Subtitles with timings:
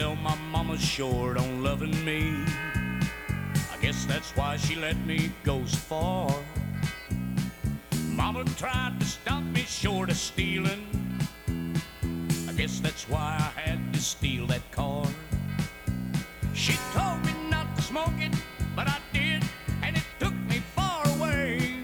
[0.00, 2.22] sell my mama short on loving me.
[3.74, 6.34] I guess that's why she let me go so far.
[8.06, 10.86] Mama tried to stop me short of stealing.
[12.48, 15.04] I guess that's why I had to steal that car.
[16.54, 18.34] She told me not to smoke it,
[18.74, 19.42] but I did,
[19.82, 21.74] and it took me far away.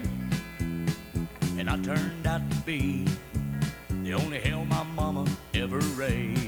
[1.59, 3.05] And I turned out to be
[4.03, 6.46] the only hell my mama ever raised.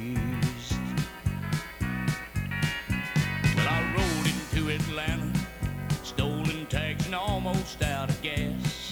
[7.84, 8.91] Out of gas.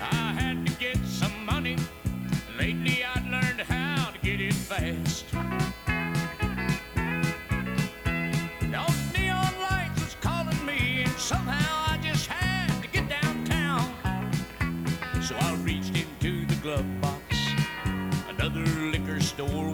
[0.00, 1.76] I had to get some money.
[2.58, 5.26] Lately, I'd learned how to get it fast.
[8.60, 13.92] Those neon lights was calling me, and somehow I just had to get downtown.
[15.20, 17.22] So I reached into the glove box.
[18.28, 19.73] Another liquor store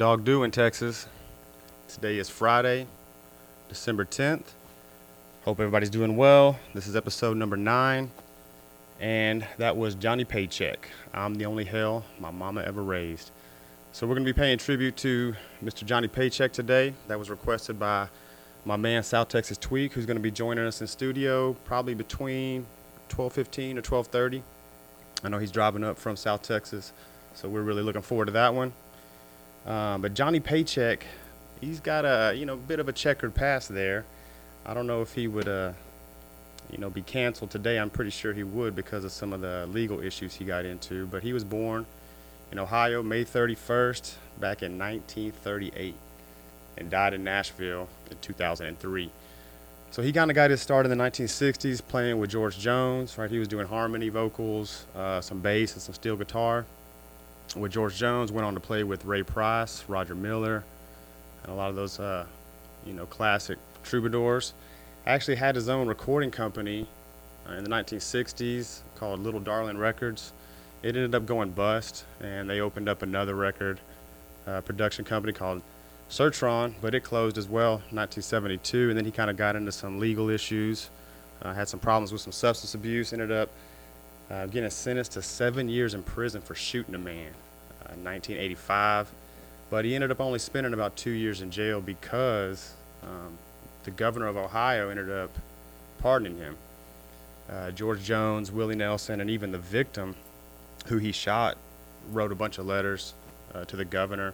[0.00, 1.06] dog do in Texas?
[1.86, 2.86] Today is Friday,
[3.68, 4.46] December 10th.
[5.44, 6.58] Hope everybody's doing well.
[6.72, 8.10] This is episode number nine,
[8.98, 10.88] and that was Johnny Paycheck.
[11.12, 13.30] I'm the only hell my mama ever raised.
[13.92, 15.84] So we're going to be paying tribute to Mr.
[15.84, 16.94] Johnny Paycheck today.
[17.08, 18.08] That was requested by
[18.64, 22.64] my man South Texas Tweek, who's going to be joining us in studio probably between
[23.10, 24.40] 12:15 or 12:30.
[25.24, 26.94] I know he's driving up from South Texas,
[27.34, 28.72] so we're really looking forward to that one.
[29.66, 31.04] Uh, but Johnny Paycheck,
[31.60, 34.04] he's got a you know bit of a checkered past there.
[34.64, 35.72] I don't know if he would uh,
[36.70, 37.78] you know be canceled today.
[37.78, 41.06] I'm pretty sure he would because of some of the legal issues he got into.
[41.06, 41.86] But he was born
[42.50, 45.94] in Ohio May 31st back in 1938
[46.78, 49.10] and died in Nashville in 2003.
[49.92, 53.18] So he kind of got his start in the 1960s playing with George Jones.
[53.18, 56.64] Right, he was doing harmony vocals, uh, some bass, and some steel guitar
[57.56, 60.64] with George Jones, went on to play with Ray Price, Roger Miller,
[61.42, 62.26] and a lot of those, uh,
[62.86, 64.52] you know, classic troubadours.
[65.06, 66.86] Actually had his own recording company
[67.48, 70.32] uh, in the 1960s called Little Darling Records.
[70.82, 73.80] It ended up going bust, and they opened up another record
[74.46, 75.62] uh, production company called
[76.08, 78.90] Certron, but it closed as well in 1972.
[78.90, 80.90] And then he kind of got into some legal issues,
[81.42, 83.48] uh, had some problems with some substance abuse, ended up
[84.30, 87.32] uh, getting sentenced to seven years in prison for shooting a man
[87.82, 89.10] uh, in 1985.
[89.68, 93.36] But he ended up only spending about two years in jail because um,
[93.84, 95.30] the governor of Ohio ended up
[95.98, 96.56] pardoning him.
[97.48, 100.14] Uh, George Jones, Willie Nelson, and even the victim
[100.86, 101.56] who he shot
[102.10, 103.14] wrote a bunch of letters
[103.54, 104.32] uh, to the governor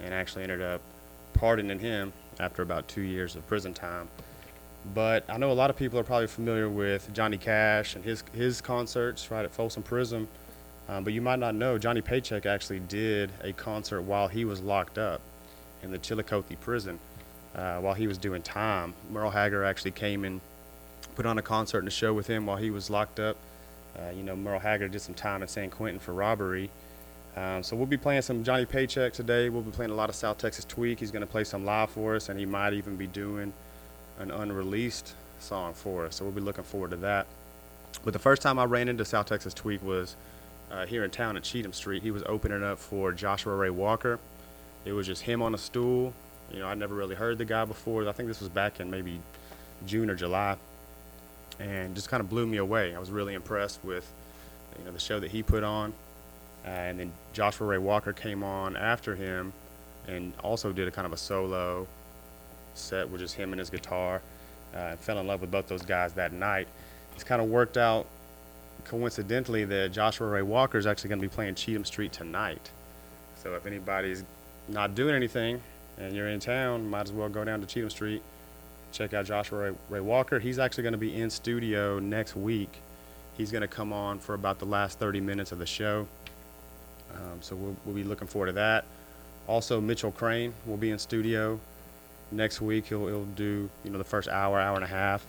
[0.00, 0.80] and actually ended up
[1.32, 4.08] pardoning him after about two years of prison time.
[4.94, 8.24] But I know a lot of people are probably familiar with Johnny Cash and his
[8.34, 10.28] his concerts right at Folsom Prison.
[10.88, 14.60] Um, but you might not know Johnny Paycheck actually did a concert while he was
[14.60, 15.20] locked up
[15.82, 16.98] in the Chillicothe prison.
[17.54, 18.94] uh, while he was doing time.
[19.10, 20.40] Merle Haggard actually came and
[21.14, 23.36] put on a concert and a show with him while he was locked up.
[23.96, 26.70] Uh, you know, Merle Haggard did some time in San Quentin for robbery.
[27.36, 29.48] Um, so we'll be playing some Johnny Paycheck today.
[29.48, 30.98] We'll be playing a lot of South Texas Tweek.
[30.98, 33.52] He's going to play some live for us, and he might even be doing
[34.18, 36.16] an unreleased song for us.
[36.16, 37.26] So we'll be looking forward to that.
[38.04, 40.16] But the first time I ran into South Texas Tweek was
[40.70, 42.02] uh, here in town at Cheatham Street.
[42.02, 44.18] He was opening up for Joshua Ray Walker.
[44.84, 46.12] It was just him on a stool.
[46.50, 48.08] You know, I'd never really heard the guy before.
[48.08, 49.20] I think this was back in maybe
[49.86, 50.56] June or July,
[51.60, 52.94] and just kind of blew me away.
[52.94, 54.10] I was really impressed with,
[54.78, 55.92] you know, the show that he put on.
[56.64, 59.52] Uh, and then Joshua Ray Walker came on after him,
[60.08, 61.86] and also did a kind of a solo
[62.74, 64.22] set with just him and his guitar.
[64.74, 66.66] Uh, fell in love with both those guys that night.
[67.14, 68.06] It's kind of worked out
[68.84, 72.70] coincidentally that Joshua Ray Walker is actually going to be playing Cheatham Street tonight.
[73.42, 74.24] So if anybody's
[74.68, 75.60] not doing anything
[75.98, 78.22] and you're in town, might as well go down to Cheatham Street,
[78.92, 80.38] check out Joshua Ray, Ray Walker.
[80.38, 82.80] He's actually going to be in studio next week.
[83.36, 86.06] He's going to come on for about the last 30 minutes of the show.
[87.14, 88.84] Um, so we'll, we'll be looking forward to that.
[89.46, 91.58] Also, Mitchell Crane will be in studio
[92.32, 92.86] next week.
[92.86, 95.24] He'll, he'll do you know the first hour, hour and a half,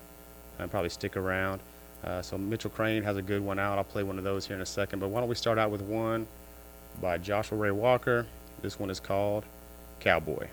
[0.59, 1.61] and probably stick around.
[2.03, 3.77] Uh, so Mitchell Crane has a good one out.
[3.77, 4.99] I'll play one of those here in a second.
[4.99, 6.27] But why don't we start out with one
[7.01, 8.25] by Joshua Ray Walker?
[8.61, 9.45] This one is called
[9.99, 10.47] Cowboy.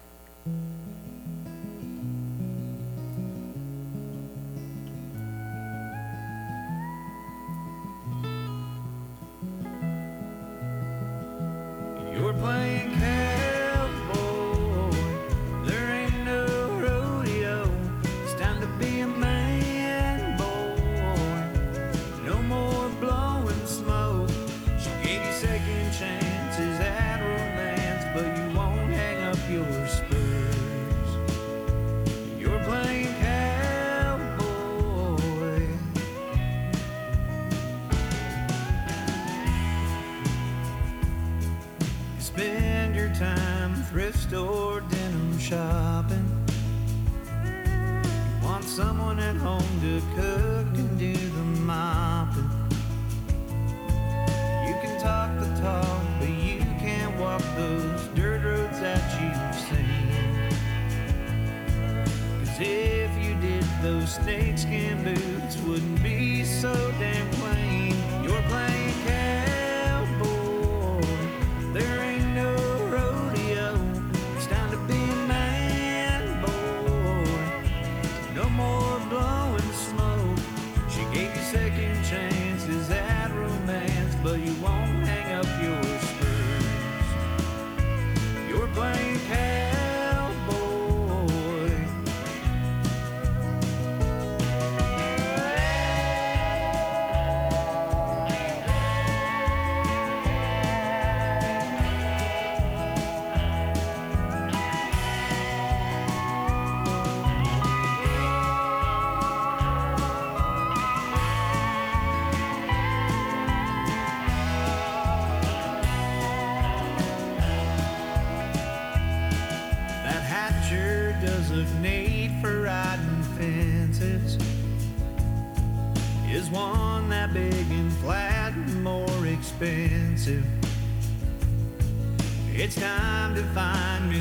[12.13, 12.90] You're playing
[44.11, 46.27] thrift store denim shopping.
[47.27, 52.51] You want someone at home to cook and do the mopping.
[54.67, 60.11] You can talk the talk, but you can't walk those dirt roads that you've seen.
[62.41, 67.70] Cause if you did, those snakeskin boots wouldn't be so damn clean.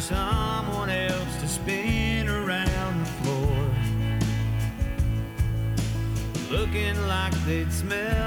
[0.09, 3.69] Someone else to spin around the floor.
[6.49, 8.18] Looking like they'd smell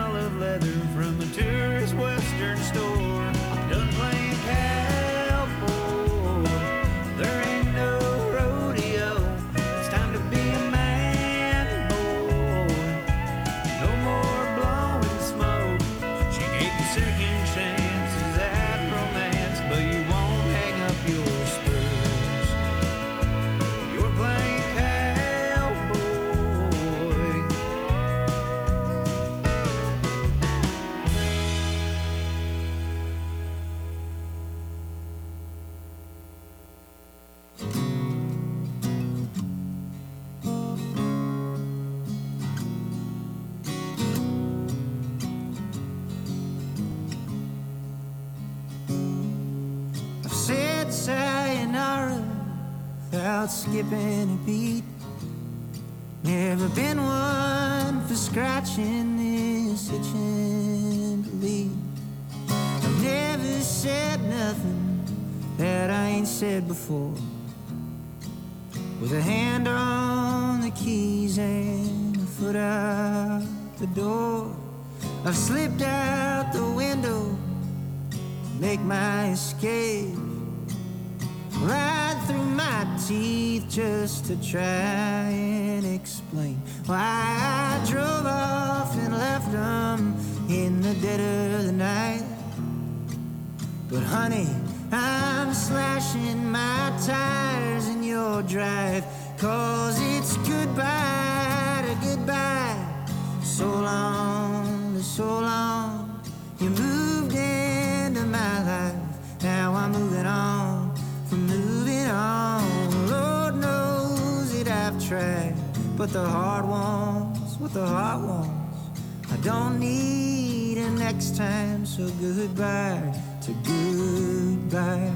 [121.23, 125.13] next time, so goodbye to goodbye.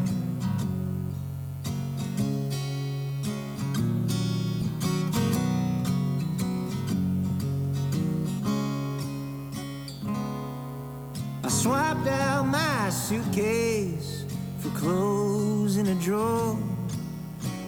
[11.43, 14.25] I swapped out my suitcase
[14.61, 16.57] for clothes in a drawer.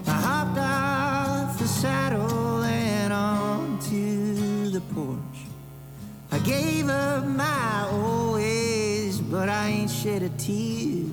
[0.06, 5.27] I hopped off the saddle and onto the porch.
[6.48, 11.04] Gave up my old ways, but I ain't shed a tear.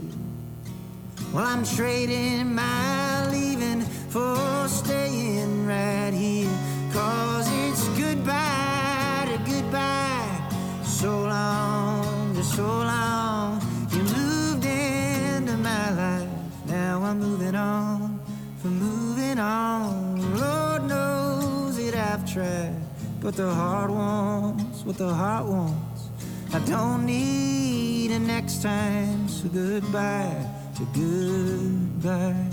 [1.34, 6.58] Well, I'm trading my leaving for staying right here.
[6.94, 10.50] Cause it's goodbye to goodbye.
[10.86, 13.62] So long to so long.
[13.92, 16.30] You moved into my life.
[16.68, 18.22] Now I'm moving on
[18.62, 20.40] from moving on.
[20.40, 22.74] Lord knows that I've tried.
[23.20, 26.10] But the heart wants what the heart wants.
[26.54, 29.28] I don't need a next time.
[29.28, 32.50] So goodbye to goodbye.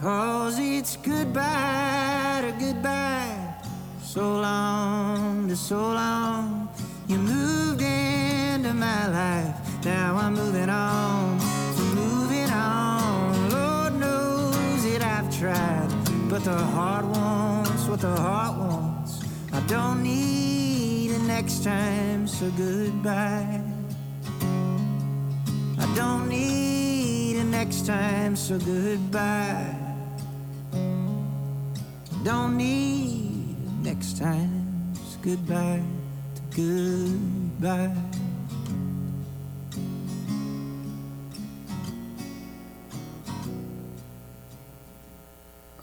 [0.00, 3.54] Cause it's goodbye to goodbye.
[4.02, 6.68] So long to so long.
[7.08, 9.84] You moved into my life.
[9.84, 11.33] Now I'm moving on.
[15.44, 15.90] Tried.
[16.30, 19.20] But the heart wants what the heart wants.
[19.52, 22.26] I don't need a next time.
[22.26, 23.60] So goodbye.
[25.82, 29.76] I don't need a next time, so goodbye.
[32.24, 35.82] Don't need next time, so goodbye
[36.34, 38.13] to goodbye.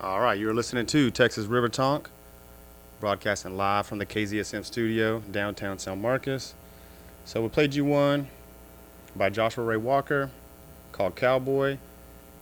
[0.03, 2.09] All right, you're listening to Texas River Tonk,
[2.99, 6.55] broadcasting live from the KZSM studio, downtown San Marcos.
[7.23, 8.27] So we played you one
[9.15, 10.31] by Joshua Ray Walker
[10.91, 11.77] called Cowboy,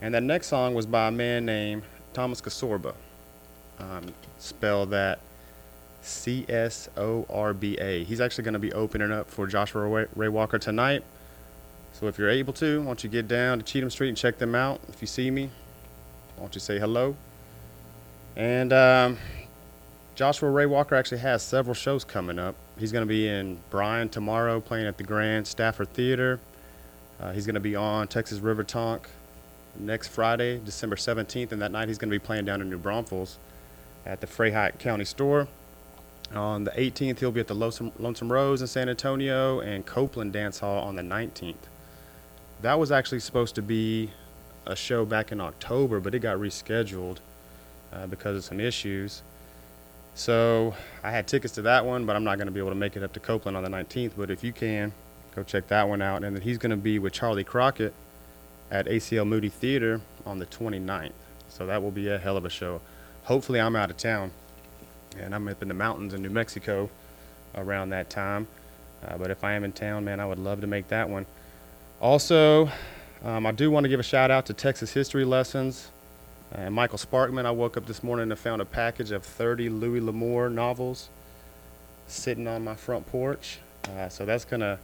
[0.02, 2.94] and that next song was by a man named Thomas Csorba.
[3.78, 5.20] Um, spell that
[6.02, 8.06] C S O R B A.
[8.06, 11.04] He's actually going to be opening up for Joshua Ray, Walker tonight.
[11.92, 14.38] So if you're able to, why don't you get down to Cheatham Street and check
[14.38, 14.80] them out?
[14.88, 15.50] If you see me,
[16.38, 17.18] why don't you say hello?
[18.40, 19.18] And um,
[20.16, 22.56] Joshua Ray Walker actually has several shows coming up.
[22.78, 26.40] He's going to be in Bryan tomorrow, playing at the Grand Stafford Theater.
[27.20, 29.10] Uh, he's going to be on Texas River Tonk
[29.78, 32.78] next Friday, December 17th, and that night he's going to be playing down in New
[32.78, 33.40] Braunfels
[34.06, 35.50] at the Freiheit Country Store.
[36.34, 40.32] On the 18th, he'll be at the Lonesome, Lonesome Rose in San Antonio and Coupland
[40.32, 41.68] Dance Hall on the 19th.
[42.62, 44.12] That was actually supposed to be
[44.66, 47.18] a show back in October, but it got rescheduled
[47.94, 49.22] uh, because of some issues.
[50.16, 52.76] So I had tickets to that one, but I'm not going to be able to
[52.76, 54.12] make it up to Coupland on the 19th.
[54.18, 54.92] But if you can,
[55.36, 56.24] go check that one out.
[56.24, 57.94] And then he's going to be with Charley Crockett
[58.72, 61.12] at ACL Moody Theater on the 29th.
[61.48, 62.82] So that will be a hell of a show.
[63.24, 64.32] Hopefully, I'm out of town
[65.18, 66.90] and I'm up in the mountains in New Mexico
[67.56, 68.48] around that time.
[69.06, 71.26] Uh, but if I am in town, man, I would love to make that one.
[72.02, 72.70] Also,
[73.24, 75.90] um, I do want to give a shout out to Texas History Lessons.
[76.52, 80.02] And Michael Sparkman, I woke up this morning and found a package of 30 Louis
[80.02, 81.10] L'Amour novels
[82.08, 83.60] sitting on my front porch.
[83.88, 84.80] Uh, so that's going to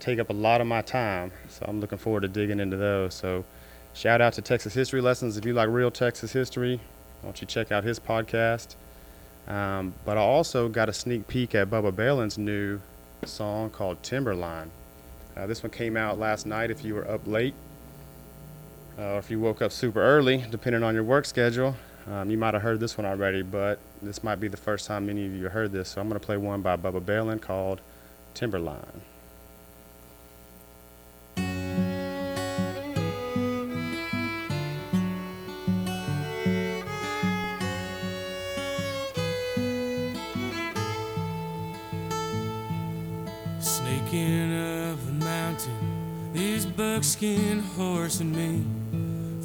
[0.00, 1.30] take up a lot of my time.
[1.48, 3.14] So I'm looking forward to digging into those.
[3.14, 3.44] So
[3.94, 5.36] shout out to Texas History Lessons.
[5.36, 6.80] If you like real Texas history,
[7.20, 8.74] why don't you check out his podcast?
[9.46, 12.80] Um, but I also got a sneak peek at Bubba Balin's new
[13.24, 14.70] song called Timberline.
[15.36, 17.54] Uh, this one came out last night if you were up late
[18.98, 21.74] or if you woke up super early, depending on your work schedule.
[22.06, 25.06] Um, you might have heard this one already, but this might be the first time
[25.06, 25.88] many of you heard this.
[25.88, 27.80] So I'm going to play one by Bubba Balin called
[28.34, 29.00] Timberline.
[43.60, 48.83] Sneaking up the mountain, this buckskin horse and me.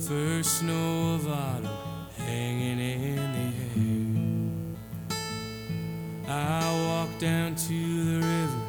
[0.09, 1.69] First snow of autumn
[2.17, 3.49] hanging in the
[5.13, 5.21] air.
[6.27, 8.61] I walk down to the river,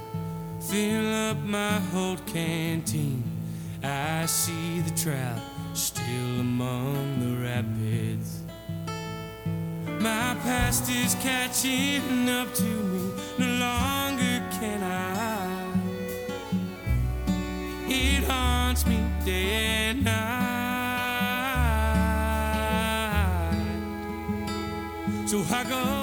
[0.60, 3.22] fill up my old canteen.
[3.82, 5.40] I see the trout
[5.72, 8.42] still among the rapids.
[9.98, 13.14] My past is catching up to me.
[13.38, 15.72] No longer can I.
[17.88, 20.49] It haunts me day and night.
[25.30, 25.99] So I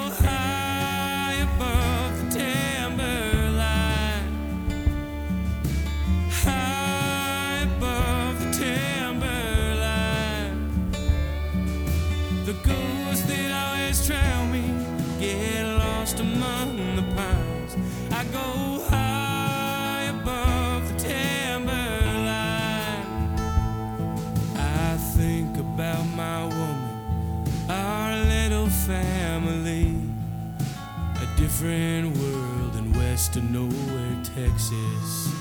[31.58, 35.34] different world in western nowhere, Texas.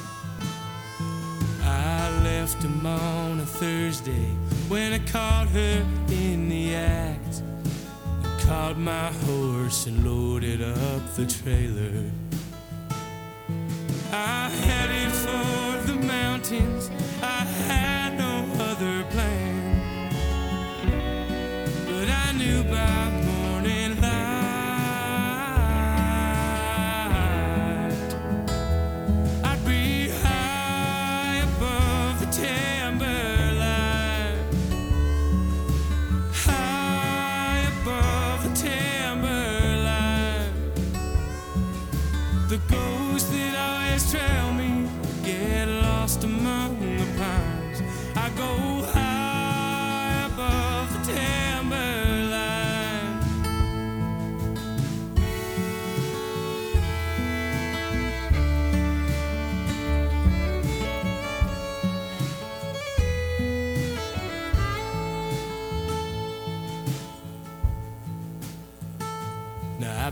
[1.62, 4.30] I left him on a Thursday
[4.68, 7.44] when I caught her in the act.
[8.24, 12.10] I caught my horse and loaded up the trailer.
[14.12, 16.90] I headed for the mountains.
[17.22, 17.97] I had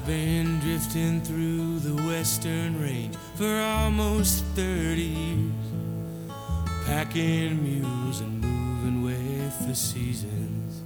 [0.06, 5.52] Been drifting through the western range for almost 30 years,
[6.86, 10.84] packing mules and moving with the seasons.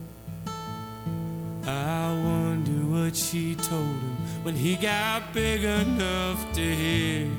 [1.68, 7.30] I wonder what she told him when he got big enough to hear.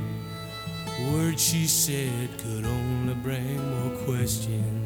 [1.14, 4.79] Words she said could only bring more questions.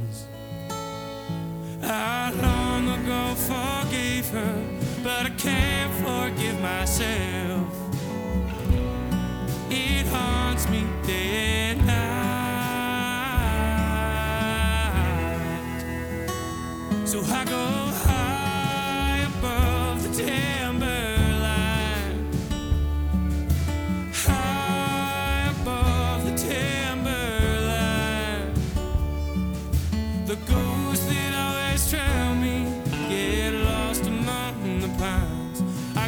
[1.86, 4.54] I long ago forgave her,
[5.02, 7.68] but I can't forgive myself.
[9.70, 12.04] It haunts me day and night.
[17.04, 17.93] So I go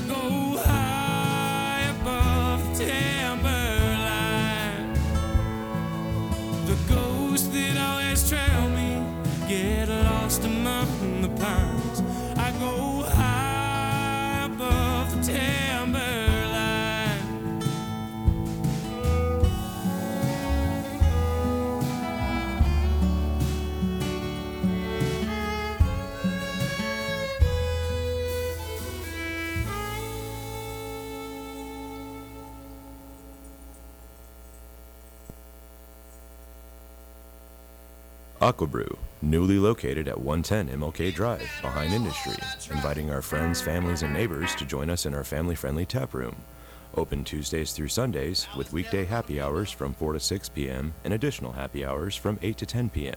[0.07, 0.46] go
[38.47, 42.37] Aquabrew, newly located at 110 MLK Drive, behind Industry,
[42.71, 46.37] inviting our friends, families, and neighbors to join us in our family-friendly tap room.
[46.95, 50.95] Open Tuesdays through Sundays with weekday happy hours from 4 to 6 p.m.
[51.03, 53.17] and additional happy hours from 8 to 10 p.m.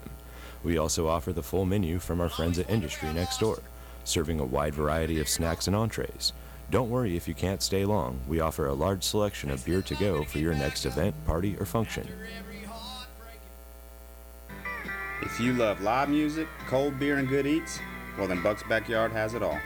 [0.63, 3.59] We also offer the full menu from our friends at Industry next door,
[4.05, 6.33] serving a wide variety of snacks and entrees.
[6.71, 8.19] Don't worry if you can't stay long.
[8.27, 11.67] We offer a large selection of beer to go for your next event, party, or
[11.67, 12.07] function.
[15.21, 17.79] If you love live music, cold beer, and good eats,
[18.17, 19.59] well then Buck's Backyard has it all.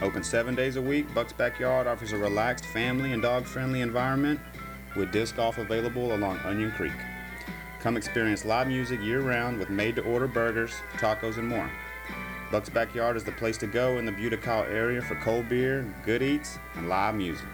[0.00, 4.40] Open seven days a week, Buck's Backyard offers a relaxed family and dog friendly environment
[4.96, 6.94] with disc golf available along Onion Creek.
[7.80, 11.70] Come experience live music year round with made to order burgers, tacos, and more.
[12.50, 16.22] Buck's Backyard is the place to go in the Buda-Kyle area for cold beer, good
[16.22, 17.46] eats, and live music.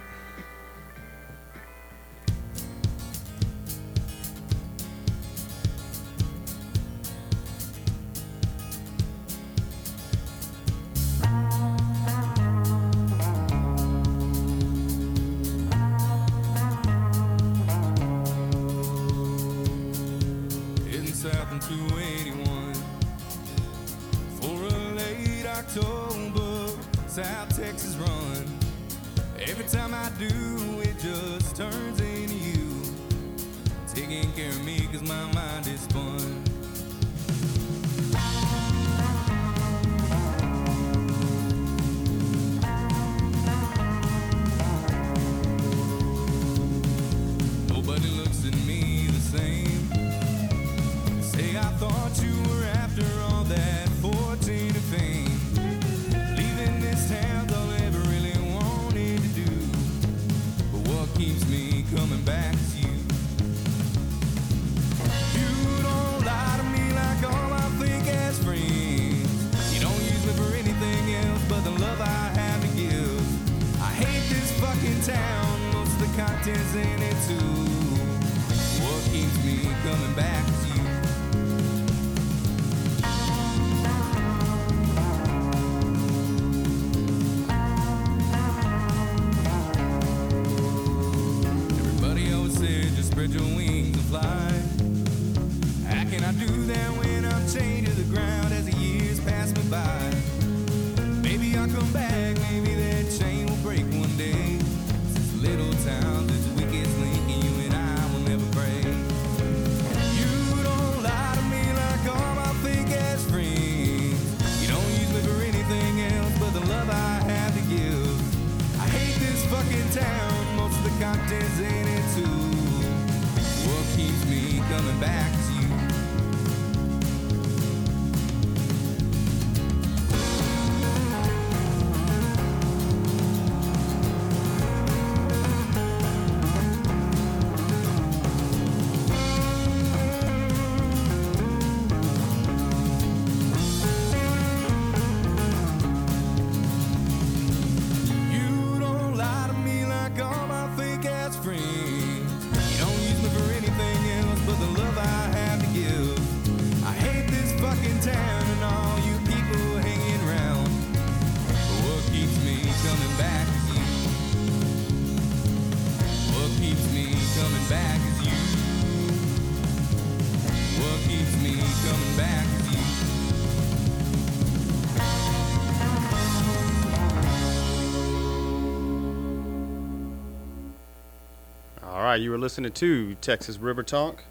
[182.40, 184.24] Listening to Texas River Tonk,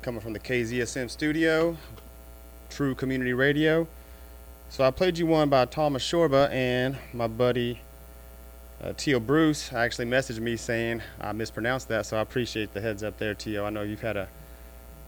[0.00, 1.76] coming from the KZSM studio,
[2.70, 3.88] True Community Radio.
[4.68, 7.80] So I played you one by Thomas Csorba and my buddy
[8.80, 13.02] uh, Tio Bruce actually messaged me saying I mispronounced that, so I appreciate the heads
[13.02, 13.64] up there, Tio.
[13.64, 14.28] I know you've had a,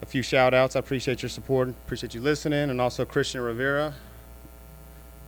[0.02, 0.74] a few shout outs.
[0.74, 3.94] I appreciate your support, appreciate you listening, and also Christian Rivera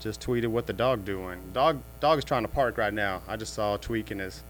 [0.00, 1.38] just tweeted what the dog doing.
[1.52, 3.22] Dog dog is trying to park right now.
[3.28, 4.42] I just saw a Tweek in his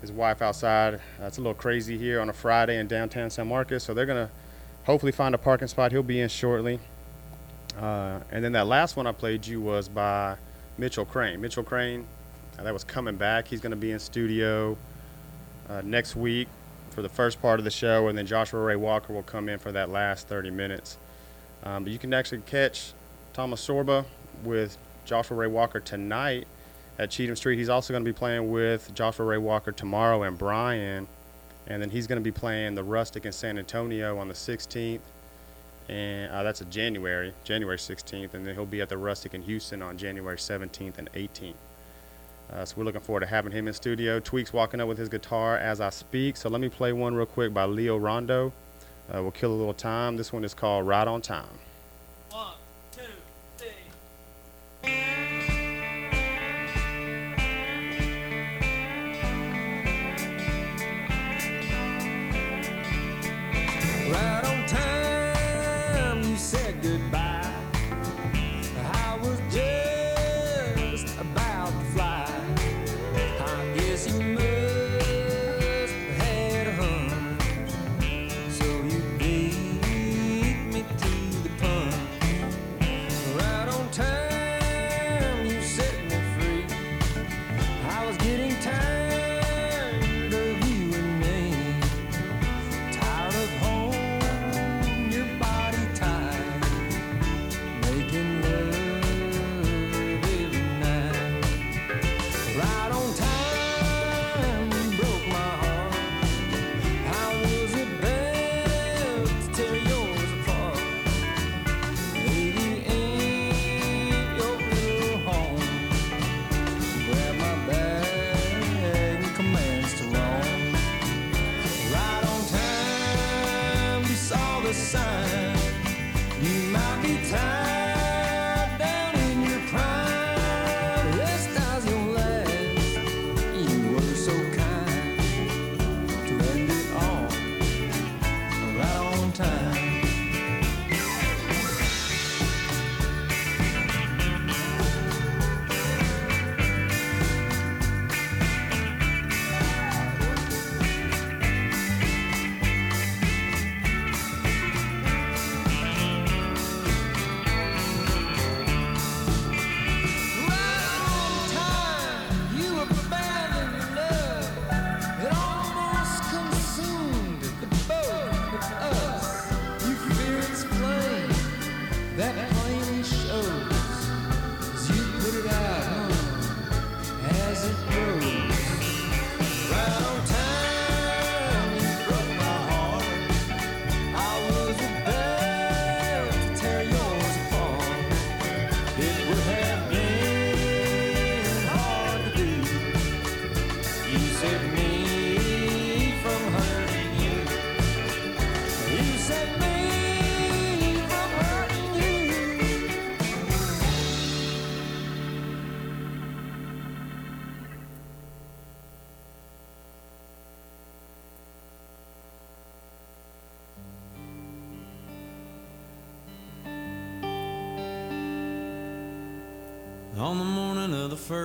[0.00, 0.94] his wife outside.
[0.94, 4.06] Uh, it's a little crazy here on a Friday in downtown San Marcos, so they're
[4.06, 4.30] gonna
[4.84, 5.92] hopefully find a parking spot.
[5.92, 6.78] He'll be in shortly.
[7.78, 10.36] Uh, and then that last one I played you was by
[10.78, 11.40] Mitchell Crane.
[11.40, 12.06] Mitchell Crane,
[12.58, 13.48] uh, that was coming back.
[13.48, 14.76] He's gonna be in studio
[15.68, 16.48] uh, next week
[16.90, 19.58] for the first part of the show, and then Joshua Ray Walker will come in
[19.58, 20.98] for that last 30 minutes.
[21.64, 22.92] Um, but you can actually catch
[23.32, 24.04] Thomas Csorba
[24.44, 26.46] with Joshua Ray Walker tonight
[26.98, 27.58] at Cheatham Street.
[27.58, 31.06] He's also going to be playing with Joshua Ray Walker tomorrow and Bryan.
[31.66, 35.00] And then he's going to be playing the Rustic in San Antonio on the 16th.
[35.88, 38.34] And uh, that's a January, January 16th.
[38.34, 41.54] And then he'll be at the Rustic in Houston on January 17th and 18th.
[42.50, 44.18] Uh, so we're looking forward to having him in studio.
[44.18, 46.36] Tweek's walking up with his guitar as I speak.
[46.36, 48.52] So let me play one real quick by Leo Rondeau.
[49.14, 50.16] Uh, we'll kill a little time.
[50.16, 51.46] This one is called Right on Time.
[64.10, 64.47] Right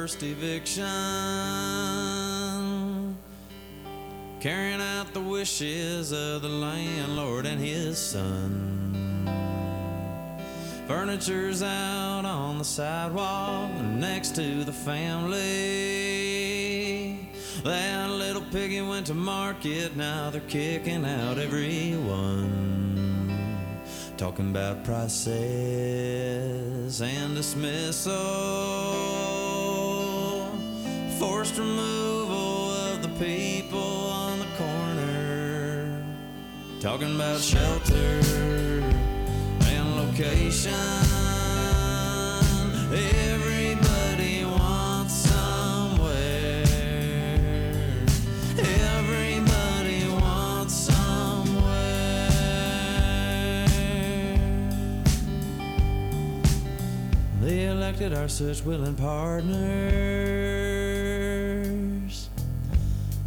[0.03, 0.83] first eviction,
[4.41, 9.25] carrying out the wishes of the landlord and his son.
[10.89, 15.39] Furniture's out on the sidewalk next to the family.
[17.63, 22.49] That little piggy went to market, now they're kicking out everyone.
[24.17, 25.31] Talking about prices
[27.01, 28.72] and dismissal.
[31.55, 36.03] Removal of the people on the corner.
[36.79, 38.21] Talking about shelter
[39.61, 40.73] and location.
[42.91, 46.63] Everybody wants somewhere.
[48.57, 52.29] Everybody wants somewhere.
[57.41, 60.32] They elected our such willing partners.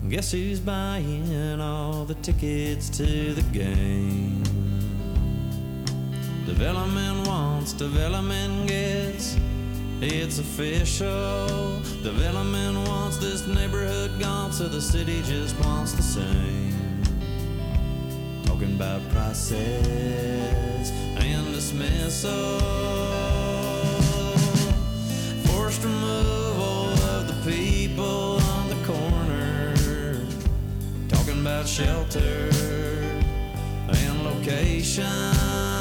[0.09, 4.41] Guess who's buying all the tickets to the game?
[6.47, 9.37] Development wants, development gets.
[10.01, 11.81] It's official.
[12.05, 17.03] Development wants this neighborhood gone, so the city just wants the same.
[18.45, 19.59] Talking about prices
[21.19, 23.06] and dismissal.
[31.67, 32.49] Shelter
[33.89, 35.76] and location.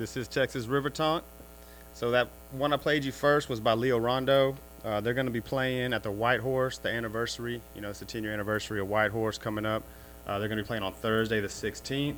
[0.00, 1.22] This is Texas River Tonk.
[1.92, 4.56] So that one I played you first was by Leo Rondeau.
[4.82, 7.60] Uh, they're going to be playing at the White Horse, the anniversary.
[7.74, 9.82] You know, it's the 10 year anniversary of White Horse coming up.
[10.26, 12.16] Uh, they're going to be playing on Thursday, the 16th.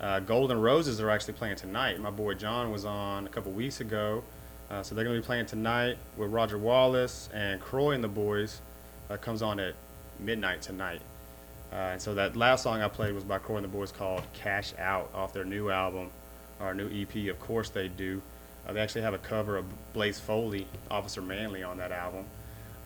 [0.00, 2.00] Uh, Golden Roses are actually playing tonight.
[2.00, 4.24] My boy John was on a couple weeks ago.
[4.70, 8.08] Uh, so they're going to be playing tonight with Roger Wallace and Croy and the
[8.08, 8.62] boys.
[9.10, 9.74] Uh, comes on at
[10.18, 11.02] midnight tonight.
[11.70, 14.22] Uh, and so that last song I played was by Croy and the boys called
[14.32, 16.10] Cash Out off their new album,
[16.60, 17.28] our new EP.
[17.28, 18.20] Of course they do.
[18.66, 22.24] Uh, they actually have a cover of Blaze Foley, Officer Manley, on that album.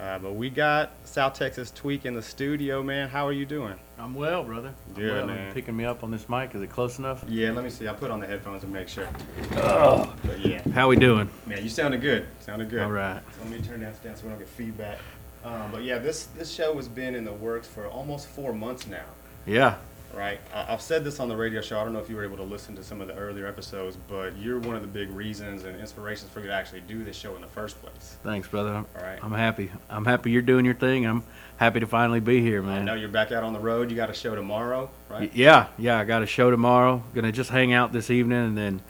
[0.01, 3.09] Uh, but we got South Texas Tweek in the studio, man.
[3.09, 3.75] How are you doing?
[3.99, 4.75] I'm well, brother.
[4.97, 5.27] I'm well.
[5.27, 5.55] man.
[5.55, 6.55] Picking me up on this mic.
[6.55, 7.25] Is it close enough?
[7.29, 7.87] Yeah, let me see.
[7.87, 9.09] I put on the headphones to make sure.
[9.57, 11.29] Oh, But yeah, how we doing?
[11.47, 12.27] man, you sounded good.
[12.41, 12.83] Sounded good.
[12.83, 13.21] All right.
[13.37, 14.99] So let me turn that down so we don't get feedback.
[15.45, 18.87] Um, but yeah, this this show has been in the works for almost four months
[18.89, 19.05] now.
[19.47, 19.77] Yeah.
[20.17, 20.41] Right?
[20.55, 21.79] I, I've said this on the radio show.
[21.81, 23.97] I don't know if you were able to listen to some of the earlier episodes,
[24.09, 27.17] but you're one of the big reasons and inspirations for me to actually do this
[27.17, 28.17] show in the first place.
[28.23, 28.71] Thanks, brother.
[28.71, 29.19] I'm, All right.
[29.23, 29.71] I'm happy.
[29.91, 31.07] I'm happy you're doing your thing.
[31.07, 31.23] I'm
[31.57, 32.83] happy to finally be here, man.
[32.83, 33.91] I know you're back out on the road.
[33.91, 35.31] You got a show tomorrow, right?
[35.35, 35.99] Yeah, yeah.
[35.99, 37.03] I got a show tomorrow.
[37.15, 38.81] Gonna just hang out this evening, and then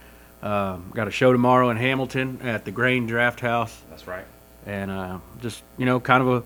[0.42, 4.24] um, got a show tomorrow in Hamilton at the Grain Draft House, That's right.
[4.66, 6.42] and uh, just you know, kind of a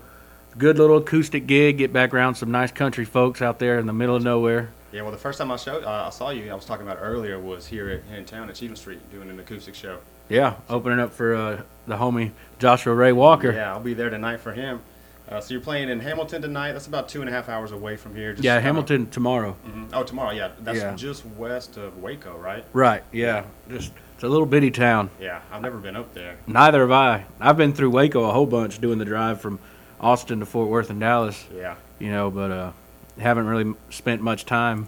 [0.59, 1.79] good little acoustic gig.
[1.79, 4.69] Get back around some nice country folks out there in the middle of nowhere.
[4.91, 5.01] Yeah.
[5.03, 6.51] Well, the first time I showed, uh, I saw you.
[6.51, 9.39] I was talking about earlier was here at, in town at Cheatham Street doing an
[9.39, 9.99] acoustic show.
[10.27, 13.51] Yeah, opening up for uh, the homie Joshua Ray Walker.
[13.51, 14.81] Yeah, I'll be there tonight for him.
[15.27, 16.71] Uh, so you're playing in Hamilton tonight.
[16.73, 18.33] That's about two and a half hours away from here.
[18.33, 19.55] Just Yeah, Hamilton tomorrow.
[19.67, 19.89] Mhm.
[19.93, 20.31] Oh, tomorrow.
[20.31, 20.95] Yeah, that's Yeah.
[20.95, 22.63] just west of Waco, right?
[22.73, 23.03] Right.
[23.11, 23.43] Yeah.
[23.69, 25.11] Just it's a little bitty town.
[25.21, 26.35] Yeah, I've never been up there.
[26.47, 27.25] Neither have I.
[27.39, 29.59] I've been through Waco a whole bunch doing the drive from
[29.99, 31.45] Austin to Fort Worth and Dallas.
[31.55, 31.75] Yeah.
[31.99, 32.71] You know, but uh,
[33.19, 34.87] haven't really spent much time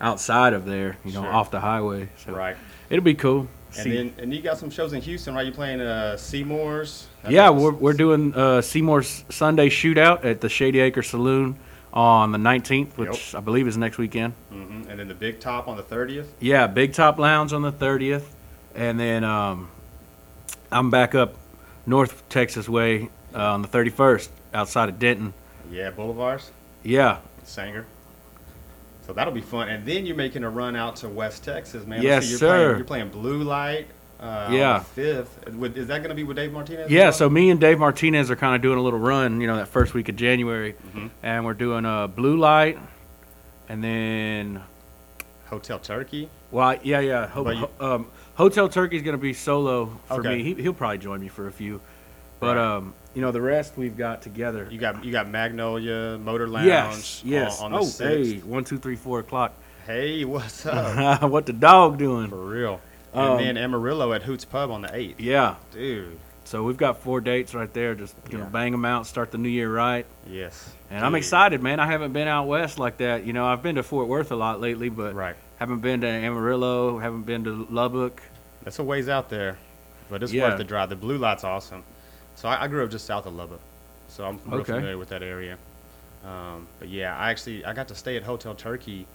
[0.00, 0.96] outside of there.
[1.04, 1.32] You know, Sure.
[1.32, 2.08] off the highway.
[2.24, 2.56] So Right.
[2.90, 3.48] it'll be cool.
[3.74, 5.44] And See- then and you got some shows in Houston, right?
[5.44, 7.06] You playing uh Seymour's?
[7.28, 11.56] Yeah, we're we're doing uh, Seymour's Sunday Shootout at the Shady Acre Saloon
[11.92, 14.32] on the 19th, which I believe is next weekend.
[14.52, 14.88] Mhm.
[14.88, 16.26] And then the Big Top on the 30th.
[16.40, 18.24] Yeah, Big Top Lounge on the 30th,
[18.74, 19.68] and then um,
[20.70, 21.34] I'm back up
[21.86, 25.32] North Texas way uh, on the 31st outside of Denton.
[25.70, 26.50] Yeah, Boulevards,
[26.82, 27.84] Yeah, Sanger.
[29.06, 29.68] So that'll be fun.
[29.68, 32.02] And then you're making a run out to West Texas, man.
[32.02, 32.48] Yes, you're sir.
[32.64, 33.86] Playing, you're playing Blue Light.
[34.18, 34.80] Uh, Yeah.
[34.80, 35.46] Fifth.
[35.46, 36.90] Is that going to be with Dave Martinez?
[36.90, 37.04] yeah.
[37.04, 37.12] well?
[37.12, 39.68] So me and Dave Martinez are kind of doing a little run, you know, that
[39.68, 41.10] first week of January, Mhm.
[41.22, 42.78] and we're doing a Blue Light,
[43.68, 44.62] and then
[45.50, 46.28] Hotel Turkey.
[46.50, 47.26] Well, I- yeah, yeah.
[47.28, 50.36] Ho- you- um, Hotel Turkey's gonna be solo for Okay.
[50.38, 50.42] me.
[50.42, 51.80] He, he'll probably join me for a few,
[52.40, 52.76] but Right.
[52.76, 54.68] um, you know, the rest we've got together.
[54.70, 56.66] You got you got Magnolia Motor Lounge.
[56.66, 57.60] yes, yes.
[57.60, 58.32] On, on the oh, sixth.
[58.32, 59.54] hey, one, two, three, four o'clock.
[59.86, 61.22] Hey, what's up?
[61.30, 62.28] what the dog doing?
[62.28, 62.80] For real.
[63.14, 65.18] And Um, then Amarillo at Hoots Pub on the eighth.
[65.18, 65.54] Yeah.
[65.72, 66.18] Dude.
[66.44, 67.94] So we've got four dates right there.
[67.94, 68.50] Just gonna Yeah.
[68.50, 70.04] bang them out, start the new year right.
[70.28, 70.70] Yes.
[70.90, 71.80] And I'm excited, man.
[71.80, 73.24] I haven't been out west like that.
[73.24, 75.34] You know, I've been to Fort Worth a lot lately, but Right.
[75.58, 78.22] haven't been to Amarillo, haven't been to Lubbock.
[78.62, 79.56] That's a ways out there,
[80.10, 80.48] but it's Yeah.
[80.50, 80.90] worth the drive.
[80.90, 81.82] The blue light's awesome.
[82.36, 83.60] So I, I grew up just south of Lubbock,
[84.08, 84.72] so I'm real Okay.
[84.74, 85.56] familiar with that area.
[86.24, 89.06] Um, but yeah, I actually I got to stay at Hotel Turkey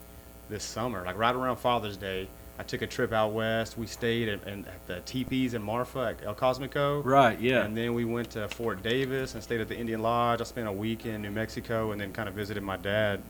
[0.49, 2.27] this summer, like right around Father's Day.
[2.59, 3.77] I took a trip out west.
[3.77, 7.03] We stayed at, in, at the teepees in Marfa at El Cosmico.
[7.03, 7.63] Right, yeah.
[7.63, 10.41] And then we went to Fort Davis and stayed at the Indian Lodge.
[10.41, 13.21] I spent a week in New Mexico and then kind of visited my dad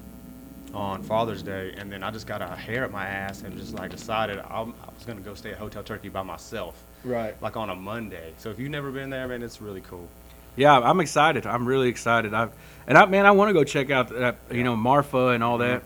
[0.73, 1.73] on Father's Day.
[1.77, 4.73] And then I just got a hair at my ass and just like decided I'm,
[4.83, 7.39] I was going to go stay at Hotel Turkey by myself, right.
[7.41, 8.33] like on a Monday.
[8.37, 10.07] So if you've never been there, man, it's really cool.
[10.55, 11.45] Yeah, I'm excited.
[11.45, 12.33] I'm really excited.
[12.33, 12.51] I've
[12.87, 15.59] and I man, I want to go check out that you know Marfa and all
[15.59, 15.83] that.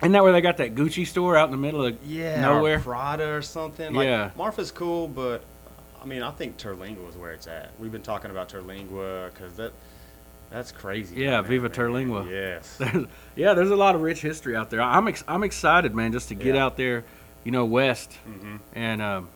[0.00, 2.78] Isn't that where they got that Gucci store out in the middle of Yeah, nowhere?
[2.78, 3.94] or Prada or something.
[3.94, 4.30] Like, Yeah.
[4.36, 5.44] Marfa's cool, but
[6.02, 7.70] I mean, I think Terlingua is where it's at.
[7.78, 9.72] We've been talking about Terlingua because that
[10.50, 11.14] that's crazy.
[11.16, 11.78] Yeah, down there, Viva man.
[11.78, 12.28] Terlingua.
[12.30, 12.76] Yes.
[12.78, 14.82] There's, yeah, there's a lot of rich history out there.
[14.82, 16.64] I'm ex- I'm excited, man, just to get Yeah.
[16.64, 17.04] out there,
[17.44, 19.28] you know, west hmm and um,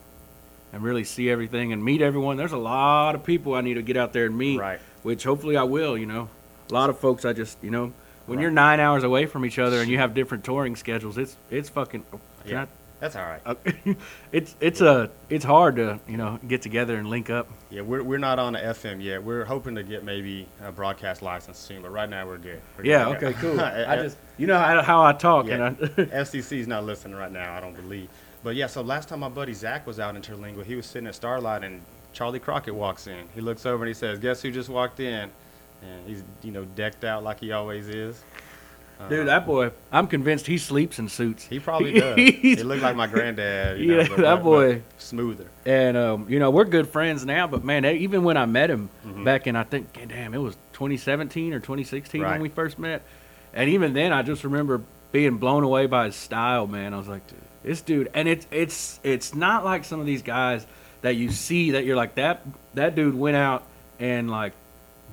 [0.77, 2.37] and really see everything and meet everyone.
[2.37, 4.79] There's a lot of people I need to get out there and meet, Right.
[5.03, 5.97] which hopefully I will.
[5.97, 6.29] You know,
[6.71, 7.93] a lot of folks I just you know
[8.27, 8.43] when Right.
[8.43, 11.69] you're nine hours away from each other and you have different touring schedules, it's it's
[11.71, 12.05] fucking.
[12.45, 12.63] Yeah.
[12.63, 12.67] I-
[13.01, 13.41] That's all right.
[13.47, 13.55] Uh,
[14.33, 17.49] it's it's a it's hard to you know get together and link up.
[17.71, 19.23] Yeah, we're, we're not on the FM yet.
[19.23, 22.61] We're hoping to get maybe a broadcast license soon, but right now we're good.
[22.77, 23.05] We're Yeah.
[23.19, 23.25] good.
[23.25, 23.41] Okay.
[23.41, 23.61] Cool.
[23.93, 25.69] I just you know how, how I talk Yeah.
[25.69, 28.09] and I, FCC's not listening right now, I don't believe.
[28.47, 31.09] But yeah, so last time my buddy Zach was out in Terlingua, he was sitting
[31.09, 31.83] at Starlight and
[32.13, 33.25] Charley Crockett walks in.
[33.35, 35.29] He looks over and he says, "Guess who just walked in?"
[35.83, 38.23] And he's you know decked out like he always is.
[39.09, 41.43] Dude, that boy, I'm convinced he sleeps in suits.
[41.43, 42.17] he probably does.
[42.17, 43.81] he looked like my granddad.
[43.81, 44.81] You know, Yeah, but- that boy.
[44.99, 45.47] smoother.
[45.67, 48.91] And um, you know we're good friends now, but man, even when I met him
[49.05, 49.25] Mhm.
[49.25, 52.31] back in I think damn it was 2017 or 2016 Right.
[52.31, 53.03] when we first met,
[53.53, 56.95] and even then I just remember being blown away by his style, man.
[56.95, 57.23] I was like,
[57.67, 60.67] this dude, and it's it's it's not like some of these guys
[61.03, 62.43] that you see that you're like that
[62.75, 63.65] that dude went out
[64.01, 64.55] and like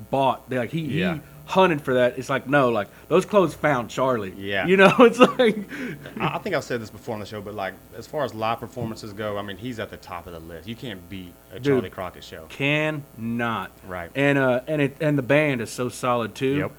[0.10, 1.16] bought like he, Yeah.
[1.16, 2.18] he hunted for that.
[2.18, 4.34] It's like no, like those clothes found Charley.
[4.38, 4.66] Yeah.
[4.66, 5.58] you know, it's like
[6.20, 8.34] I I think I've said this before on the show, but like as far as
[8.34, 10.68] live performances go, I mean he's at the top of the list.
[10.68, 11.66] You can't beat a Dude.
[11.66, 12.46] Charley Crockett show.
[12.50, 14.10] Can not Right.
[14.16, 16.72] and uh and it and the band is so solid too Yep.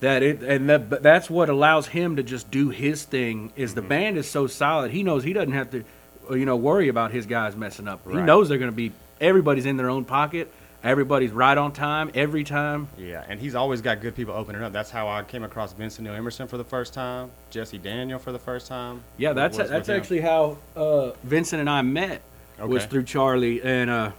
[0.00, 3.70] That it and that but that's what allows him to just do his thing is
[3.72, 3.74] Mm-hmm.
[3.80, 5.84] the band is so solid he knows he doesn't have to
[6.30, 8.92] uh, you know worry about his guys messing up he knows they're going to be
[9.20, 10.50] everybody's in their own pocket
[10.82, 14.72] everybody's right on time every time Yeah, and he's always got good people opening up.
[14.72, 18.32] That's how I came across Vincent Neil Emerson for the first time, Jesse Daniel for
[18.32, 19.02] the first time.
[19.18, 19.96] yeah that's that's him.
[19.96, 22.22] actually how uh vincent and i met
[22.58, 24.10] was through charley and uh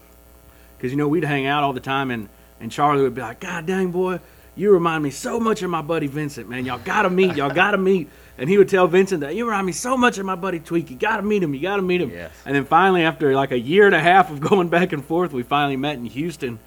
[0.78, 2.30] because you know we'd hang out all the time and
[2.60, 4.20] and charley would be like god dang boy
[4.56, 6.66] you remind me so much of my buddy Vincent, man.
[6.66, 7.36] Y'all gotta meet.
[7.36, 8.10] Y'all gotta meet.
[8.38, 10.90] And he would tell Vincent that you remind me so much of my buddy Tweek.
[10.90, 11.54] You gotta meet him.
[11.54, 12.10] You gotta meet him.
[12.10, 12.32] Yes.
[12.46, 15.32] And then finally, after like a year and a half of going back and forth,
[15.32, 16.60] we finally met in Houston.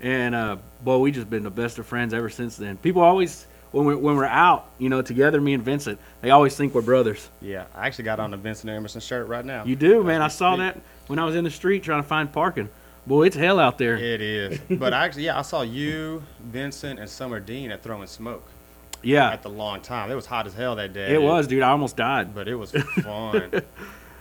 [0.00, 2.76] And uh, boy, we just been the best of friends ever since then.
[2.76, 6.56] People always, when we're when we're out, you know, together, me and Vincent, they always
[6.56, 7.28] think we're brothers.
[7.40, 9.64] Yeah, I actually got on the Vincent Emerson shirt right now.
[9.64, 10.22] You do, man.
[10.22, 12.68] I saw that when I was in the street trying to find parking.
[13.08, 13.96] Boy, it's hell out there.
[13.96, 14.60] It is.
[14.78, 18.46] but actually, yeah, I saw you, Vincent, and Summer Dean at Throwing Smoke
[19.02, 20.10] Yeah, at the long time.
[20.10, 21.14] It was hot as hell that day.
[21.14, 21.62] it was, dude.
[21.62, 22.34] I almost died.
[22.34, 23.62] But it was fun.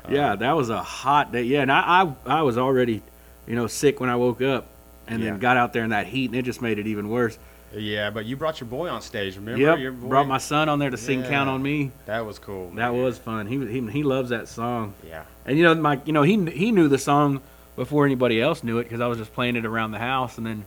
[0.10, 1.44] Yeah, um, that was a hot day.
[1.44, 3.02] Yeah, and I, I, I was already,
[3.46, 4.68] you know, sick when I woke up,
[5.06, 5.32] and Yeah.
[5.32, 7.38] then got out there in that heat, and it just made it even worse.
[7.76, 9.60] yeah, but you brought your boy on stage, remember?
[9.62, 10.08] yep, Your boy?
[10.08, 12.70] brought my son on there to sing "Count on Me." That was cool.
[12.76, 13.48] That was fun.
[13.48, 15.24] He he he loves that song, Yeah.
[15.46, 17.42] and you know, my you know he he knew the song
[17.78, 20.46] before anybody else knew it because I was just playing it around the house, and
[20.46, 20.66] then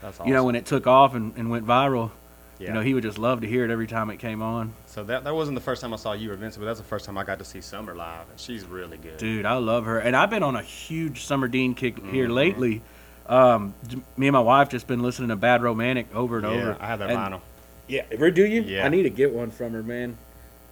[0.00, 0.28] That's awesome.
[0.28, 2.10] you know when it took off and, and went viral,
[2.58, 2.68] yeah.
[2.68, 4.72] you know he would just love to hear it every time it came on.
[4.86, 6.86] So that that wasn't the first time I saw you or Vincent, but that's the
[6.86, 9.18] first time I got to see Summer live, and she's really good.
[9.18, 12.34] Dude, I love her, and I've been on a huge Summer Dean kick here Mhm.
[12.34, 12.82] lately.
[13.26, 13.74] Um,
[14.16, 16.76] me and my wife just been listening to Bad Romantic over and yeah, over.
[16.80, 17.40] I have that And- vinyl.
[17.86, 18.62] Yeah, where do you?
[18.62, 18.84] Yeah.
[18.86, 20.16] I need to get one from her, man.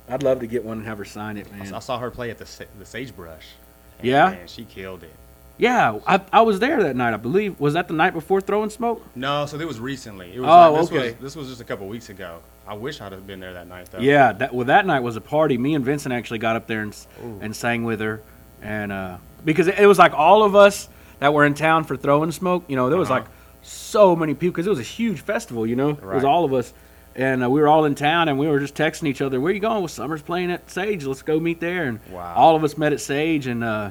[0.09, 1.67] I'd love to get one and have her sign it, I man.
[1.67, 2.47] saw- I saw her play at the
[2.79, 3.47] the Sagebrush.
[3.99, 4.31] And, Yeah?
[4.31, 5.13] man, she killed it.
[5.59, 7.15] Yeah, I, I was there that night.
[7.15, 9.05] I believe was that the night before throwing smoke.
[9.15, 10.33] No, so it was recently.
[10.35, 11.07] It was Oh, like, this okay.
[11.13, 12.41] Was, this was just a couple weeks ago.
[12.67, 13.99] I wish I'd have been there that night though.
[13.99, 15.59] Yeah, that well that night was a party.
[15.59, 17.39] Me and Vincent actually got up there and Ooh.
[17.43, 18.23] and sang with her,
[18.63, 20.89] and uh, because it, it was like all of us
[21.21, 22.65] that were in town for throwing smoke.
[22.69, 23.21] You know, there was Uh-huh.
[23.21, 23.29] like
[23.63, 25.67] so many people because it was a huge festival.
[25.67, 26.73] You know, it was all of us,
[27.15, 29.53] and uh, we were all in town, and we were just texting each other, "Where
[29.53, 31.05] you going?" Well, Summer's playing at Sage.
[31.05, 31.85] Let's go meet there.
[31.85, 32.35] And Wow.
[32.37, 33.91] all of us met at Sage, and uh,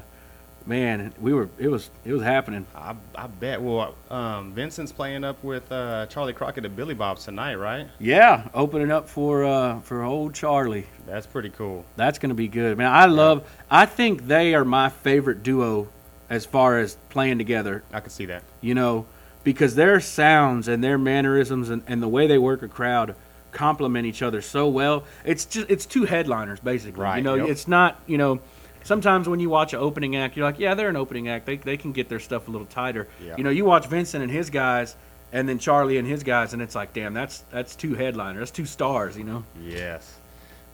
[0.66, 2.66] man, we were it was it was happening.
[2.76, 3.62] I, I bet.
[3.62, 7.88] Well, um, Vincent's playing up with uh, Charley Crockett at Billy Bob's tonight, right?
[8.00, 10.88] Yeah, opening up for uh, for old Charley.
[11.06, 11.86] That's pretty cool.
[11.96, 12.92] That's gonna be good, man.
[12.92, 13.50] I love.
[13.70, 15.88] I think they are my favorite duo
[16.30, 17.84] as far as playing together.
[17.92, 18.44] I can see that.
[18.62, 19.06] You know,
[19.44, 23.16] because their sounds and their mannerisms and, and the way they work a crowd
[23.52, 25.04] complement each other so well.
[25.26, 27.02] It's just it's two headliners basically.
[27.02, 27.18] Right.
[27.18, 27.50] You know, yep.
[27.50, 28.40] it's not you know.
[28.84, 31.46] Sometimes when you watch an opening act, you're like, yeah, they're an opening act.
[31.46, 33.08] They they can get their stuff a little tighter.
[33.24, 33.36] Yeah.
[33.38, 34.96] You know, you watch Vincent and his guys.
[35.34, 38.52] And then Charley and his guys, and it's like, damn, that's that's two headliners, that's
[38.52, 39.46] two stars, you know.
[39.64, 40.20] Yes.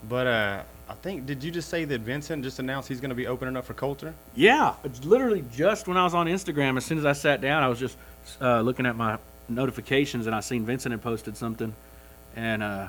[0.10, 3.16] But uh, I think did you just say that Vincent just announced he's going to
[3.16, 4.16] be opening up for Colter?
[4.36, 6.76] Yeah, it's literally just when I was on Instagram.
[6.76, 7.98] As soon as I sat down, I was just
[8.42, 11.76] uh, looking at my notifications, and I seen Vincent had posted something,
[12.36, 12.88] and uh,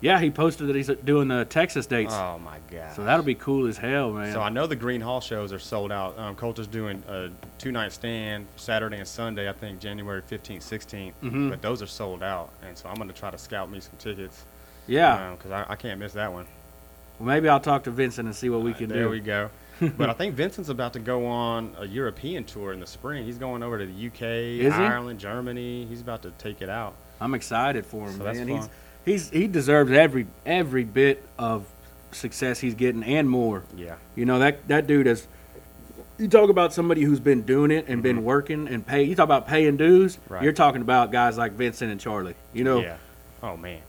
[0.00, 2.14] yeah, he posted that he's doing the Texas dates.
[2.14, 2.94] Oh my god.
[2.96, 4.32] So that'll be cool as hell, man.
[4.32, 6.18] So I know the Gruene Hall shows are sold out.
[6.18, 7.28] Um, Colter's doing a
[7.58, 11.12] two night stand Saturday and Sunday, I think January 15th, 16th.
[11.22, 11.50] Mhm.
[11.50, 12.50] But those are sold out.
[12.66, 14.44] And so I'm going to try to scout me some tickets.
[14.86, 16.46] yeah, Because I, I can't miss that one.
[17.18, 19.02] well, maybe I'll talk to Vincent and see what we can there do.
[19.02, 19.50] There we go.
[19.96, 23.24] but I think Vincent's about to go on a European tour in the spring.
[23.24, 24.22] He's going over to the UK,
[24.66, 24.80] Is he?
[24.82, 25.86] Ireland, Germany.
[25.86, 26.94] He's about to take it out.
[27.20, 28.48] I'm excited for him, So that's fun.
[28.48, 28.68] He's
[29.04, 31.66] he's he deserves every every bit of
[32.12, 33.64] success he's getting and more.
[33.76, 33.96] Yeah.
[34.14, 35.26] You know that that dude is.
[36.18, 39.04] You talk about somebody who's been doing it and been working and pay.
[39.04, 40.16] You talk about paying dues.
[40.16, 40.34] Mm-hmm.
[40.34, 40.42] Right.
[40.42, 42.34] You're talking about guys like Vincent and Charley.
[42.52, 42.80] You know.
[42.80, 42.96] Yeah.
[43.42, 43.80] Oh man.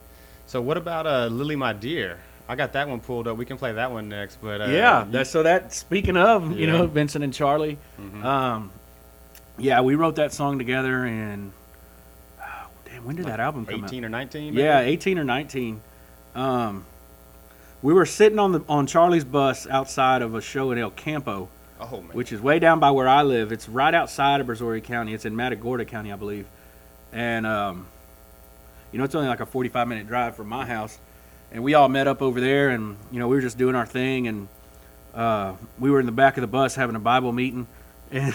[0.46, 2.20] So what about uh, Lily, my dear?
[2.48, 3.36] I got that one pulled up.
[3.36, 4.38] We can play that one next.
[4.40, 5.06] But uh, yeah.
[5.08, 5.72] That's so that.
[5.72, 7.78] Speaking of, you know, Vincent and Charley.
[8.00, 8.24] Mm-hmm.
[8.24, 8.70] Um,
[9.58, 11.52] yeah, we wrote that song together and.
[13.02, 13.90] Damn, when did that album come out?
[13.90, 14.54] 18 or 19.
[14.54, 15.80] Yeah, 18 or 19.
[16.34, 16.84] Um,
[17.82, 21.48] we were sitting on the on Charley's bus outside of a show in El Campo,
[21.80, 22.16] Oh man.
[22.16, 23.50] which is way down by where I live.
[23.52, 25.14] It's right outside of Brazoria County.
[25.14, 26.46] It's in Matagorda County, I believe.
[27.12, 27.86] And um,
[28.92, 30.98] you know, it's only like a 45 minute drive from my house.
[31.50, 33.84] And we all met up over there, and you know, we were just doing our
[33.84, 34.48] thing, and
[35.14, 37.66] uh, we were in the back of the bus having a Bible meeting,
[38.10, 38.34] and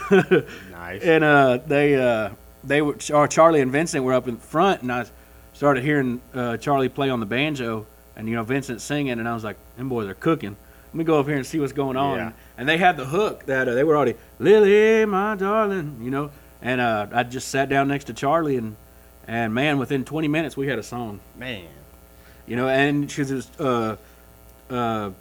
[0.72, 1.02] nice.
[1.02, 2.30] and uh, they uh,
[2.64, 5.06] they were Char- Charley and Vincent were up in front, and I
[5.54, 7.86] started hearing uh, Charley play on the banjo,
[8.16, 10.56] and you know Vincent singing, and I was like, "Them boys are cooking."
[10.88, 12.18] Let me go up here and see what's going on.
[12.18, 12.32] Yeah.
[12.58, 16.32] And they had the hook that uh, they were already Lily, my darling, you know.
[16.62, 18.76] And uh, I just sat down next to Charley, and
[19.28, 21.68] and man, within 20 minutes we had a song, man.
[22.48, 22.68] you know.
[22.68, 23.98] And because it was uh,
[24.70, 25.12] uh,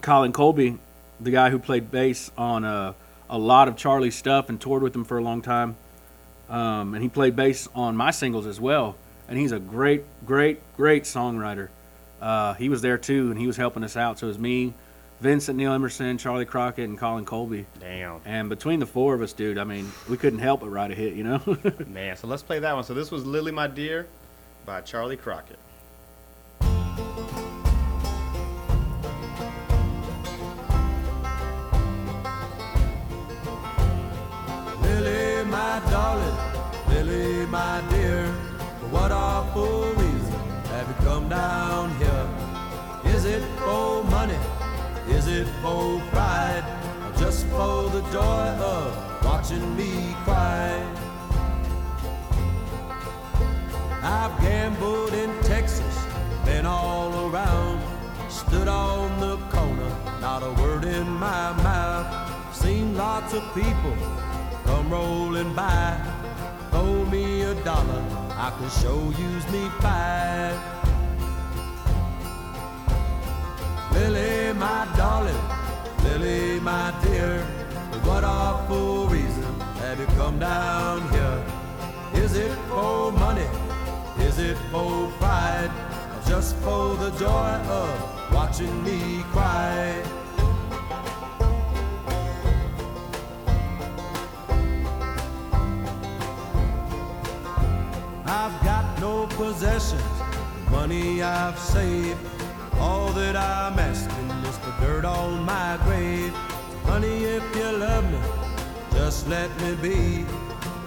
[0.00, 0.78] Colin Colby,
[1.20, 2.92] the guy who played bass on uh,
[3.30, 5.76] a lot of Charley's stuff and toured with him for a long time.
[6.48, 8.96] Um, and he played bass on my singles as well.
[9.28, 11.68] And he's a great, great, great songwriter.
[12.20, 14.18] Uh, he was there too, and he was helping us out.
[14.18, 14.74] So it was me,
[15.20, 17.66] Vincent Neil Emerson, Charley Crockett, and Colin Colby.
[17.80, 18.20] Damn.
[18.24, 20.94] And between the four of us, dude, I mean, we couldn't help but write a
[20.94, 21.40] hit, you know?
[21.86, 22.84] Man, so let's play that one.
[22.84, 24.06] So this was Lily, My Dear
[24.66, 25.58] by Charley Crockett.
[35.54, 36.38] My darling,
[36.88, 38.24] Lily, my dear,
[38.80, 40.40] for what awful reason
[40.72, 42.26] have you come down here?
[43.14, 44.40] Is it for money?
[45.16, 46.64] Is it for pride?
[47.04, 48.88] Or just for the joy of
[49.24, 49.92] watching me
[50.24, 50.72] cry?
[54.02, 55.96] I've gambled in Texas,
[56.44, 57.78] been all around,
[58.28, 59.90] stood on the corner,
[60.20, 62.08] not a word in my mouth.
[62.52, 63.96] Seen lots of people
[64.64, 66.00] come rolling by.
[66.72, 70.58] Owe me a dollar, I can show use me five.
[73.92, 75.44] Lily, my darling,
[76.02, 77.40] Lily, my dear,
[78.02, 81.44] what awful reason have you come down here?
[82.14, 83.48] Is it for money?
[84.18, 85.70] Is it for pride?
[86.16, 90.13] Or just for the joy of watching me cry?
[99.36, 100.02] Possessions,
[100.64, 102.18] the money I've saved.
[102.78, 106.32] All that I'm asking is for dirt on my grave.
[106.84, 108.18] Honey, if you love me,
[108.92, 110.26] just let me be.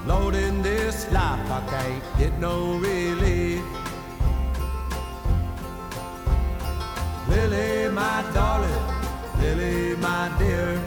[0.06, 3.64] Lord, in this life I can't get no relief.
[7.28, 8.84] Lily, my darling,
[9.42, 10.78] Lily, my dear,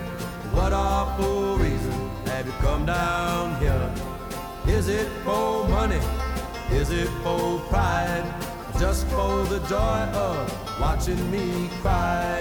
[0.53, 3.93] what awful reason have you come down here?
[4.67, 6.01] Is it for money?
[6.73, 8.25] Is it for pride?
[8.79, 12.41] Just for the joy of watching me cry?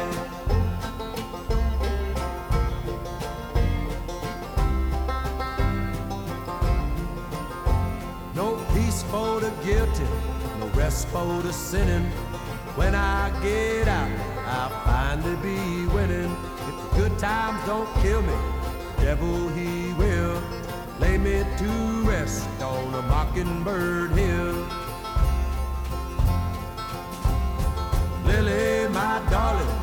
[8.36, 10.05] No peace for the guilty,
[10.59, 12.05] no rest for the sinning.
[12.75, 14.09] When I get out,
[14.45, 16.32] I'll finally be winning.
[16.67, 18.38] If the good times don't kill me,
[18.95, 20.41] the devil he will
[21.00, 21.70] lay me to
[22.04, 24.68] rest on a mockingbird hill.
[28.26, 29.76] Lily, my darling,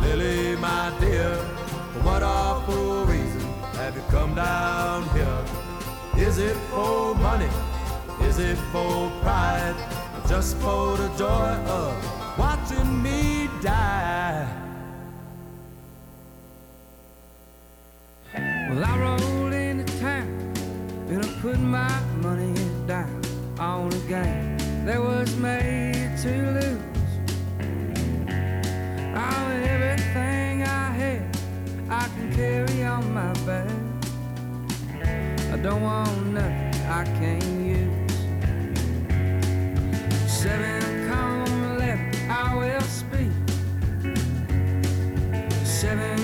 [0.00, 1.34] Lily, my dear,
[1.92, 3.40] for what awful reason
[3.74, 5.44] have you come down here?
[6.26, 7.48] Is it for money?
[8.22, 9.76] Is it for pride?
[10.16, 14.48] Or just for the joy of watching me die?
[18.34, 19.45] Well, I rolled
[21.46, 22.52] put my money
[22.88, 23.22] down
[23.60, 27.12] on a game that was made to lose.
[29.14, 31.22] All everything I had,
[31.88, 33.70] I can carry on my back.
[35.52, 37.44] I don't want nothing I can't
[37.78, 38.14] use.
[40.26, 43.30] Seven, come eleven, I will speak.
[45.64, 46.15] Seven,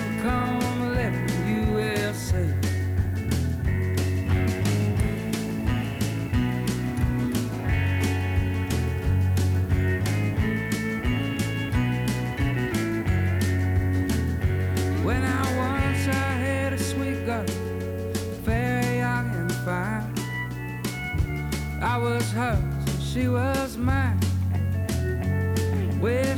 [21.83, 22.59] I was hers,
[23.01, 24.21] she was mine.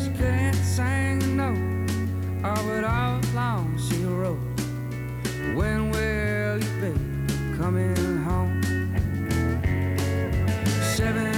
[0.05, 1.90] She couldn't sing note,
[2.45, 4.38] oh, but all along she wrote.
[5.55, 6.92] When will you be
[7.57, 8.62] coming home?
[10.97, 11.34] Seven,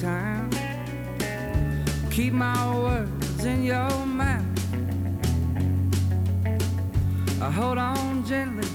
[0.00, 0.48] time.
[2.10, 4.46] Keep my words in your mouth.
[7.42, 8.66] I hold on gently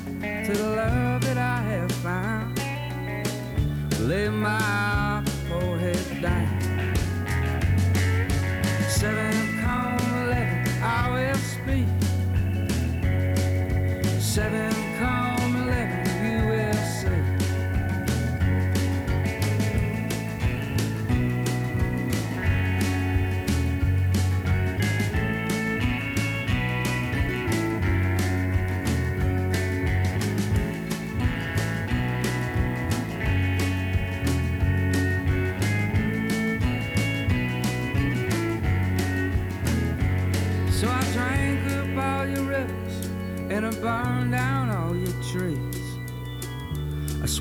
[0.46, 2.60] to the love that I have found.
[4.02, 6.96] Lay my forehead down.
[8.88, 11.88] Seven, come eleven, I will speak.
[14.22, 14.75] Seven,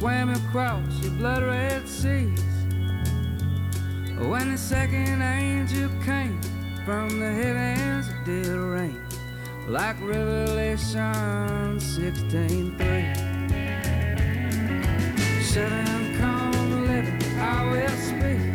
[0.05, 2.39] swam across your blood red seas.
[4.19, 6.39] When the second angel came
[6.85, 9.01] from the heavens, it did rain
[9.67, 13.15] like Revelation 16:3.
[15.43, 18.54] Seven, come eleven, I will speak.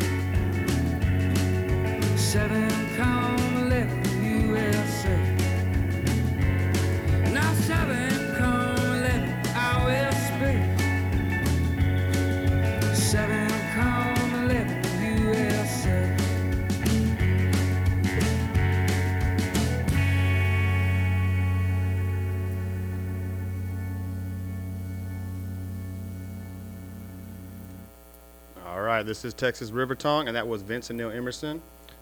[29.10, 31.60] This is Texas River Tonk, and that was Vincent Neil Emerson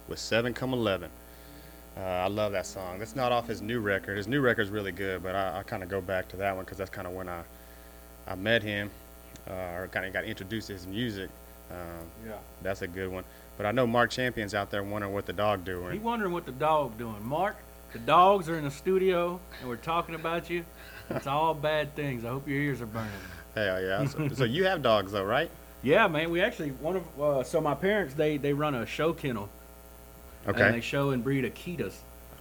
[0.08, 1.08] with 7 Come 11.
[1.96, 2.98] Uh, I love that song.
[2.98, 4.18] That's not off his new record.
[4.18, 6.66] His new record's really good, but I, I kind of go back to that one
[6.66, 7.44] because that's kind of when I,
[8.26, 8.90] I met him
[9.48, 11.30] uh, or kind of got introduced to his music.
[11.70, 11.76] Um,
[12.26, 12.32] Yeah.
[12.60, 13.24] that's a good one.
[13.56, 16.02] But I know Mark Champion's out there wondering what the dog He doing.
[16.02, 17.26] wondering what the dog doing.
[17.26, 17.56] Mark,
[17.94, 20.62] the dogs are in the studio and we're talking about you.
[21.08, 22.26] It's all bad things.
[22.26, 23.08] I hope your ears are burning.
[23.54, 24.04] Hell yeah.
[24.04, 25.50] So, so you have dogs though, right?
[25.82, 26.30] Yeah, man.
[26.30, 29.48] We actually one of uh, so my parents they they run a show kennel
[30.46, 30.62] Okay.
[30.62, 31.94] and they show and breed Akitas.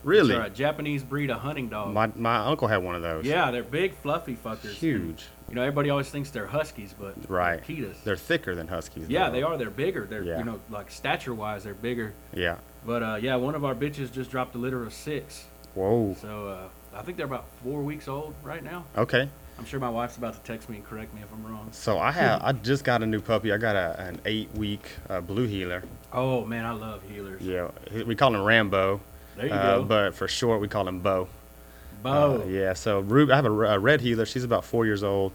[0.03, 0.29] Really?
[0.35, 1.93] They're a Japanese breed of hunting dog.
[1.93, 3.25] My my uncle had one of those.
[3.25, 4.73] yeah, they're big, fluffy fuckers.
[4.73, 5.25] Huge.
[5.49, 7.65] You know, everybody always thinks they're huskies, but Right.
[7.65, 8.03] they're Akitas.
[8.03, 9.07] They're thicker than huskies.
[9.09, 9.31] yeah, though.
[9.33, 9.57] they are.
[9.57, 10.05] They're bigger.
[10.05, 10.39] They're Yeah.
[10.39, 12.13] you know like stature wise, they're bigger.
[12.33, 12.57] Yeah.
[12.85, 15.45] But uh, yeah, one of our bitches just dropped a litter of six.
[15.73, 16.15] Whoa.
[16.21, 18.85] So uh, I think they're about four weeks old right now.
[18.97, 19.29] Okay.
[19.59, 21.69] I'm sure my wife's about to text me and correct me if I'm wrong.
[21.71, 23.51] So I have I just got a new puppy.
[23.51, 25.83] I got a, an eight week uh, blue heeler.
[26.13, 27.37] Oh man, I love heelers.
[27.41, 27.69] Yeah,
[28.03, 29.01] we call him Rambo,
[29.35, 29.83] There you uh, go.
[29.83, 31.27] but for short we call him Bo.
[32.03, 32.41] Bo.
[32.41, 32.73] Uh, yeah.
[32.73, 34.25] So Ruby, I have a red heeler.
[34.25, 35.31] She's about four years old,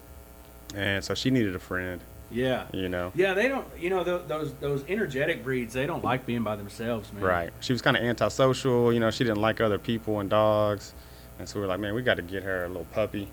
[0.75, 1.99] and so she needed a friend.
[2.31, 2.65] yeah.
[2.71, 3.11] You know.
[3.15, 3.67] Yeah, they don't.
[3.77, 7.23] You know, th- those those energetic breeds, they don't like being by themselves, man.
[7.23, 7.49] Right.
[7.59, 8.93] She was kind of antisocial.
[8.93, 10.93] You know, she didn't like other people and dogs,
[11.39, 13.27] and so we were like, man, we got to get her a little puppy,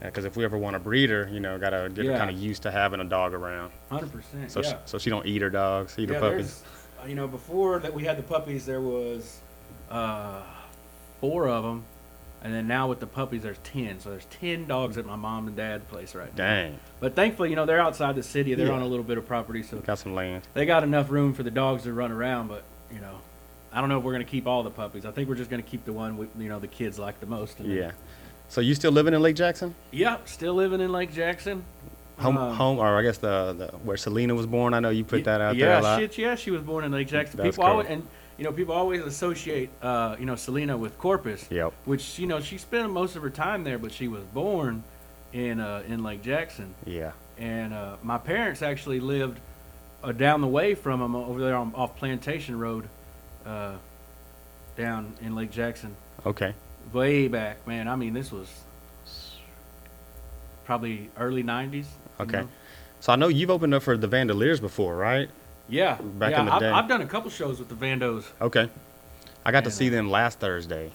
[0.00, 2.18] because if we ever want to breed her, you know, got to get her Yeah.
[2.18, 4.50] kind of used to having a dog around, Hundred percent.
[4.50, 4.70] so Yeah.
[4.70, 6.62] she, so she don't eat her dogs, eat yeah, her puppies.
[7.06, 9.40] you know, before that we had the puppies, there was
[9.90, 10.40] uh,
[11.20, 11.84] four of them,
[12.42, 14.00] and then now with the puppies, there's ten.
[14.00, 16.44] So there's ten dogs at my mom and dad's place right now.
[16.44, 18.54] Dang, But thankfully, you know, they're outside the city.
[18.54, 18.72] They're Yeah.
[18.74, 20.42] on a little bit of property, so got some land.
[20.54, 22.48] they got enough room for the dogs to run around.
[22.48, 23.16] But you know,
[23.72, 25.04] I don't know if we're gonna keep all the puppies.
[25.04, 27.26] I think we're just gonna keep the one we, you know the kids like the
[27.26, 27.60] most.
[27.60, 27.90] and then- Yeah.
[28.50, 29.74] So you still living in Lake Jackson?
[29.92, 30.28] Yep.
[30.28, 31.64] Still living in Lake Jackson.
[32.18, 34.74] Home, Um, home, or I guess the, the where Selena was born.
[34.74, 35.98] I know you put that out yeah, there a lot.
[36.00, 37.38] shit, yeah, she was born in Lake Jackson.
[37.38, 37.72] That's people cool.
[37.72, 41.72] always and you know people always associate uh, you know Selena with Corpus, Yep.
[41.86, 44.82] which you know she spent most of her time there, but she was born
[45.32, 47.12] in uh, in Lake Jackson, Yeah.
[47.38, 49.38] and uh, my parents actually lived
[50.04, 52.86] uh, down the way from them over there on, off Plantation Road,
[53.46, 53.76] uh,
[54.76, 55.94] down in Lake Jackson,
[56.26, 56.52] Okay.
[56.92, 57.66] Way back.
[57.66, 58.48] Man, I mean this was
[60.64, 61.72] probably early '90s.
[61.74, 61.84] you
[62.20, 62.40] Okay.
[62.42, 62.48] know?
[63.00, 65.30] So I know you've opened up for the Vandaliers before, right?
[65.68, 66.70] Yeah, Back yeah, in the I've, day.
[66.70, 68.24] I've done a couple shows with the Vandos.
[68.40, 68.68] Okay.
[69.44, 70.90] I got to see uh, them last Thursday.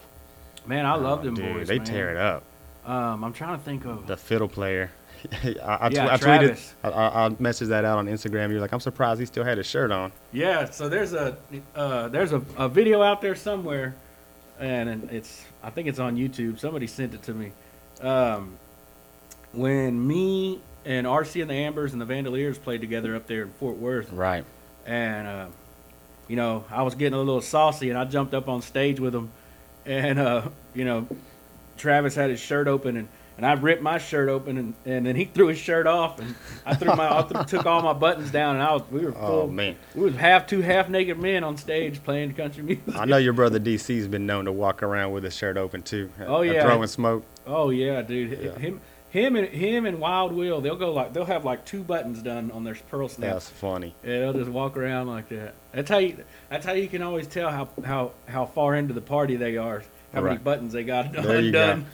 [0.68, 1.68] Man, I love Oh, them dude, boys.
[1.68, 1.88] They man.
[1.88, 2.44] tear it up.
[2.86, 4.06] Um, I'm trying to think of.
[4.06, 4.92] The fiddle player.
[5.44, 6.74] I, I, tw- Yeah, I tweeted.
[6.84, 8.52] I, I, I messaged that out on Instagram.
[8.52, 10.12] You're like, I'm surprised he still had his shirt on.
[10.34, 11.38] Yeah, so there's a
[11.76, 13.96] uh, there's a, a video out there somewhere,
[14.60, 16.60] and it's I think it's on YouTube.
[16.60, 17.52] Somebody sent it to me.
[18.02, 18.58] Um,
[19.54, 23.52] when me and RC and the Ambers and the Vandaliers played together up there in
[23.54, 24.44] Fort Worth, Right.
[24.86, 25.46] and uh,
[26.28, 29.14] you know I was getting a little saucy, and I jumped up on stage with
[29.14, 29.32] them,
[29.86, 31.08] and uh, you know
[31.78, 33.08] Travis had his shirt open, and,
[33.38, 36.36] and I ripped my shirt open, and, and then he threw his shirt off, and
[36.66, 39.14] I threw my I th- took all my buttons down, and I was we were
[39.18, 39.42] oh, full.
[39.42, 39.76] Oh man.
[39.94, 42.96] We was half two half naked men on stage playing country music.
[42.96, 46.10] I know your brother DC's been known to walk around with his shirt open too.
[46.26, 46.64] Oh, yeah.
[46.64, 47.26] Throwing smoke.
[47.46, 48.40] Oh yeah, dude.
[48.42, 48.58] Yeah.
[48.58, 48.82] Him
[49.16, 52.52] him and him and Wild Will, they'll go like they'll have like two buttons done
[52.52, 53.46] on their pearl snaps.
[53.46, 53.96] That's funny.
[54.04, 55.54] Yeah, they'll just walk around like that.
[55.72, 59.02] That's how you that's how you can always tell how how how far into the
[59.02, 59.84] party they are.
[60.14, 61.86] How many buttons they got There undone.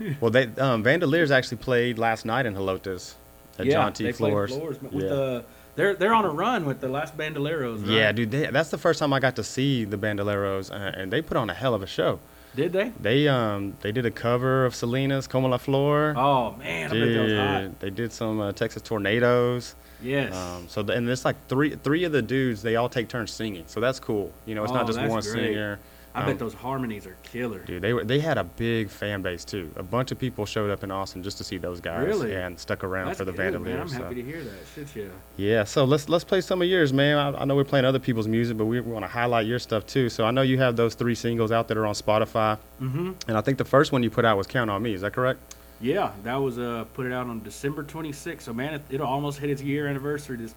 [0.20, 3.14] Well, they um, Vandaliers actually played last night in Helotes
[3.58, 4.04] at yeah, John T.
[4.04, 4.54] they Floore's.
[4.54, 5.08] Floore's with yeah.
[5.08, 5.44] the
[5.76, 7.82] they're they're on a run with the last Bandoleros.
[7.82, 7.90] Right?
[7.90, 11.12] yeah, dude, they, that's the first time I got to see the Bandoleros, uh, and
[11.12, 12.18] they put on a hell of a show.
[12.56, 12.92] Did they?
[13.00, 17.12] They um they did a cover of Selena's "Como la Flor." Oh man, I bet
[17.12, 17.80] that was hot.
[17.80, 19.74] They did some uh, Texas Tornadoes.
[20.02, 20.34] Yes.
[20.34, 22.62] Um, so the, and it's like three three of the dudes.
[22.62, 24.32] They all take turns singing, so that's cool.
[24.46, 25.24] You know, it's Oh, not just one great.
[25.24, 25.78] singer.
[26.14, 27.60] I um, bet those harmonies are killer.
[27.60, 29.70] Dude, they were they had a big fan base too.
[29.76, 32.06] A bunch of people showed up in Austin just to see those guys.
[32.06, 32.34] Really?
[32.34, 33.62] and stuck around That's for the Vandaliers.
[33.62, 33.80] man.
[33.80, 34.02] I'm so.
[34.02, 34.54] happy to hear that.
[34.74, 35.04] Shit, yeah.
[35.36, 37.18] Yeah, so let's let's play some of yours, man.
[37.18, 39.86] I, I know we're playing other people's music, but we want to highlight your stuff
[39.86, 40.08] too.
[40.08, 43.12] So I know you have those three singles out that are on Spotify, Mm-hmm.
[43.28, 45.12] and I think the first one you put out was "Count on Me." Is that
[45.12, 45.40] correct?
[45.80, 48.42] Yeah, that was uh put it out on December 26th.
[48.42, 50.54] So man, it, it'll almost hit its year anniversary this.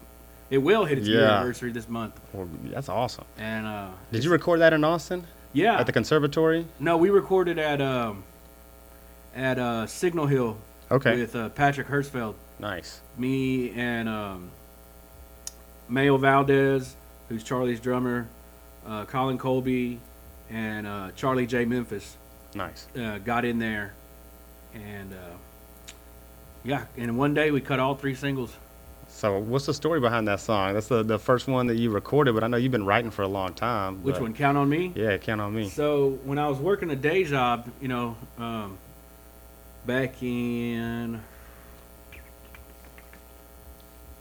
[0.50, 2.18] It will hit its year anniversary this month.
[2.32, 3.24] Well, that's awesome.
[3.38, 5.78] And uh, Did you record that in Austin Yeah.
[5.78, 6.66] at the conservatory?
[6.78, 8.24] no, we recorded at um
[9.34, 10.56] at uh Signal Hill
[10.90, 13.00] Okay, with uh, Patrick Hirschfeld, nice.
[13.16, 14.50] me and um
[15.88, 16.96] Mayo Valdez,
[17.28, 18.28] who's Charley's drummer,
[18.86, 20.00] uh, Colin Colby,
[20.50, 22.16] and uh, Charlie J Memphis.
[22.54, 22.86] Nice.
[22.96, 23.94] uh, got in there,
[24.74, 25.16] and uh,
[26.64, 28.54] yeah, and one day we cut all three singles.
[29.22, 30.74] So what's the story behind that song?
[30.74, 33.22] That's the, the first one that you recorded, but I know you've been writing for
[33.22, 34.02] a long time.
[34.02, 34.34] Which but- one?
[34.34, 34.92] Count on me.
[34.96, 35.68] Yeah, count on me.
[35.68, 38.76] So when I was working a day job, you know, um,
[39.86, 41.22] back in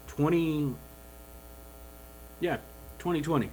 [0.06, 0.72] twenty,
[2.40, 2.58] yeah,
[3.00, 3.50] twenty twenty.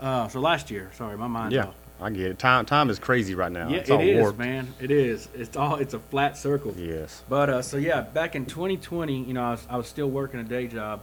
[0.00, 0.90] Uh, so last year.
[0.96, 1.52] Sorry, my mind.
[1.52, 1.70] Yeah.
[2.02, 2.38] I get it.
[2.38, 3.68] Time time is crazy right now.
[3.68, 4.74] Yeah, it's it all is, man.
[4.80, 5.28] It is.
[5.34, 5.76] It's all.
[5.76, 6.74] It's a flat circle.
[6.76, 7.22] Yes.
[7.28, 10.40] But uh, so yeah, back in 2020, you know, I was, I was still working
[10.40, 11.00] a day job,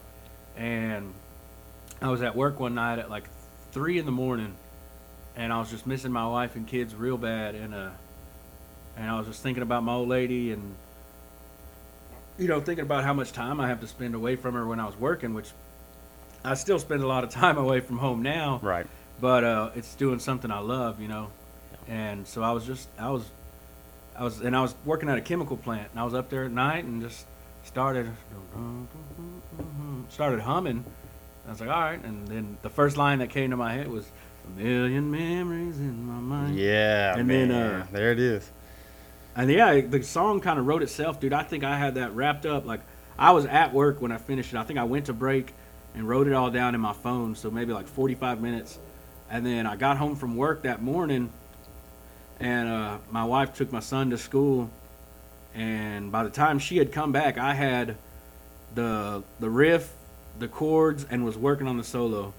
[0.58, 1.14] and
[2.02, 3.24] I was at work one night at like
[3.72, 4.54] three in the morning,
[5.36, 7.90] and I was just missing my wife and kids real bad, and uh,
[8.98, 10.76] and I was just thinking about my old lady, and
[12.38, 14.80] you know, thinking about how much time I have to spend away from her when
[14.80, 15.50] I was working, which
[16.44, 18.88] I still spend a lot of time away from home now Right.
[19.20, 21.30] But uh, it's doing something I love, you know.
[21.88, 23.24] And so I was just, I was,
[24.18, 26.46] I was, and I was working at a chemical plant, and I was up there
[26.46, 27.26] at night and just
[27.64, 28.12] started,
[30.10, 30.84] started humming.
[31.48, 33.88] I was like, all right, and then the first line that came to my head
[33.88, 34.06] was,
[34.46, 37.18] "A million memories in my mind." Yeah.
[37.18, 37.82] And then, man.
[37.82, 38.50] uh, there it is.
[39.36, 41.34] And yeah, the song kind of wrote itself, dude.
[41.34, 42.66] I think I had that wrapped up.
[42.66, 42.82] Like
[43.18, 44.58] I was at work when I finished it.
[44.58, 45.54] I think I went to break
[45.96, 48.78] and wrote it all down in my phone, so maybe like 45 minutes.
[49.30, 51.30] And then I got home from work that morning,
[52.40, 54.70] and uh, my wife took my son to school.
[55.54, 57.96] And by the time she had come back, I had
[58.76, 59.92] the the riff,
[60.40, 62.34] the chords, and was working on the solo.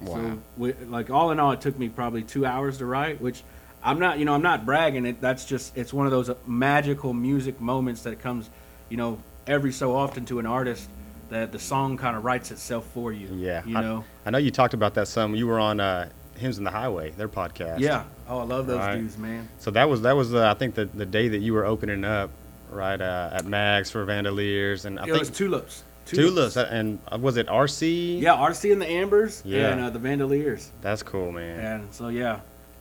[0.00, 0.14] Wow.
[0.14, 3.42] So, we, like all in all, it took me probably two hours to write, which
[3.82, 5.06] I'm not, you know, I'm not bragging.
[5.06, 8.48] It that's just it's one of those magical music moments that comes,
[8.88, 10.88] you know, every so often to an artist
[11.30, 13.28] that the song kind of writes itself for you.
[13.34, 13.62] yeah.
[13.64, 14.04] you I, know.
[14.26, 15.34] I know you talked about that some.
[15.34, 17.80] You were on uh, Hymns in the Highway, their podcast.
[17.80, 18.04] Yeah.
[18.28, 18.96] Oh, I love those Right.
[18.96, 19.48] dudes, man.
[19.58, 22.04] So that was that was uh, I think the the day that you were opening
[22.04, 22.30] up,
[22.70, 25.84] right uh, at Mags for Vandaliers, and I it think was tulips.
[26.04, 28.20] Tulips, uh, and uh, was it RC?
[28.20, 29.40] Yeah, RC and the Ambers.
[29.44, 29.68] Yeah.
[29.72, 30.68] And uh, the Vandaliers.
[30.80, 31.60] That's cool, man.
[31.60, 32.40] And so yeah.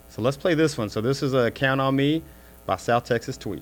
[0.09, 0.89] So let's play this one.
[0.89, 2.23] So this is a Count on Me
[2.65, 3.61] by South Texas Tweek.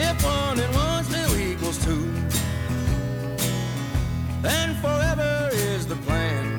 [0.00, 2.12] If one and one still equals two,
[4.40, 6.58] then forever is the plan.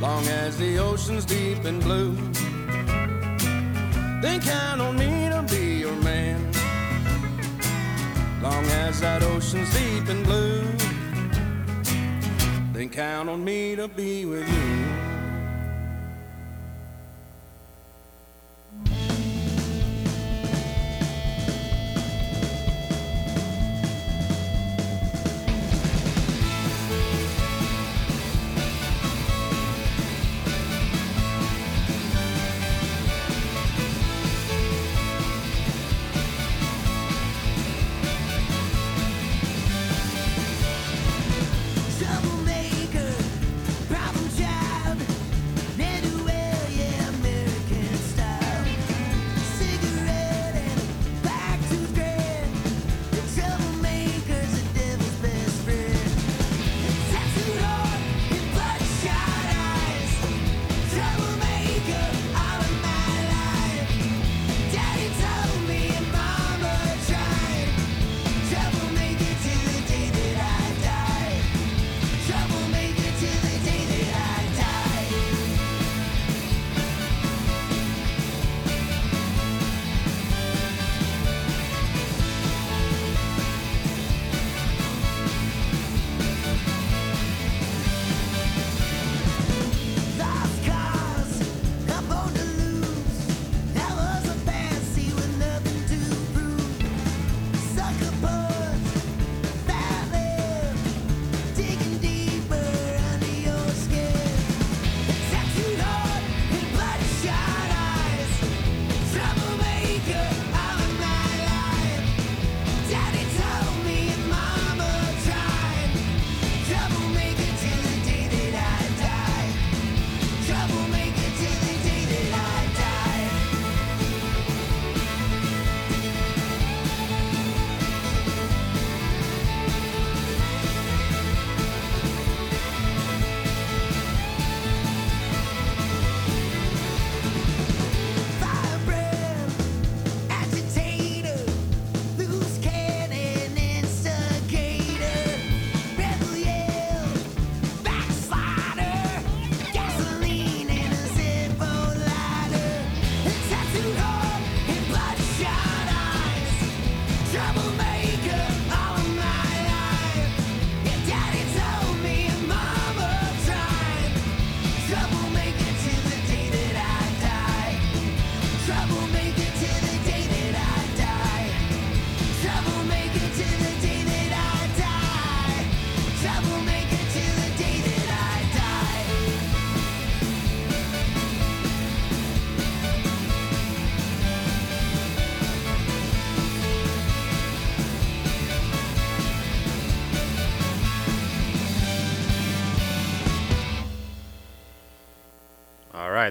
[0.00, 2.14] Long as the ocean's deep and blue
[4.20, 6.40] then count on me to be your man.
[8.42, 10.64] Long as that ocean's deep and blue,
[12.72, 14.77] then count on me to be with you.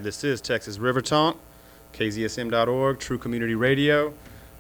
[0.08, 1.36] This is Texas River Tonk,
[1.92, 4.14] KZSM.org, True Community Radio.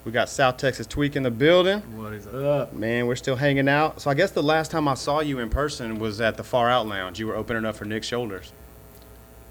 [0.04, 1.80] We got South Texas Tweek in the building.
[1.98, 2.74] What is up?
[2.74, 4.02] Man, we're still hanging out.
[4.02, 6.70] So I guess the last time I saw you in person was at the Far
[6.70, 7.18] Out Lounge.
[7.18, 8.52] You were opening up for Nick Shoulders.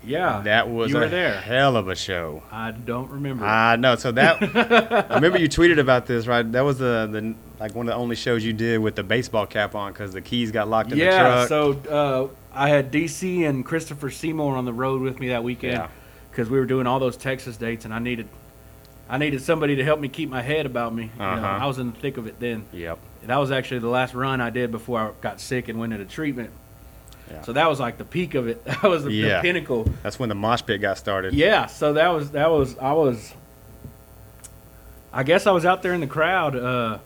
[0.06, 1.40] Yeah, That was you a there.
[1.40, 2.42] hell of a show.
[2.52, 3.44] I don't remember.
[3.44, 3.96] I know.
[3.96, 4.42] So that
[5.10, 6.50] I remember you tweeted about this, right?
[6.52, 9.46] That was the the like one of the only shows you did with the baseball
[9.46, 11.14] cap on because the keys got locked in the truck.
[11.16, 15.42] yeah, so uh, I had DC and Christopher Seymour on the road with me that
[15.42, 15.88] weekend Yeah.
[16.30, 18.28] because we were doing all those Texas dates, and I needed,
[19.08, 21.04] I needed somebody to help me keep my head about me.
[21.04, 21.46] You know, Uh-huh.
[21.46, 22.64] I was in the thick of it then.
[22.72, 22.98] yep.
[23.24, 26.04] That was actually the last run I did before I got sick and went into
[26.04, 26.50] treatment.
[27.30, 27.42] Yeah.
[27.42, 28.64] So that was like the peak of it.
[28.66, 29.36] That was the, Yeah.
[29.36, 29.88] the pinnacle.
[30.02, 31.34] That's when the mosh pit got started.
[31.34, 33.32] Yeah, so that was that was I was
[35.12, 36.98] I guess I was out there in the crowd uh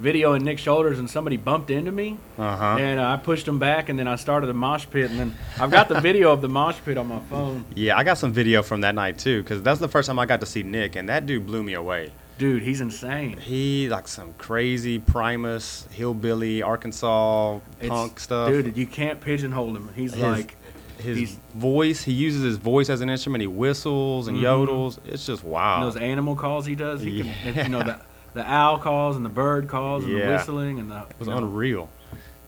[0.00, 2.76] videoing Nick Shoulders and somebody bumped into me Uh huh.
[2.80, 5.34] and uh, I pushed him back and then I started the mosh pit and then
[5.60, 7.64] I've got the video of the mosh pit on my phone.
[7.74, 10.24] Yeah, I got some video from that night too, because that's the first time I
[10.26, 12.12] got to see Nick, and that dude blew me away.
[12.40, 13.36] Dude, he's insane.
[13.36, 18.48] He like some crazy Primus, hillbilly, Arkansas It's- punk stuff.
[18.48, 19.90] Dude, you can't pigeonhole him.
[19.94, 20.56] He's His- like
[20.98, 23.42] his he's- voice, he uses his voice as an instrument.
[23.42, 24.42] He whistles and Mhm.
[24.42, 24.98] yodels.
[25.06, 25.84] It's just wow.
[25.84, 27.02] those animal calls he does.
[27.02, 27.32] He Yeah.
[27.42, 27.96] can, you know the
[28.32, 31.36] the owl calls and the bird calls and the whistling and the It was know,
[31.36, 31.90] unreal.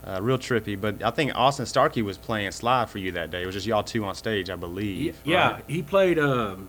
[0.07, 0.80] Uh, real trippy.
[0.80, 3.43] But I think Austin Starkey was playing slide for you that day.
[3.43, 5.16] It was just y'all two on stage, I believe.
[5.24, 5.64] Yeah, right?
[5.68, 6.18] he played.
[6.18, 6.68] Um,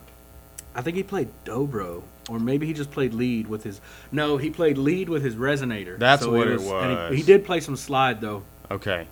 [0.75, 3.81] I think he played dobro, or maybe he just played lead with his.
[4.11, 5.97] No, he played lead with his resonator.
[5.97, 7.15] That's So what it and he- was.
[7.17, 8.43] he, did play some slide though.
[8.71, 9.07] Okay.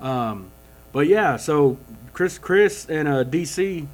[0.00, 0.50] Um,
[0.92, 1.78] but yeah, so
[2.12, 3.86] Chris, Chris, and uh, DC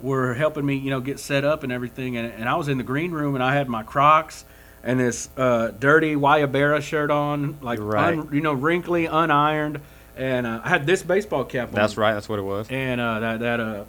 [0.00, 2.78] were helping me, you know, get set up and everything, and, and I was in
[2.78, 4.44] the green room and I had my Crocs
[4.82, 8.18] and this uh, dirty Guayabera shirt on, like Right.
[8.18, 9.80] un, you know, wrinkly, unironed,
[10.16, 11.74] and uh, I had this baseball cap on.
[11.74, 12.14] That's right.
[12.14, 12.66] That's what it was.
[12.68, 13.84] And uh, that that uh,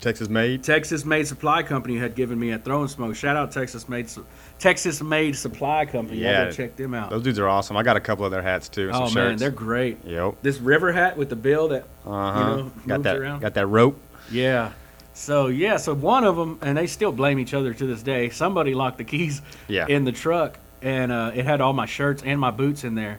[0.00, 0.62] Texas made.
[0.62, 3.16] Texas Made Supply Company had given me a throwing smoke.
[3.16, 4.08] Shout out Texas Made
[4.58, 6.18] Texas Made Supply Company.
[6.20, 7.10] Yeah, check them out.
[7.10, 7.76] Those dudes are awesome.
[7.76, 8.90] I got a couple of their hats too.
[8.92, 9.40] Oh some man, shirts.
[9.40, 10.04] they're great.
[10.04, 10.36] Yep.
[10.42, 12.56] This river hat with the bill that Uh huh.
[12.56, 13.16] know, got moves that.
[13.16, 13.40] around.
[13.40, 13.98] Got that rope.
[14.30, 14.72] yeah.
[15.14, 18.28] So yeah, so one of them, and they still blame each other to this day.
[18.30, 19.86] Somebody locked the keys Yeah.
[19.88, 23.18] in the truck, and uh, it had all my shirts and my boots in there.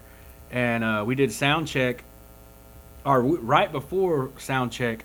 [0.50, 2.04] And uh, we did sound check,
[3.06, 5.04] or right before sound check,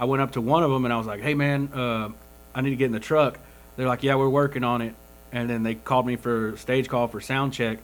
[0.00, 2.08] I went up to one of them and I was like, "Hey man, uh,
[2.54, 3.38] I need to get in the truck."
[3.76, 4.94] They're like, "Yeah, we're working on it."
[5.30, 7.78] And then they called me for stage call for sound check,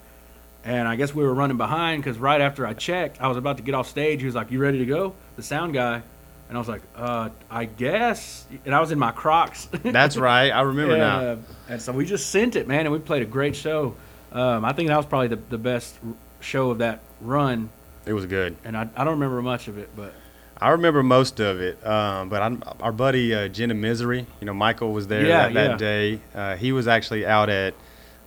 [0.65, 3.57] and I guess we were running behind because right after I checked, I was about
[3.57, 4.19] to get off stage.
[4.19, 6.01] He was like, "You ready to go?" The sound guy,
[6.49, 9.65] and I was like, "Uh, I guess." And I was in my Crocs.
[9.83, 10.49] That's right.
[10.49, 11.19] I remember and, now.
[11.19, 11.37] uh,
[11.69, 13.95] and so we just sent it, man, and we played a great show.
[14.31, 15.95] Um, I think that was probably the, the best
[16.41, 17.69] show of that run,
[18.05, 18.55] It was good.
[18.65, 20.13] and I, I don't remember much of it, but
[20.59, 24.45] I remember most of it, um, but I'm, our buddy uh, Jen of Misery, you
[24.45, 25.77] know, Michael was there Yeah, that, that yeah.
[25.77, 26.19] day.
[26.33, 27.73] Uh, he was actually out at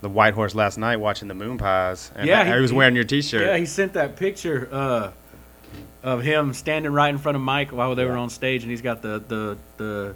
[0.01, 2.11] the White Horse last night watching the Moon Pies.
[2.15, 3.43] And Yeah, he, he- was wearing your T-shirt.
[3.43, 5.11] yeah, he sent that picture uh,
[6.03, 8.83] of him standing right in front of Mike while they were on stage, and he's
[8.83, 10.15] got the the, the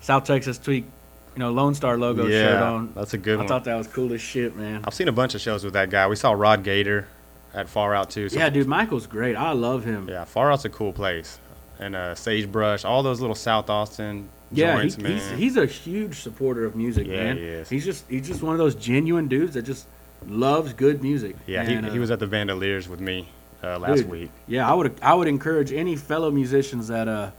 [0.00, 2.92] South Texas Tweek, you know, Lone Star logo yeah, shirt on.
[2.94, 3.44] that's a good I one.
[3.46, 4.82] I thought that was cool as shit, man.
[4.86, 6.06] I've seen a bunch of shows with that guy.
[6.06, 7.08] We saw Rod Gator
[7.52, 8.28] at Far Out too.
[8.30, 9.36] So Yeah, dude, Michael's great.
[9.36, 10.08] I love him.
[10.08, 11.38] Yeah, Far Out's a cool place,
[11.78, 16.20] and uh, Sagebrush, all those little South Austin Yeah, joints, he, he's he's a huge
[16.20, 17.36] supporter of music, Yeah, man.
[17.36, 17.68] he is.
[17.68, 19.86] He's just he's just one of those genuine dudes that just
[20.26, 21.36] loves good music.
[21.46, 23.28] yeah, And, he, he uh, was at the Vandaliers with me
[23.62, 24.30] uh, last dude, week.
[24.46, 27.30] Yeah, I would I would encourage any fellow musicians that uh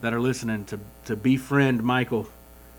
[0.00, 2.28] that are listening to to befriend Michael.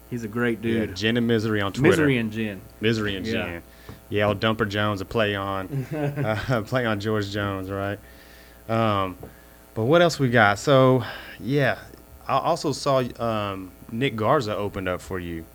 [0.09, 0.89] He's a great dude.
[0.89, 0.95] Yeah.
[0.95, 1.89] Jen and Misery on Twitter.
[1.89, 2.61] Misery and Gin.
[2.79, 3.33] Misery and Yeah.
[3.33, 3.63] Jen.
[4.09, 7.99] Yeah, old Dumper Jones, a play on, uh, play on George Jones, right?
[8.69, 9.17] Um,
[9.77, 10.57] but what else we got?
[10.57, 11.03] So,
[11.39, 11.77] yeah,
[12.27, 15.45] I also saw um, Nick Garza opened up for you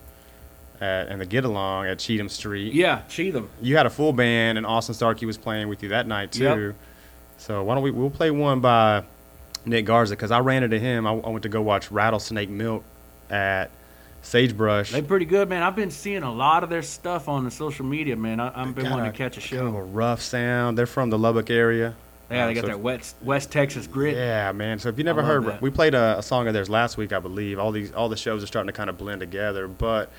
[0.81, 2.73] at and the Get Along at Cheatham Street.
[2.73, 3.51] Yeah, Cheatham.
[3.61, 6.45] You had a full band, and Austin Starkey was playing with you that night too.
[6.45, 6.75] Yep.
[7.39, 7.91] So why don't we?
[7.91, 9.03] We'll play one by
[9.67, 11.05] Nick Garza because I ran into him.
[11.05, 12.85] I, I went to go watch Rattlesnake Milk
[13.29, 13.73] at
[14.23, 14.93] Sagebrush.
[14.93, 15.65] They're pretty good, man.
[15.65, 18.39] I've been seeing a lot of their stuff on the social media, man.
[18.39, 19.57] I, I've been wanting to catch a show.
[19.57, 20.79] kind of a rough sound.
[20.79, 21.97] They're from the Lubbock area.
[22.33, 24.17] Yeah, they Uh, got so that West West Texas grit.
[24.17, 24.79] Yeah, man.
[24.79, 25.63] So if you never heard, that.
[25.63, 27.59] we played a, a song of theirs last week, I believe.
[27.59, 29.69] All these, all the shows are starting to kind of blend together.
[29.69, 30.11] But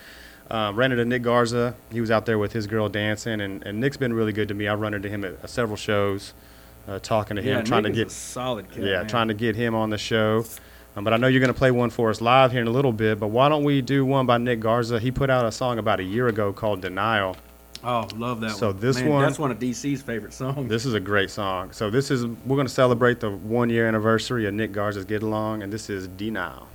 [0.52, 1.76] um, ran into Nick Garza.
[1.92, 4.54] He was out there with his girl dancing, and, and Nick's been really good to
[4.54, 4.68] me.
[4.68, 6.34] I run into him at, at several shows,
[6.88, 8.84] uh, talking to him, Yeah, trying Nick to get a solid kid.
[8.84, 9.08] yeah, man.
[9.08, 10.44] trying to get him on the show.
[10.96, 12.72] Um, but I know you're going to play one for us live here in a
[12.72, 13.20] little bit.
[13.20, 15.00] But why don't we do one by Nick Garza?
[15.00, 17.36] He put out a song about a year ago called "Denial."
[17.86, 18.80] Oh, love that So one.
[18.80, 20.70] this Man, one- That's one of DC's favorite songs.
[20.70, 21.72] This is a great song.
[21.74, 25.22] So this is we're going to celebrate the one year anniversary of Nick Garza's Get
[25.22, 26.68] Along, and this is Denial.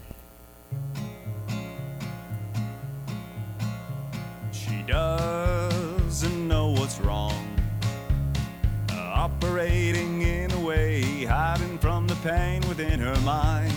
[4.52, 7.44] She doesn't know what's wrong.
[8.92, 13.72] Uh, operating in a way, hiding from the pain within her mind.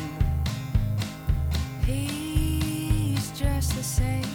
[1.86, 4.25] He's just the same.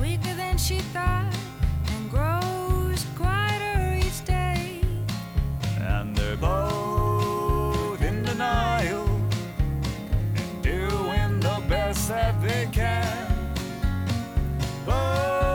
[0.00, 1.34] Weaker than she thought
[1.88, 4.80] and grows quieter each day.
[5.80, 9.08] And they're both in denial
[10.34, 13.26] and doing the best that they can.
[14.84, 15.45] Both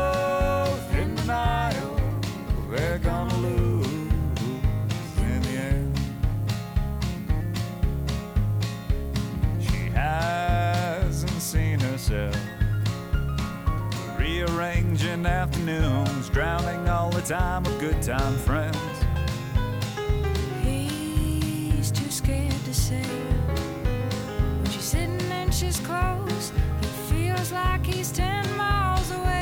[14.62, 18.78] Rearranging afternoons, drowning all the time with good time friends.
[20.62, 23.01] He's too scared to say.
[23.01, 29.41] When she's sitting and she's close, he feels like he's ten miles away.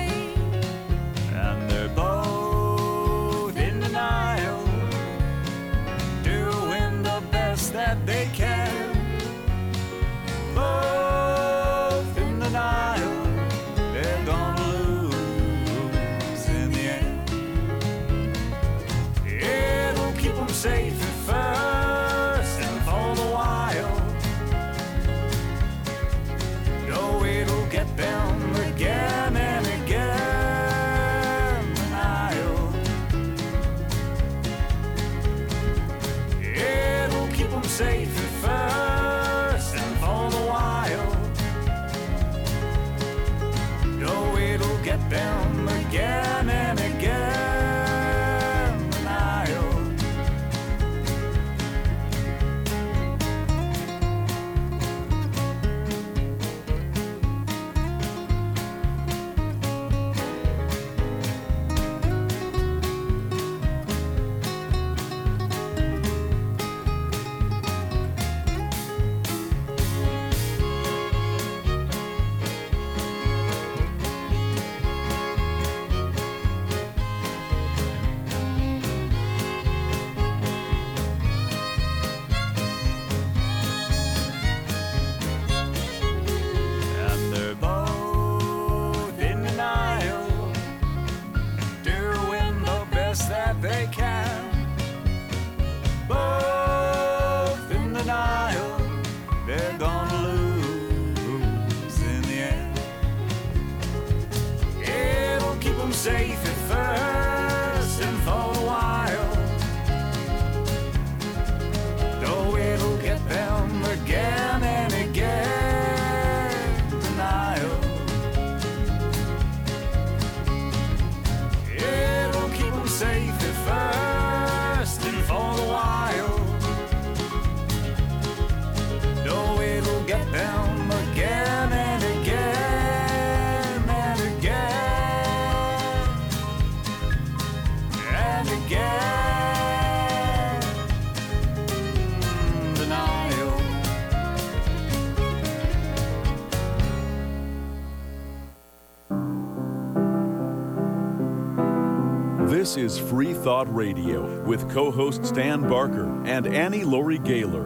[152.69, 157.65] This is Free Thought Radio with co host Dan Barker and Annie Laurie Gaylor.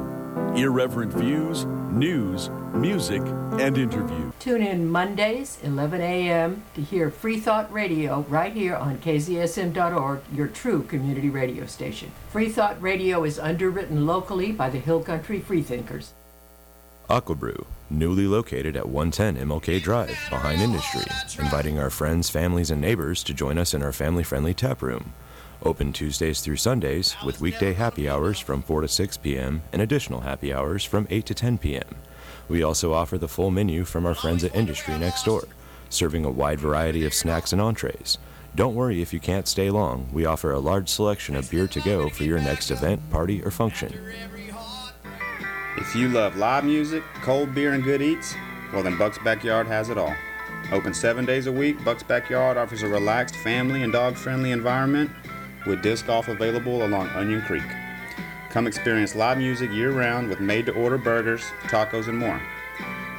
[0.55, 3.21] Irreverent views, news, music,
[3.59, 4.31] and interview.
[4.39, 6.63] Tune in Mondays, 11 a.m.
[6.75, 12.09] to hear Free Thought Radio right here on KZSM.org, your true community radio station.
[12.30, 16.13] Free Thought Radio is underwritten locally by the Hill Country Freethinkers.
[17.09, 21.06] Aquabrew, newly located at 110 MLK Drive, behind Industry,
[21.40, 25.14] inviting our friends, families, and neighbors to join us in our family friendly tap room.
[25.61, 29.61] Open Tuesdays through Sundays with weekday happy hours from 4 to 6 p.m.
[29.72, 31.95] and additional happy hours from 8 to 10 p.m.
[32.49, 35.44] We also offer the full menu from our friends at Industry next door,
[35.90, 38.18] serving a wide variety of snacks and entrees.
[38.56, 40.10] Don't worry if you can't stay long.
[40.11, 43.49] We offer a large selection of beer to go for your next event, party, or
[43.49, 43.94] function.
[45.75, 48.35] If you love live music, cold beer, and good eats,
[48.71, 50.15] well then Buck's Backyard has it all.
[50.71, 55.09] Open seven days a week, Buck's Backyard offers a relaxed family and dog friendly environment
[55.65, 57.63] with disc golf available along Onion Creek.
[58.51, 62.39] Come experience live music year round with made to order burgers, tacos, and more.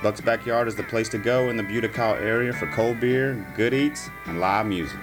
[0.01, 3.75] Buck's Backyard is the place to go in the Buda-Kyle area for cold beer, good
[3.75, 4.99] eats, and live music.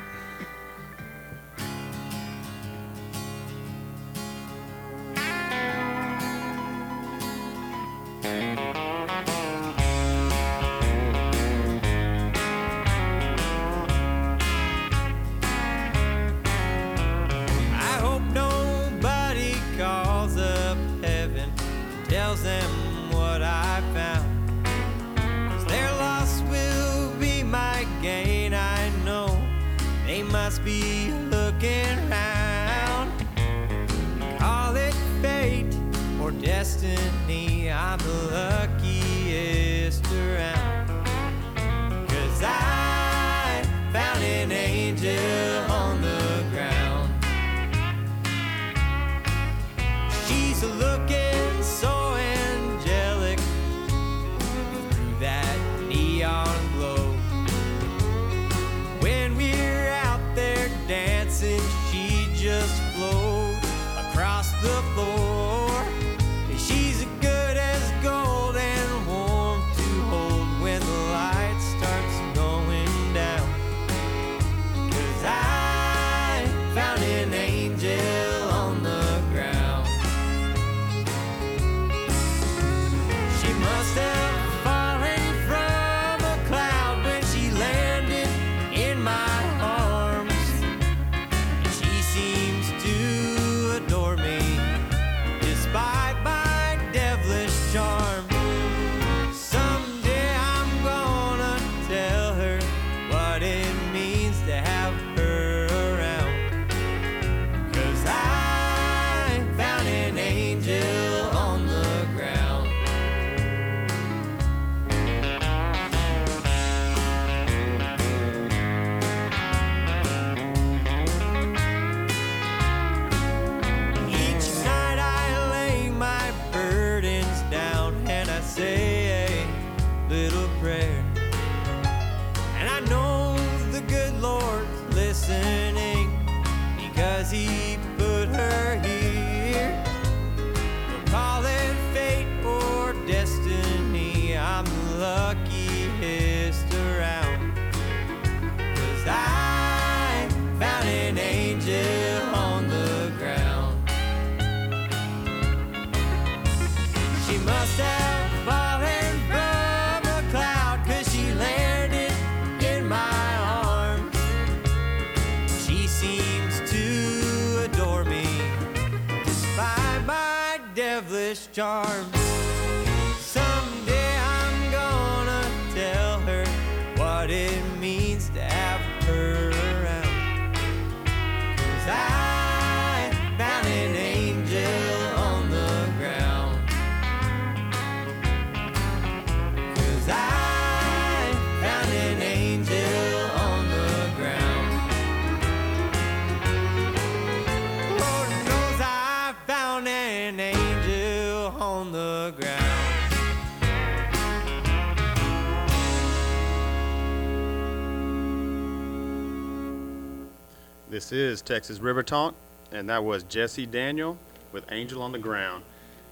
[211.12, 212.36] This is Texas River Tonk,
[212.72, 214.18] and that was Jesse Daniel
[214.54, 215.62] with Angel on the Ground.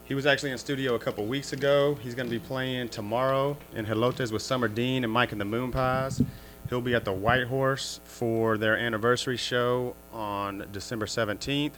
[0.03, 1.95] He was actually in studio a couple weeks ago.
[2.01, 5.45] He's going to be playing tomorrow in Helotes with Summer Dean and Mike and the
[5.45, 6.21] Moon Pies.
[6.67, 11.75] He'll be at the White Horse for their anniversary show on December 17th,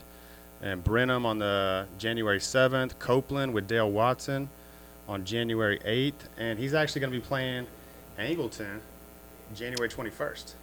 [0.64, 4.50] and Brenham on the January 7th, Coupland with Dale Watson
[5.08, 7.68] on January 8th, and he's actually going to be playing
[8.18, 8.80] Angleton
[9.54, 10.54] January 21st.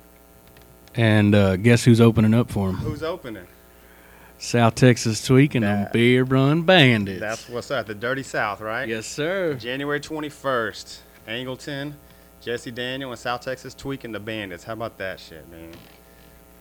[0.99, 2.75] And uh, guess who's opening up for him?
[2.77, 3.47] Who's opening?
[4.39, 7.21] South Texas Tweaking and That- Beer Run Bandits.
[7.21, 7.87] That's what's up.
[7.87, 8.89] The Dirty South, right?
[8.89, 9.55] yes, sir.
[9.55, 10.99] January 21st,
[11.29, 11.93] Angleton,
[12.41, 14.65] Jesse Daniel, and South Texas Tweek and the bandits.
[14.65, 15.71] How about that shit, man?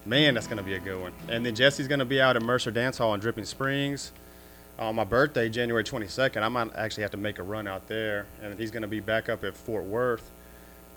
[0.05, 1.13] Man, that's going to be a good one.
[1.29, 4.11] And then Jesse's going to be out at Mercer Dance Hall in Dripping Springs
[4.77, 6.43] on my birthday, January 22nd.
[6.43, 8.27] I might actually have to make a run out there.
[8.43, 10.29] And he's going to be back up at Fort Worth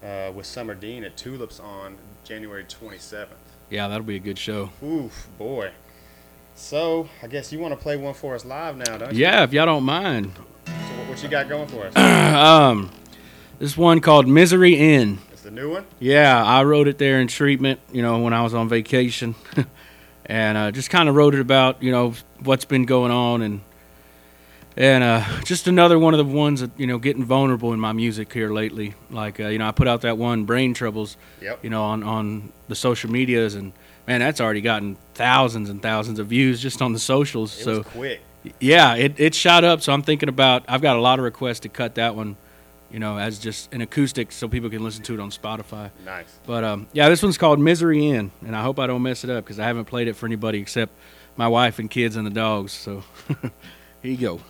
[0.03, 3.29] uh, with Summer Dean at Tulips on January 27th.
[3.69, 4.71] Yeah, that'll be a good show.
[4.83, 5.71] Oof, boy.
[6.55, 9.21] So, I guess you want to play one for us live now, don't you?
[9.21, 10.33] Yeah, if y'all don't mind.
[10.67, 11.97] So what, what you got going for us?
[11.97, 12.91] um,
[13.59, 15.19] this one called Misery Inn.
[15.33, 15.87] It's the new one?
[15.99, 19.35] Yeah, I wrote it there in treatment, you know, when I was on vacation.
[20.27, 23.61] and uh, just kind of wrote it about, you know, what's been going on and
[24.77, 27.93] and uh, just another one of the ones that, you know, getting vulnerable in my
[27.93, 28.95] music here lately.
[29.11, 31.65] Like, uh, you know, I put out that one, Brain Troubles, Yep.
[31.65, 33.55] you know, on, on the social medias.
[33.57, 33.73] And,
[34.07, 37.59] man, that's already gotten thousands and thousands of views just on the socials.
[37.61, 38.21] It so, was quick.
[38.61, 39.83] yeah, it, it shot up.
[39.83, 42.37] So I'm thinking about, I've got a lot of requests to cut that one,
[42.93, 45.91] you know, as just an acoustic so people can listen to it on Spotify.
[46.05, 46.27] Nice.
[46.47, 49.31] But um, yeah, this one's called Misery In," and I hope I don't mess it
[49.31, 50.93] up because I haven't played it for anybody except
[51.37, 52.73] my wife and kids and the dogs.
[52.73, 53.05] So
[54.03, 54.41] here you go.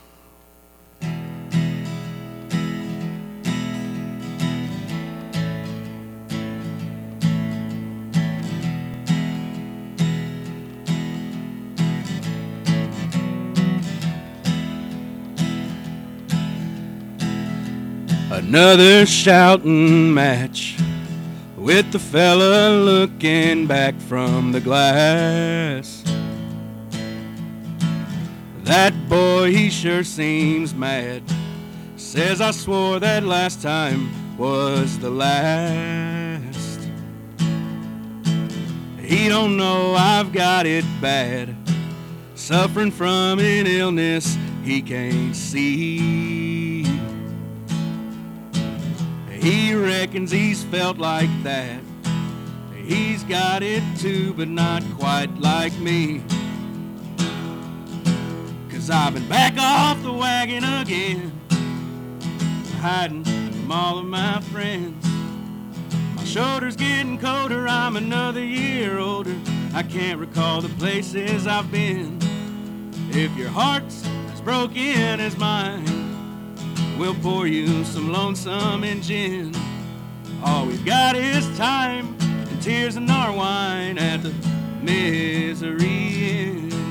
[18.33, 20.77] Another shouting match
[21.57, 26.00] with the fella looking back from the glass.
[28.71, 31.25] That boy, he sure seems mad.
[31.97, 36.81] Says I swore that last time was the last.
[39.01, 41.57] He don't know I've got it bad.
[42.37, 46.85] Suffering from an illness he can't see.
[49.33, 51.81] He reckons he's felt like that.
[52.77, 56.23] He's got it too, but not quite like me.
[58.93, 61.33] I've been back off the wagon again,
[62.81, 65.07] hiding from all of my friends.
[66.17, 69.37] My shoulder's getting colder, I'm another year older.
[69.75, 72.19] I can't recall the places I've been.
[73.11, 79.55] If your heart's as broken as mine, we'll pour you some lonesome and gin.
[80.45, 84.35] All we've got is time and tears and our wine at the
[84.83, 86.90] misery Inn.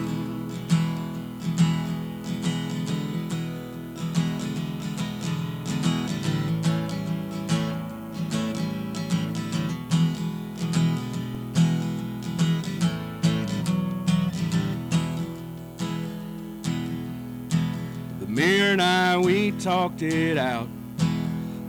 [18.70, 20.68] Mirror and I, we talked it out.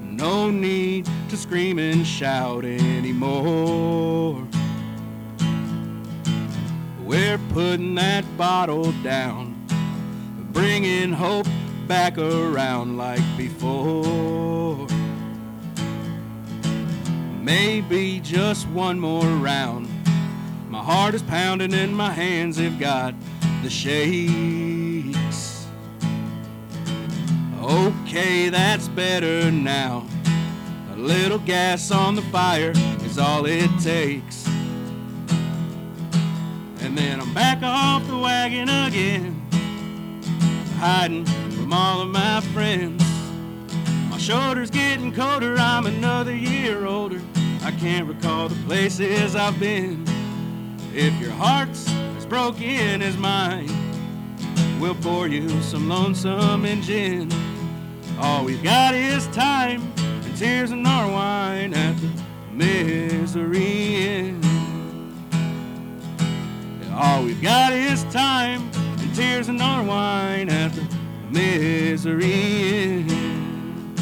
[0.03, 4.47] No need to scream and shout anymore.
[7.03, 9.67] We're putting that bottle down,
[10.53, 11.47] bringing hope
[11.87, 14.87] back around like before.
[17.41, 19.89] Maybe just one more round.
[20.69, 23.15] My heart is pounding and my hands have got
[23.63, 24.80] the shakes.
[27.71, 30.05] Okay, that's better now.
[30.93, 32.73] A little gas on the fire
[33.05, 34.45] is all it takes.
[36.81, 39.41] And then I'm back off the wagon again,
[40.81, 43.05] hiding from all of my friends.
[44.11, 47.21] My shoulder's getting colder, I'm another year older.
[47.63, 50.05] I can't recall the places I've been.
[50.93, 53.71] If your heart's as broken as mine,
[54.81, 57.31] we'll pour you some lonesome and gin.
[58.23, 62.11] All we've got is time and tears and our wine at the
[62.53, 64.45] misery Inn.
[66.93, 70.87] All we've got is time and tears and our wine at the
[71.31, 73.95] misery Inn.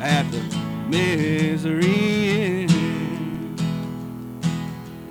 [0.00, 0.42] At the
[0.88, 3.56] misery Inn.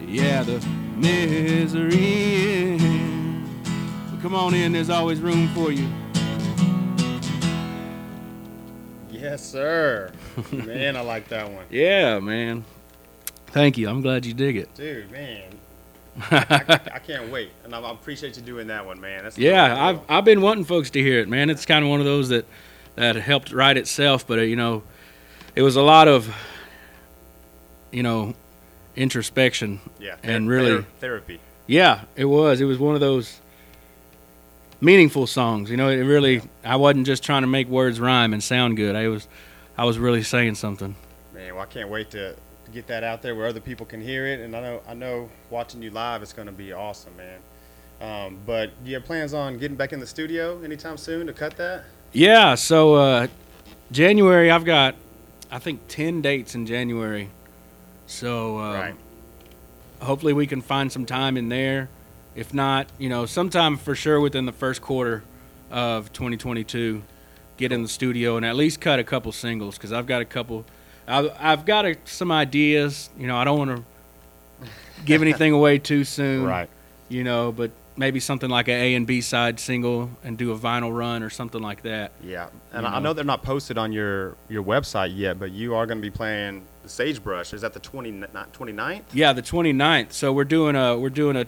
[0.05, 0.59] Yeah, the
[0.97, 3.49] misery Inn.
[4.11, 5.87] But come on in, there's always room for you.
[9.37, 10.11] Yes, sir.
[10.51, 11.63] man, I like that one.
[11.69, 12.65] Yeah, man.
[13.47, 13.87] Thank you.
[13.87, 14.73] I'm glad you dig it.
[14.73, 15.43] Dude, man.
[16.31, 17.51] I, I can't wait.
[17.63, 19.25] And I, I appreciate you doing that one, man.
[19.25, 19.99] That's Yeah, I've.
[20.09, 21.51] I've been wanting folks to hear it, man.
[21.51, 22.47] It's kind of one of those that
[22.95, 24.81] that helped write itself, but uh, you know,
[25.55, 26.35] it was a lot of
[27.91, 28.33] you know
[28.95, 31.39] introspection yeah, and really ther- therapy.
[31.67, 32.59] Yeah, it was.
[32.59, 33.39] It was one of those
[34.81, 35.69] meaningful songs.
[35.69, 36.41] You know, it really.
[36.63, 38.95] I wasn't just trying to make words rhyme and sound good.
[38.95, 39.27] I was,
[39.77, 40.95] I was really saying something.
[41.33, 42.35] Man, well, I can't wait to,
[42.73, 44.41] get that out there where other people can hear it.
[44.41, 47.39] And I know, I know, watching you live, is going to be awesome, man.
[48.01, 51.33] Um, but do you have plans on getting back in the studio anytime soon to
[51.33, 51.85] cut that?
[52.11, 52.55] Yeah.
[52.55, 53.27] So uh,
[53.91, 54.95] January, I've got,
[55.49, 57.29] I think ten dates in January.
[58.05, 58.95] So um, Right.
[60.01, 61.87] hopefully we can find some time in there.
[62.37, 65.23] If not, you know, sometime for sure within the first quarter
[65.71, 67.01] of 2022,
[67.57, 70.25] get in the studio and at least cut a couple singles because I've got a
[70.25, 70.63] couple.
[71.07, 73.09] I've, I've got a, some ideas.
[73.17, 74.67] You know, I don't want to
[75.03, 76.43] give anything away too soon.
[76.47, 76.69] Right.
[77.09, 80.57] You know, but maybe something like an A and B side single and do a
[80.59, 82.11] vinyl run or something like that.
[82.23, 82.99] Yeah, and You I know.
[82.99, 86.11] know they're not posted on your your website yet, but you are going to be
[86.11, 87.53] playing the Sagebrush.
[87.53, 89.03] Is that the 20, not 29th?
[89.13, 90.11] Yeah, the 29th.
[90.11, 91.45] So we're doing a we're doing a,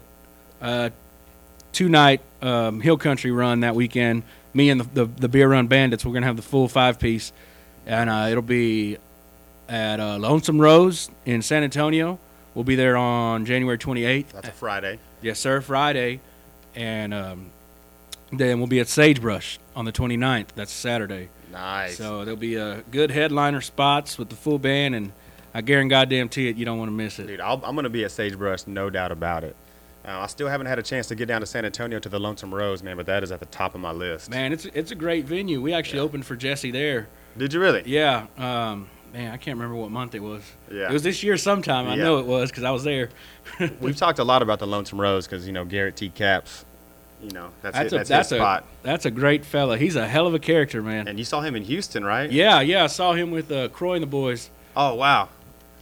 [0.61, 0.91] a
[1.71, 4.23] two night um, hill country run that weekend.
[4.53, 6.05] Me and the, the the beer run bandits.
[6.05, 7.31] We're gonna have the full five piece,
[7.85, 8.97] and uh, it'll be
[9.67, 12.19] at uh, Lonesome Rose in San Antonio.
[12.55, 14.29] We'll be there on January 28th.
[14.29, 14.99] That's a Friday.
[15.21, 15.61] Yes, sir.
[15.61, 16.19] Friday,
[16.75, 17.51] and um,
[18.31, 20.47] then we'll be at Sagebrush on the 29th.
[20.55, 21.29] That's Saturday.
[21.51, 21.97] Nice.
[21.97, 25.11] So there'll be a good headliner spots with the full band, and
[25.53, 27.27] I guarantee goddamn to it, you don't want to miss it.
[27.27, 29.55] Dude, I'll, I'm going to be at Sagebrush, no doubt about it.
[30.09, 32.19] Uh, I still haven't had a chance to get down to San Antonio to the
[32.19, 34.29] Lonesome Rose, man, but that is at the top of my list.
[34.31, 35.61] Man, it's it's a great venue.
[35.61, 37.07] We actually opened for Jesse there
[37.37, 37.83] Did you really?
[37.85, 38.25] Yeah.
[38.37, 40.41] Um, man, I can't remember what month it was.
[40.71, 40.89] Yeah.
[40.89, 41.87] It was this year sometime.
[41.87, 42.03] I Yeah.
[42.03, 43.09] know it was because I was there.
[43.81, 46.09] We've talked a lot about the Lonesome Rose because you know Garrett T.
[46.09, 46.65] Capps.
[47.21, 48.65] You know that's That's it, a that's, that's his a spot.
[48.81, 49.77] that's a great fella.
[49.77, 51.07] He's a hell of a character, man.
[51.07, 52.31] And you saw him in Houston, right?
[52.31, 52.85] Yeah, yeah.
[52.85, 54.49] I saw him with uh, Croy and the boys.
[54.75, 55.29] Oh wow.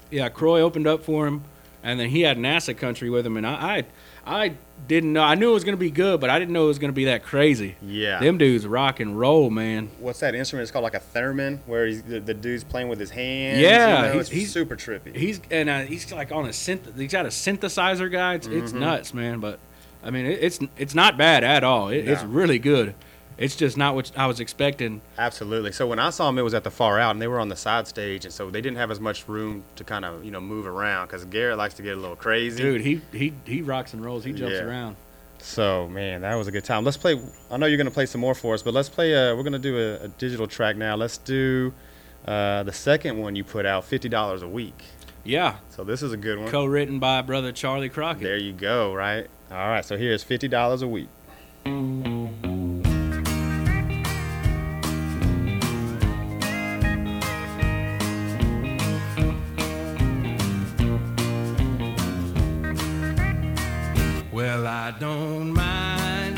[0.10, 1.44] Yeah, Croy opened up for him,
[1.84, 3.84] and then he had NASA Country with him, and I, I,
[4.28, 4.54] I
[4.88, 5.22] didn't know.
[5.24, 7.06] I knew it was gonna be good, but I didn't know it was gonna be
[7.06, 7.76] that crazy.
[7.82, 8.20] Yeah.
[8.20, 9.90] Them dudes rock and roll, man.
[10.00, 10.64] What's that instrument?
[10.64, 13.60] It's called like a theremin, where he's, the, the dude's playing with his hands.
[13.60, 14.12] Yeah, you know?
[14.14, 15.16] he's- it's he's- super trippy.
[15.16, 16.98] He's and uh, he's like on a synth.
[16.98, 18.36] He's got a synthesizer guy.
[18.36, 18.80] It's, it's Mhm.
[18.80, 19.40] nuts, man.
[19.40, 19.60] But
[20.04, 21.90] I mean, it, it's it's not bad at all.
[21.90, 22.94] It, It's really good.
[23.38, 25.02] It's just not what I was expecting.
[25.18, 25.72] Absolutely.
[25.72, 27.50] So when I saw him, it was at the far out, and they were on
[27.50, 30.32] the side stage, and so they didn't have as much room to kind of you
[30.32, 32.62] know move around because Garrett likes to get a little crazy.
[32.64, 34.24] Dude, he he he rocks and rolls.
[34.24, 34.64] He jumps Yeah.
[34.64, 34.96] around.
[35.40, 36.84] So man, that was a good time.
[36.84, 37.22] Let's play.
[37.52, 39.14] I know you're gonna play some more for us, but let's play.
[39.14, 40.96] Uh, we're gonna do a, a digital track now.
[40.96, 41.74] Let's do
[42.26, 44.82] uh, the second one you put out, fifty dollars a week.
[45.24, 46.48] Yeah, So this is a good one.
[46.50, 48.24] co-written by brother Charley Crockett.
[48.24, 48.94] There you go.
[48.96, 49.28] Right.
[49.52, 49.84] All right.
[49.86, 51.10] So here's fifty dollars a week.
[64.58, 66.36] Well, I don't mind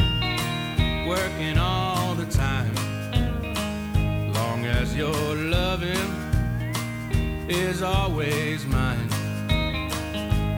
[1.07, 2.75] working all the time,
[4.33, 6.09] long as your loving
[7.47, 9.07] is always mine.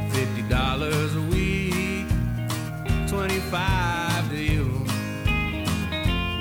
[0.09, 2.07] Fifty dollars a week,
[3.07, 4.65] twenty-five to you.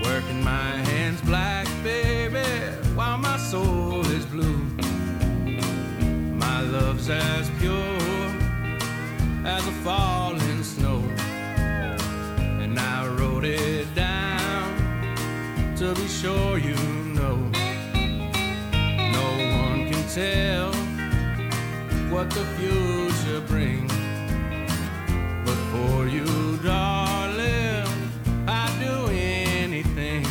[0.02, 2.48] Working my hands black, baby,
[2.94, 4.56] while my soul is blue.
[6.44, 7.98] My love's as pure
[9.44, 10.49] as a falling
[13.40, 16.74] I wrote it down to be sure you
[17.14, 17.36] know.
[19.16, 19.26] No
[19.56, 20.74] one can tell
[22.12, 23.92] what the future brings.
[25.46, 27.88] But for you, darling,
[28.46, 30.26] I'd do anything.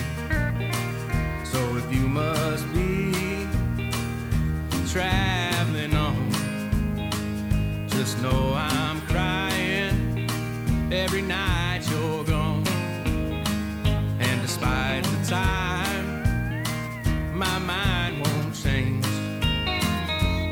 [1.45, 3.48] So if you must be
[4.86, 6.30] traveling on.
[7.90, 8.69] Just know I'm
[15.30, 16.64] time,
[17.38, 19.06] my mind won't change.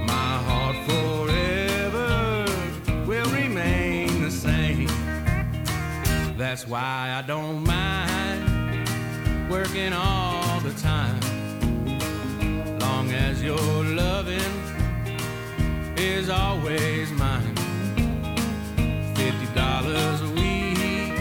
[0.05, 2.45] My heart forever
[3.07, 4.87] will remain the same.
[6.37, 8.89] That's why I don't mind
[9.49, 11.19] working all the time.
[12.77, 14.53] Long as your loving
[15.97, 17.55] is always mine.
[19.15, 21.15] Fifty dollars a week,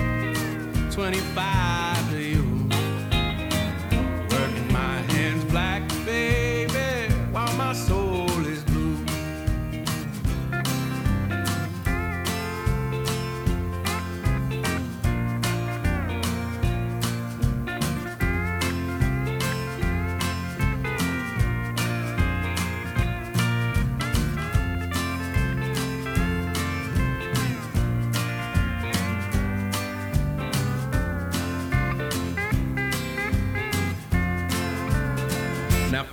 [0.93, 1.56] twenty-five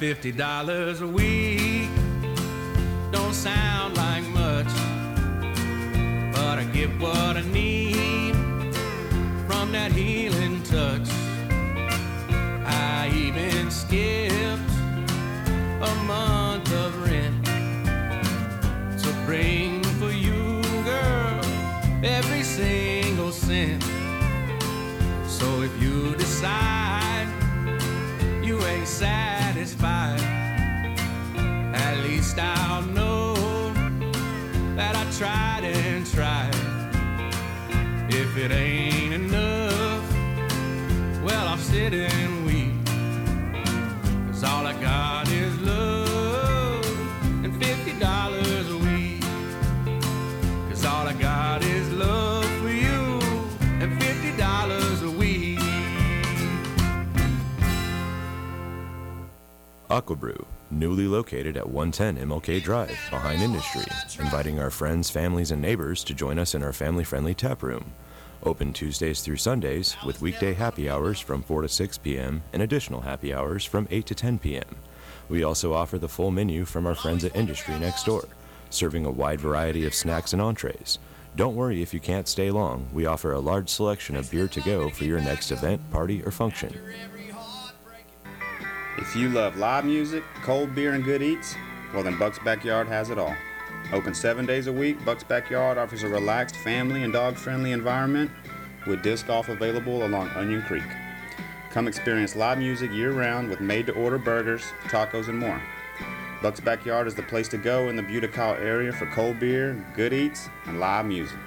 [0.09, 1.89] fifty dollars a week
[3.09, 4.67] don't sound like much,
[6.35, 8.35] but I get what I need
[9.47, 11.07] from that healing touch.
[12.65, 14.73] I even skipped
[15.81, 17.45] a month of rent
[19.03, 21.45] to bring for you, girl,
[22.03, 23.81] every single cent.
[25.30, 27.30] So if you decide
[28.43, 28.85] you ain't
[29.65, 30.19] satisfied,
[31.73, 33.34] at least I'll know
[34.76, 36.53] that I tried and tried.
[38.10, 40.11] If it ain't enough,
[41.23, 41.94] well, I'll sit
[59.94, 63.86] Aquabrew, newly located at 110 MLK Drive, behind Industry,
[64.20, 67.94] inviting our friends, families, and neighbors to join us in our family friendly tap room.
[68.41, 72.41] Open Tuesdays through Sundays with weekday happy hours from 4 to 6 p.m.
[72.53, 74.76] and additional happy hours from 8 to 10 p.m.
[75.30, 78.28] We also offer the full menu from our friends at Industry next door,
[78.72, 80.98] serving a wide variety of snacks and entrees.
[81.36, 82.88] Don't worry if you can't stay long.
[82.94, 86.32] We offer a large selection of beer to go for your next event, party, or
[86.32, 86.74] function.
[88.98, 91.56] If you love live music, cold beer, and good eats,
[91.94, 93.36] well then Buck's Backyard has it all.
[93.91, 98.30] Open seven days a week, Buck's Backyard offers a relaxed family and dog friendly environment
[98.86, 100.84] with disc golf available along Onion Creek.
[101.72, 105.60] Come experience live music year round with made to order burgers, tacos, and more.
[106.44, 110.14] Buck's Backyard is the place to go in the Buda-Kyle area for cold beer, good
[110.14, 111.38] eats, and live music.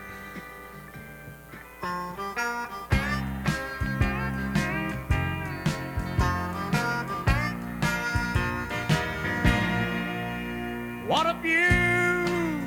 [11.06, 11.34] What a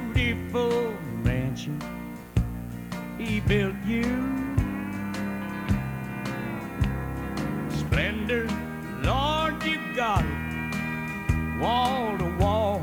[0.07, 0.93] beautiful
[1.25, 1.77] mansion
[3.17, 4.03] he built you.
[7.69, 8.47] Splendor,
[9.03, 12.81] Lord, you got it, wall to wall.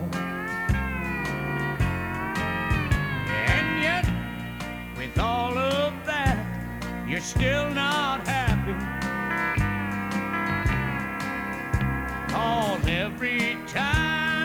[3.49, 4.07] And yet,
[4.99, 6.37] with all of that,
[7.09, 8.75] you're still not happy.
[12.31, 14.36] Cause every time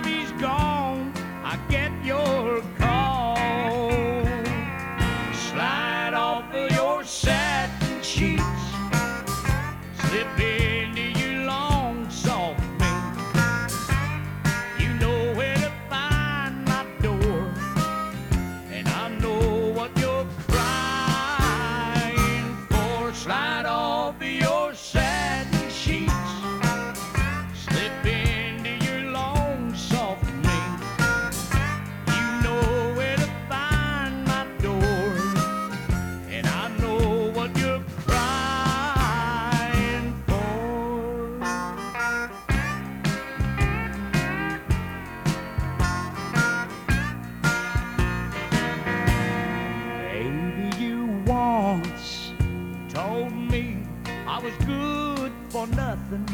[56.11, 56.25] nothing.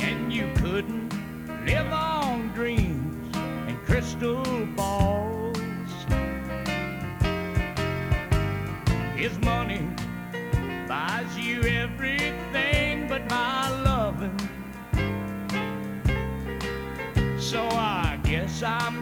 [0.00, 1.12] And you couldn't
[1.64, 4.42] live on dreams and crystal
[4.76, 5.56] balls.
[9.16, 9.86] His money
[10.88, 14.38] buys you everything but my loving.
[17.38, 18.99] So I guess I'm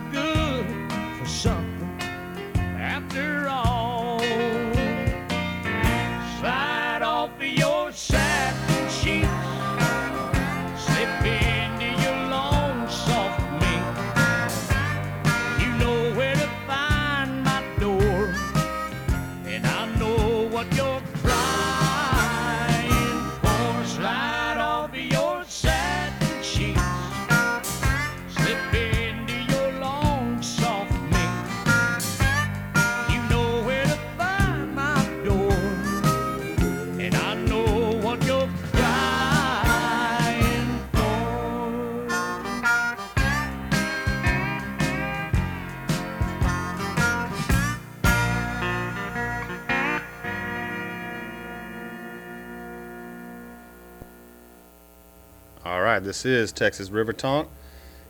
[56.22, 57.48] this is Texas River Tonk.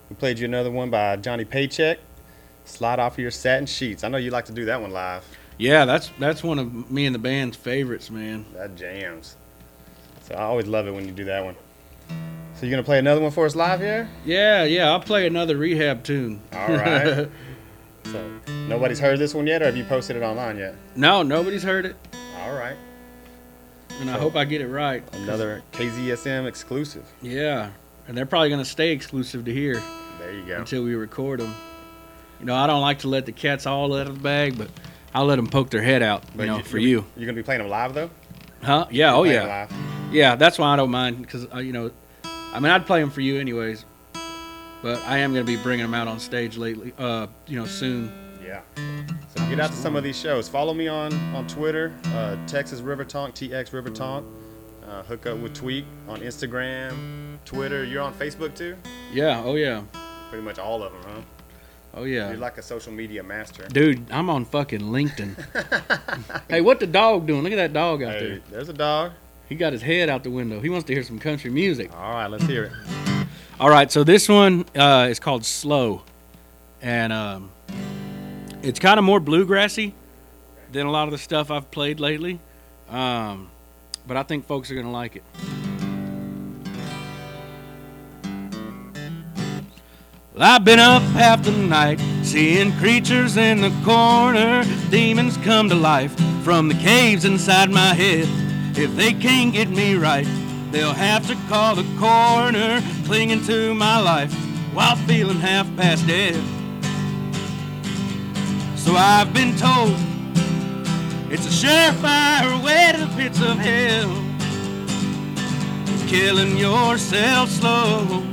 [0.09, 1.99] We played you another one by Johnny Paycheck.
[2.65, 4.03] Slide off of your satin sheets.
[4.03, 5.23] I know you like to do that one live.
[5.59, 8.47] Yeah, that's that's one of me and the band's favorites, man.
[8.55, 9.37] That jams.
[10.23, 11.55] So I always love it when you do that one.
[12.55, 14.09] So you gonna play another one for us live here?
[14.25, 16.41] Yeah, yeah, I'll play another rehab tune.
[16.55, 17.29] All right.
[18.05, 18.31] so
[18.69, 20.75] nobody's heard this one yet, or have you posted it online yet?
[20.97, 21.97] no, nobody's heard it,
[22.39, 22.77] All right.
[24.01, 25.03] and I hope I get it right.
[25.13, 27.05] Another KZSM exclusive.
[27.21, 27.71] Yeah,
[28.09, 29.81] and they're probably gonna stay exclusive to here
[30.19, 30.57] There you go.
[30.59, 31.55] until we record them.
[32.41, 34.69] You know, I don't like to let the cats all out of the bag, but
[35.15, 36.23] I'll let them poke their head out.
[36.25, 38.11] You But know, you- for you're- you, You're gonna be playing them live though.
[38.63, 38.87] huh?
[38.91, 39.15] Yeah.
[39.15, 39.45] Oh yeah.
[39.45, 39.73] Live.
[40.13, 41.91] Yeah, that's why I don't mind because uh, you know,
[42.53, 43.85] I mean, I'd play them for you anyways,
[44.83, 46.93] but I am gonna be bringing them out on stage lately.
[46.99, 48.11] Uh, you know, soon.
[48.45, 48.61] Yeah.
[49.37, 50.49] So get out to some of these shows.
[50.49, 54.25] Follow me on on Twitter, uh, Texas River Tonk, TX River Tonk.
[54.89, 57.83] Uh, hook up with Tweek on Instagram, Twitter.
[57.85, 58.77] You're on Facebook too.
[59.13, 59.43] Yeah.
[59.45, 59.83] Oh yeah.
[60.29, 61.21] Pretty much all of them, huh?
[61.95, 62.29] Oh yeah.
[62.29, 63.67] You're like a social media master.
[63.69, 66.45] Dude, I'm on fucking LinkedIn.
[66.51, 67.43] hey, what the dog doing?
[67.43, 68.41] Look at that dog out Hey, there.
[68.51, 69.13] there's a dog.
[69.49, 70.61] He got his head out the window.
[70.61, 71.91] He wants to hear some country music.
[71.97, 72.73] All right, let's hear it.
[73.61, 76.03] All right, so this one uh, is called Slow,
[76.83, 77.51] and um,
[78.63, 79.95] it's kind of more bluegrassy
[80.71, 82.39] than a lot of the stuff I've played lately.
[82.91, 83.49] Um,
[84.07, 85.23] but I think folks are gonna like it.
[90.39, 94.65] Well, I've been up half the night, seeing creatures in the corner.
[94.89, 98.29] Demons come to life from the caves inside my head.
[98.79, 100.27] If they can't get me right,
[100.71, 104.33] They'll have to call the coroner, clinging to my life
[104.75, 106.35] while feeling half past dead.
[108.77, 109.97] So I've been told
[111.33, 114.13] it's a surefire way to the pits of hell.
[116.07, 118.28] Killing yourself slow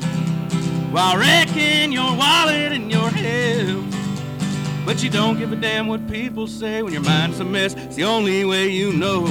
[0.96, 3.84] while wrecking your wallet and your health.
[4.86, 7.74] But you don't give a damn what people say when your mind's a mess.
[7.74, 9.26] It's the only way you know.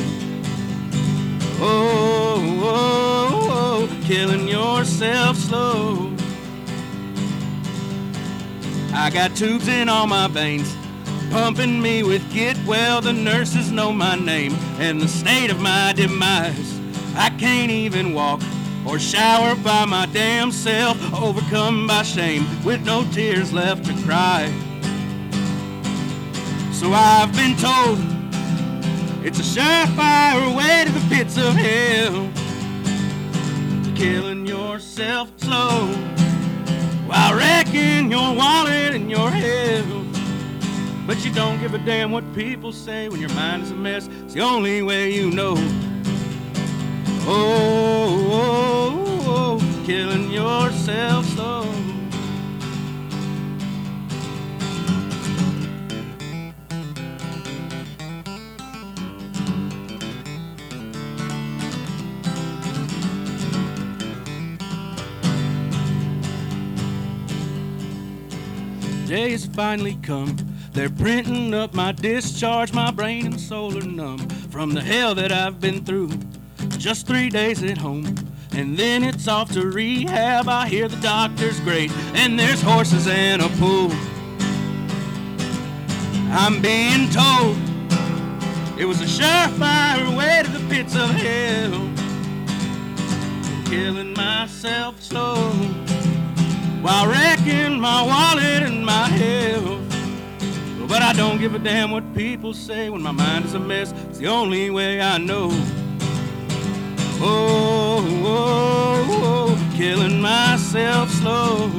[1.56, 6.12] Oh, oh, oh, killing yourself slow.
[8.92, 10.76] I got tubes in all my veins,
[11.30, 13.00] pumping me with get well.
[13.00, 16.78] The nurses know my name and the state of my demise.
[17.16, 18.42] I can't even walk
[18.86, 24.46] or shower by my damn self, overcome by shame with no tears left to cry.
[26.72, 27.98] So I've been told
[29.24, 32.30] it's a surefire way to the pits of hell.
[33.96, 35.86] Killing yourself slow
[37.06, 40.04] while wrecking your wallet and your health.
[41.06, 44.08] But you don't give a damn what people say when your mind is a mess.
[44.24, 45.54] It's the only way you know.
[47.26, 51.62] Oh, oh, oh, oh, killing yourself slow.
[69.06, 70.36] Day has finally come.
[70.72, 72.74] They're printing up my discharge.
[72.74, 74.18] My brain and soul are numb
[74.50, 76.10] from the hell that I've been through.
[76.78, 78.14] Just three days at home,
[78.52, 80.48] and then it's off to rehab.
[80.48, 83.90] I hear the doctor's great, and there's horses and a pool.
[86.30, 87.56] I'm being told
[88.78, 91.88] it was a surefire way to the pits of hell.
[93.66, 95.52] Killing myself slow
[96.82, 99.80] while wrecking my wallet and my health.
[100.86, 103.92] But I don't give a damn what people say when my mind is a mess.
[104.10, 105.50] It's the only way I know.
[107.20, 111.70] Oh, oh, oh, killing myself slow.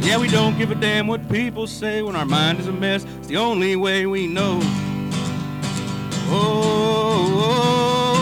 [0.00, 3.04] Yeah, we don't give a damn what people say when our mind is a mess.
[3.18, 4.58] It's the only way we know.
[6.34, 7.22] Oh,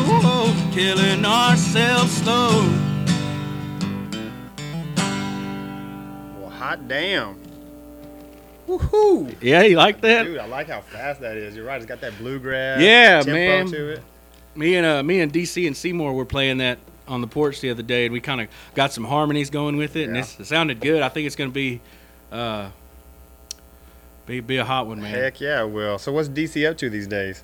[0.02, 2.50] oh, oh, killing ourselves slow.
[6.38, 7.39] Well, hot damn.
[8.78, 9.34] Woohoo!
[9.42, 10.24] Yeah, you like that?
[10.24, 11.56] Dude, I like how fast that is.
[11.56, 11.76] You're right.
[11.76, 13.66] It's got that bluegrass Yeah, tempo man.
[13.70, 14.02] to it.
[14.54, 16.78] Me and uh, me and DC and Seymour were playing that
[17.08, 19.96] on the porch the other day, and we kind of got some harmonies going with
[19.96, 20.22] it, and Yeah.
[20.22, 21.02] it's, it sounded good.
[21.02, 21.80] I think it's gonna be,
[22.30, 22.70] uh,
[24.26, 25.12] be be a hot one, man.
[25.14, 25.98] Heck yeah, it will.
[25.98, 27.42] So what's DC up to these days?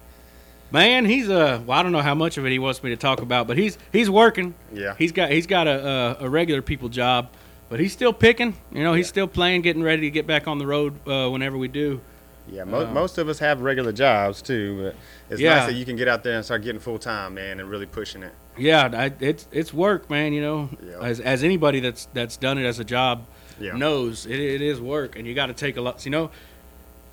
[0.71, 2.97] Man, he's uh, well, I don't know how much of it he wants me to
[2.97, 4.55] talk about, but he's he's working.
[4.73, 4.95] Yeah.
[4.99, 7.29] He's got he's got a a, a regular people job,
[7.69, 8.55] but he's still picking.
[8.73, 9.11] You know, he's Yeah.
[9.11, 12.01] still playing, getting ready to get back on the road uh, whenever we do.
[12.49, 14.95] Yeah, mo- Um, most of us have regular jobs too, but
[15.31, 15.57] it's Yeah.
[15.57, 17.87] nice that you can get out there and start getting full time, man, and really
[17.87, 18.33] pushing it.
[18.57, 20.33] Yeah, I, it's it's work, man.
[20.33, 21.01] You know, Yeah.
[21.03, 23.27] as as anybody that's that's done it as a job
[23.61, 23.73] Yeah.
[23.77, 26.05] knows, it, it is work, and you got to take a lot.
[26.05, 26.31] You know,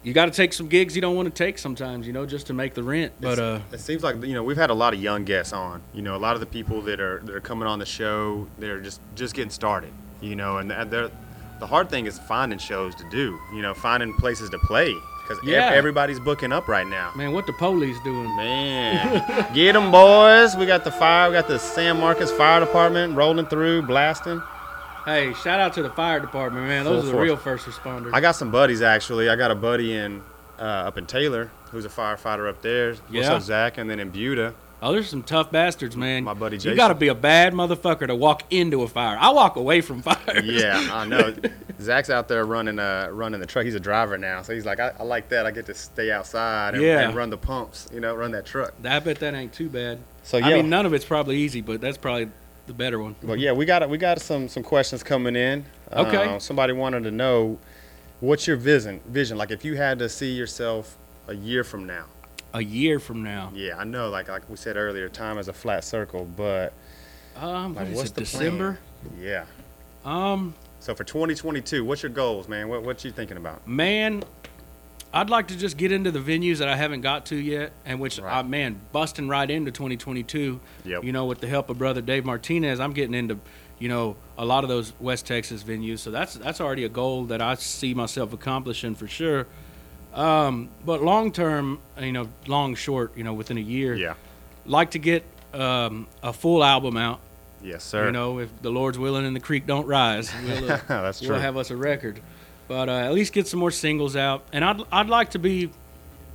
[0.04, 2.06] you got to take some gigs you don't want to take sometimes.
[2.06, 3.14] You know, just to make the rent.
[3.20, 5.82] But uh, it seems like you know we've had a lot of young guests on.
[5.96, 8.48] You know, a lot of the people that are that are coming on the show,
[8.60, 9.90] they're just just getting started.
[10.24, 11.10] You know, and they're
[11.60, 13.38] the hard thing is finding shows to do.
[13.54, 15.70] You know, finding places to play because Yeah.
[15.74, 17.12] everybody's booking up right now.
[17.16, 18.36] man, what the police doing?
[18.36, 20.56] Man, get them boys!
[20.56, 21.30] We got the fire.
[21.30, 24.42] We got the San Marcos Fire Department rolling through, blasting.
[25.06, 26.86] Hey, shout out to the fire department, man.
[26.86, 27.24] Those Full are the force.
[27.24, 28.14] real first responders.
[28.14, 29.30] I got some buddies actually.
[29.30, 30.22] I got a buddy in
[30.60, 32.92] uh, up in Taylor who's a firefighter up there.
[32.94, 33.34] What's Yeah.
[33.34, 33.78] up, Zach?
[33.78, 36.24] And then in Buda, oh, there's some tough bastards, man.
[36.24, 39.18] My buddy You got to be a bad motherfucker to walk into a fire.
[39.20, 40.44] I walk away from fires.
[40.46, 41.34] yeah, I know.
[41.82, 43.66] Zach's out there running uh running the truck.
[43.66, 45.46] He's a driver now, so he's like, I, I like that.
[45.46, 47.00] I get to stay outside and, Yeah.
[47.08, 47.88] and run the pumps.
[47.94, 48.74] You know, run that truck.
[48.84, 50.00] I bet that ain't too bad.
[50.24, 52.30] So yeah, I mean, none of it's probably easy, but that's probably
[52.68, 53.16] the better one.
[53.24, 55.66] but yeah, we got we got some some questions coming in.
[55.92, 56.36] Okay.
[56.36, 57.58] Uh, somebody wanted to know
[58.20, 60.98] what's your vision vision like if you had to see yourself
[61.28, 62.06] a year from now.
[62.56, 64.10] A year from now, Yeah, I know.
[64.10, 66.72] Like like we said earlier, time is a flat circle, but
[67.36, 68.78] um, like, what what's it, the December?
[69.18, 69.20] plan?
[69.20, 69.46] Yeah.
[70.06, 72.68] Um, So for 2022, what's your goals, man?
[72.70, 73.68] What what you thinking about?
[73.68, 74.24] man,
[75.16, 78.00] I'd like to just get into the venues that I haven't got to yet, and
[78.00, 78.38] which, Right.
[78.40, 80.60] uh, man, busting right into 2022.
[80.86, 81.04] Yep.
[81.04, 83.40] You know, with the help of brother Dave Martinez, I'm getting into,
[83.80, 86.00] you know, a lot of those West Texas venues.
[86.00, 89.48] So that's that's already a goal that I see myself accomplishing for sure.
[90.14, 94.14] Um, but long term, you know, long short, you know, within a year, Yeah.
[94.66, 95.24] like to get
[95.54, 97.20] um, a full album out.
[97.64, 98.08] Yes, sir.
[98.08, 101.30] You know, if the Lord's willing and the creek don't rise, we'll, uh, That's we'll
[101.32, 101.40] true.
[101.40, 102.20] have us a record.
[102.68, 105.70] But uh, at least get some more singles out, and I'd I'd like to be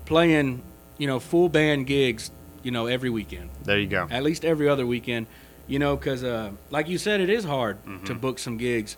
[0.06, 0.62] playing,
[0.98, 2.30] you know, full band gigs,
[2.62, 3.50] you know, every weekend.
[3.64, 4.06] There you go.
[4.10, 5.26] At least every other weekend,
[5.66, 8.18] you know, because uh, like you said, it is hard to Mm-hmm.
[8.18, 8.96] book some gigs.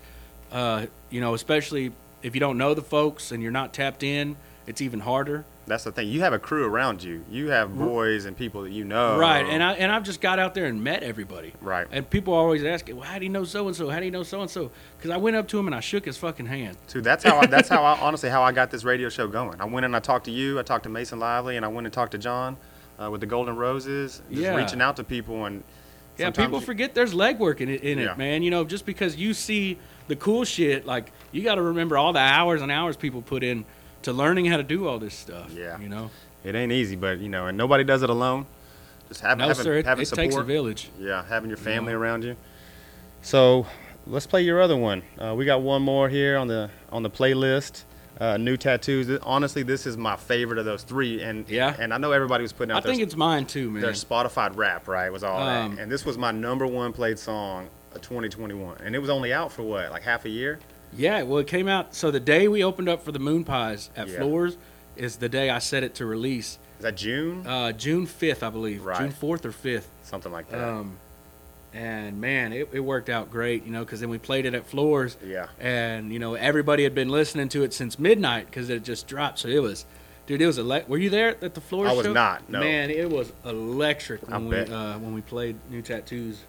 [0.53, 1.93] Uh, you know, especially
[2.23, 4.37] if you don't know the folks and you're not tapped in,
[4.71, 5.45] it's even harder.
[5.67, 6.09] That's the thing.
[6.09, 7.25] You have a crew around you.
[7.31, 9.19] You have boys and people that you know.
[9.19, 11.53] Right, and I and I've just got out there and met everybody.
[11.61, 11.87] Right.
[11.91, 13.89] And people always ask, "Well, how do you know so and so?
[13.91, 15.81] How do you know so and so?" Because I went up to him and I
[15.81, 16.77] shook his fucking hand.
[16.89, 19.61] Dude, that's how I, that's how I honestly how I got this radio show going.
[19.61, 20.59] I went and I talked to you.
[20.59, 22.57] I talked to Mason Lively, and I went and talked to John
[23.03, 24.23] uh, with the Golden Roses.
[24.31, 24.55] Just Yeah.
[24.55, 25.65] reaching out to people and
[26.17, 28.13] Yeah, people you- forget there's legwork in it, in Yeah.
[28.13, 28.43] it, man.
[28.45, 29.79] You know, just because you see
[30.09, 33.43] the cool shit, like you got to remember all the hours and hours people put
[33.45, 33.65] in
[34.03, 35.51] to learning how to do all this stuff.
[35.53, 35.79] Yeah.
[35.81, 36.11] you know.
[36.45, 38.47] It ain't easy, but you know, and nobody does it alone.
[39.09, 40.25] Just have, No, having, sir, it- having it support.
[40.25, 40.89] takes a village.
[40.99, 41.99] Yeah, having your family know?
[41.99, 42.37] around you.
[43.23, 43.67] So,
[44.07, 45.03] let's play your other one.
[45.19, 47.85] Uh, we got one more here on the on the playlist.
[48.19, 49.19] Uh, new tattoos.
[49.23, 51.75] Honestly, this is my favorite of those three, and Yeah.
[51.79, 53.81] and I know everybody was putting out I their, think it's mine too, man.
[53.83, 55.11] their Spotify rap, right?
[55.11, 58.95] Was all Um, that, and this was my number one played song of 2021, and
[58.95, 60.59] it was only out for what, like half a year.
[60.97, 61.95] Yeah, well, it came out.
[61.95, 64.19] So the day we opened up for the Moonpies at Yeah.
[64.19, 64.57] Floore's
[64.97, 66.59] is the day I set it to release.
[66.79, 67.47] Is that June?
[67.47, 68.85] Uh, June fifth, I believe.
[68.85, 68.99] Right.
[68.99, 69.89] June fourth or fifth.
[70.03, 70.61] Something like that.
[70.69, 70.97] Um,
[71.73, 74.67] and man, it, it worked out great, you know, because then we played it at
[74.67, 75.17] Floore's.
[75.25, 75.47] Yeah.
[75.61, 79.39] And you know, everybody had been listening to it since midnight because it just dropped.
[79.41, 79.85] So it was,
[80.27, 81.91] dude, it was ele- Were you there at the Floore's?
[81.91, 82.13] I was show?
[82.13, 82.59] not, no.
[82.61, 86.43] Man, it was electric I when we uh, when we played New Tattoos.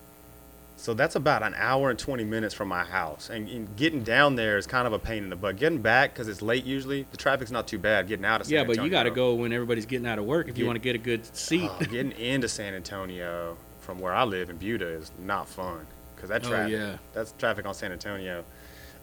[0.82, 3.30] So that's about an hour and 20 minutes from my house.
[3.30, 5.58] And, and getting down there is kind of a pain in the butt.
[5.58, 8.58] Getting back, because it's late usually, the traffic's not too bad getting out of San
[8.58, 8.74] Antonio.
[8.74, 10.78] yeah, but you got to go when everybody's getting out of work if you want
[10.78, 11.70] to get a good seat.
[11.72, 15.86] Oh, getting into San Antonio from where I live in Buda is not fun.
[16.16, 16.98] Because that traffic, Oh, yeah.
[17.14, 18.44] that's traffic on San Antonio.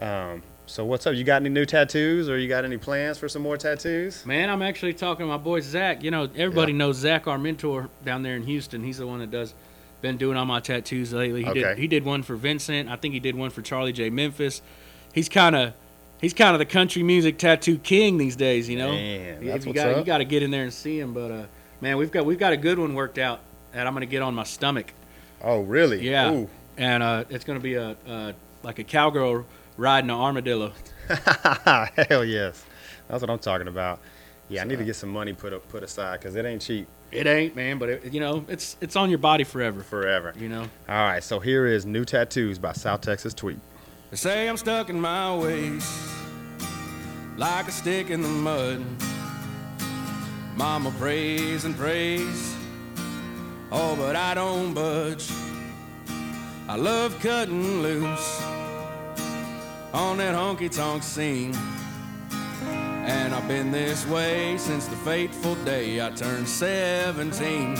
[0.01, 1.15] Um, so what's up?
[1.15, 4.27] You got any new tattoos or you got any plans for some more tattoos?
[4.27, 6.03] Man, I'm actually talking to my boy Zach.
[6.03, 6.79] You know, everybody Yeah.
[6.79, 8.83] knows Zach, our mentor down there in Houston.
[8.83, 9.55] He's the one that does
[10.01, 11.45] been doing all my tattoos lately.
[11.45, 12.89] He did he did one for Vincent.
[12.89, 14.11] I think he did one for Charlie J.
[14.11, 14.63] Memphis.
[15.13, 15.75] He's kind of
[16.21, 18.69] he's kind of the country music tattoo king these days.
[18.69, 20.99] You know, Man, If that's you got you got to get in there and see
[20.99, 21.13] him.
[21.15, 21.43] But uh,
[21.81, 23.41] man, we've got we've got a good one worked out
[23.73, 24.93] that I'm gonna get on my stomach.
[25.43, 26.01] Oh, really?
[26.01, 26.51] Yeah, Ooh.
[26.77, 29.47] and uh, it's gonna be a uh, like a cowgirl
[29.77, 30.73] riding an armadillo.
[31.09, 32.65] Hell yes.
[33.09, 34.01] That's what I'm talking about.
[34.49, 36.87] Yeah, I need to get some money put up, put aside because it ain't cheap
[37.11, 39.83] It ain't, man, but it, you know, it's it's on your body forever.
[39.83, 40.35] forever.
[40.39, 40.63] You know.
[40.89, 43.59] All right, so here is New Tattoos by South Texas Tweek.
[44.11, 45.87] They say I'm stuck in my ways,
[47.37, 48.85] like a stick in the mud.
[50.57, 52.55] Mama prays and prays,
[53.71, 55.31] oh, but I don't budge.
[56.69, 58.43] I love cutting loose
[59.95, 61.55] on that honky tonk scene.
[63.09, 67.75] And I've been this way since the fateful day I turned 17.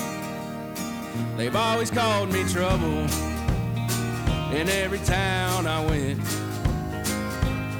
[1.37, 3.07] They've always called me trouble
[4.57, 6.19] in every town I went.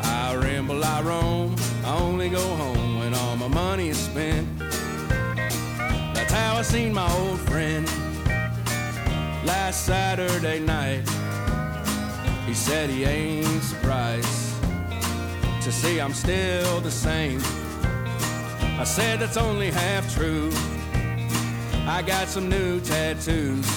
[0.05, 1.57] I ramble, I roam,
[1.87, 4.47] I only go home when all my money is spent.
[4.59, 7.87] That's how I seen my old friend
[9.47, 11.09] last Saturday night.
[12.47, 14.38] He said he ain't surprised
[15.69, 17.41] to see I'm still the same.
[18.81, 20.51] I said that's only half true.
[21.87, 23.69] I got some new tattoos.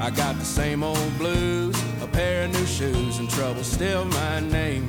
[0.00, 4.40] I got the same old blues, a pair of new shoes, and trouble still my
[4.40, 4.88] name.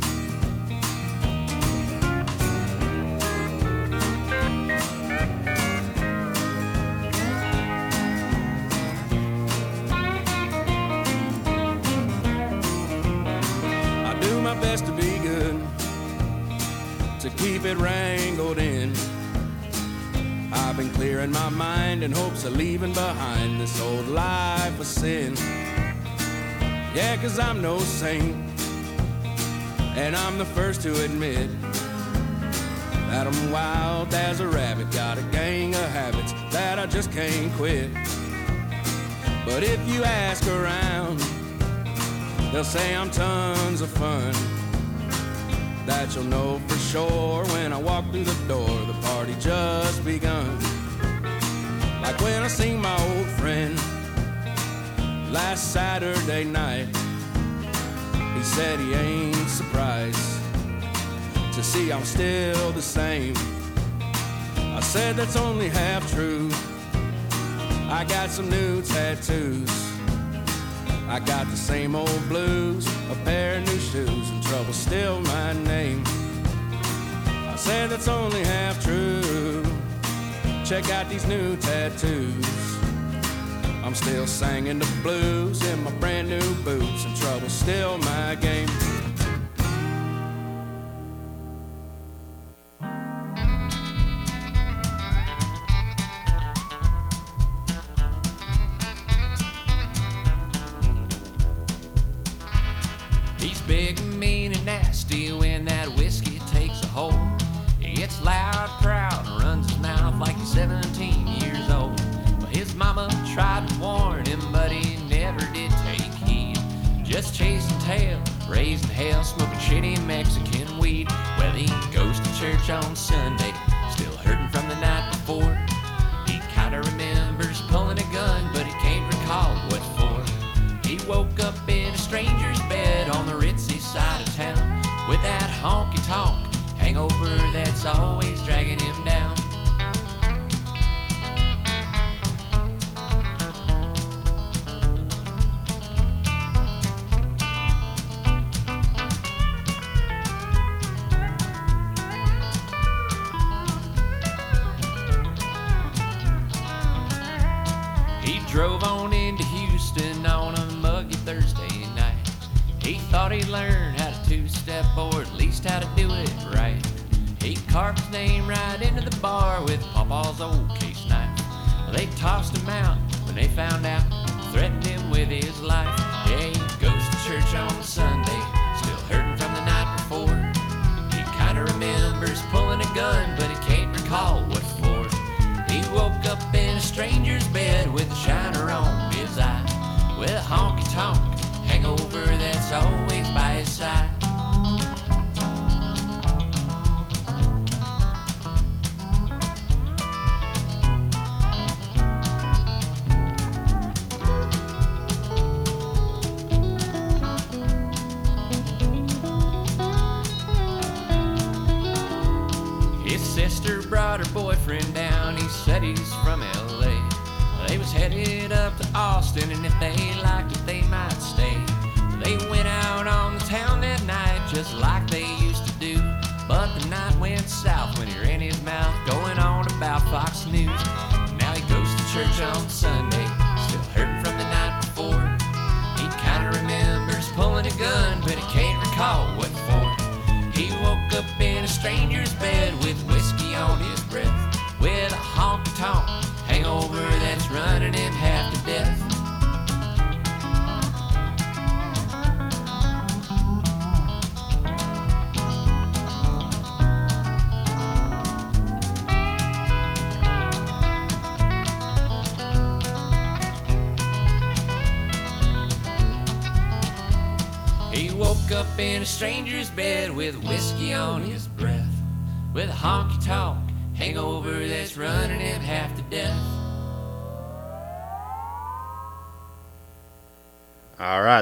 [22.35, 25.33] Hopes of leaving behind this old life of sin.
[26.93, 28.35] Yeah, cause I'm no saint.
[29.95, 31.49] And I'm the first to admit
[33.09, 34.91] that I'm wild as a rabbit.
[34.91, 37.89] Got a gang of habits that I just can't quit.
[39.45, 41.19] But if you ask around,
[42.51, 44.33] they'll say I'm tons of fun.
[45.85, 48.67] That you'll know for sure when I walk through the door.
[48.87, 50.74] The party just begun.
[52.21, 53.79] When I seen my old friend
[55.35, 56.87] last Saturday night.
[58.35, 60.41] He said he ain't surprised
[61.53, 63.35] to see I'm still the same.
[64.57, 66.49] I said that's only half true.
[67.89, 69.69] I got some new tattoos.
[71.07, 75.53] I got the same old blues, a pair of new shoes, and trouble still my
[75.53, 76.03] name.
[77.47, 79.54] I said that's only half true.
[80.65, 82.77] Check out these new tattoos.
[83.83, 88.67] I'm still singing the blues in my brand new boots, and trouble still my game.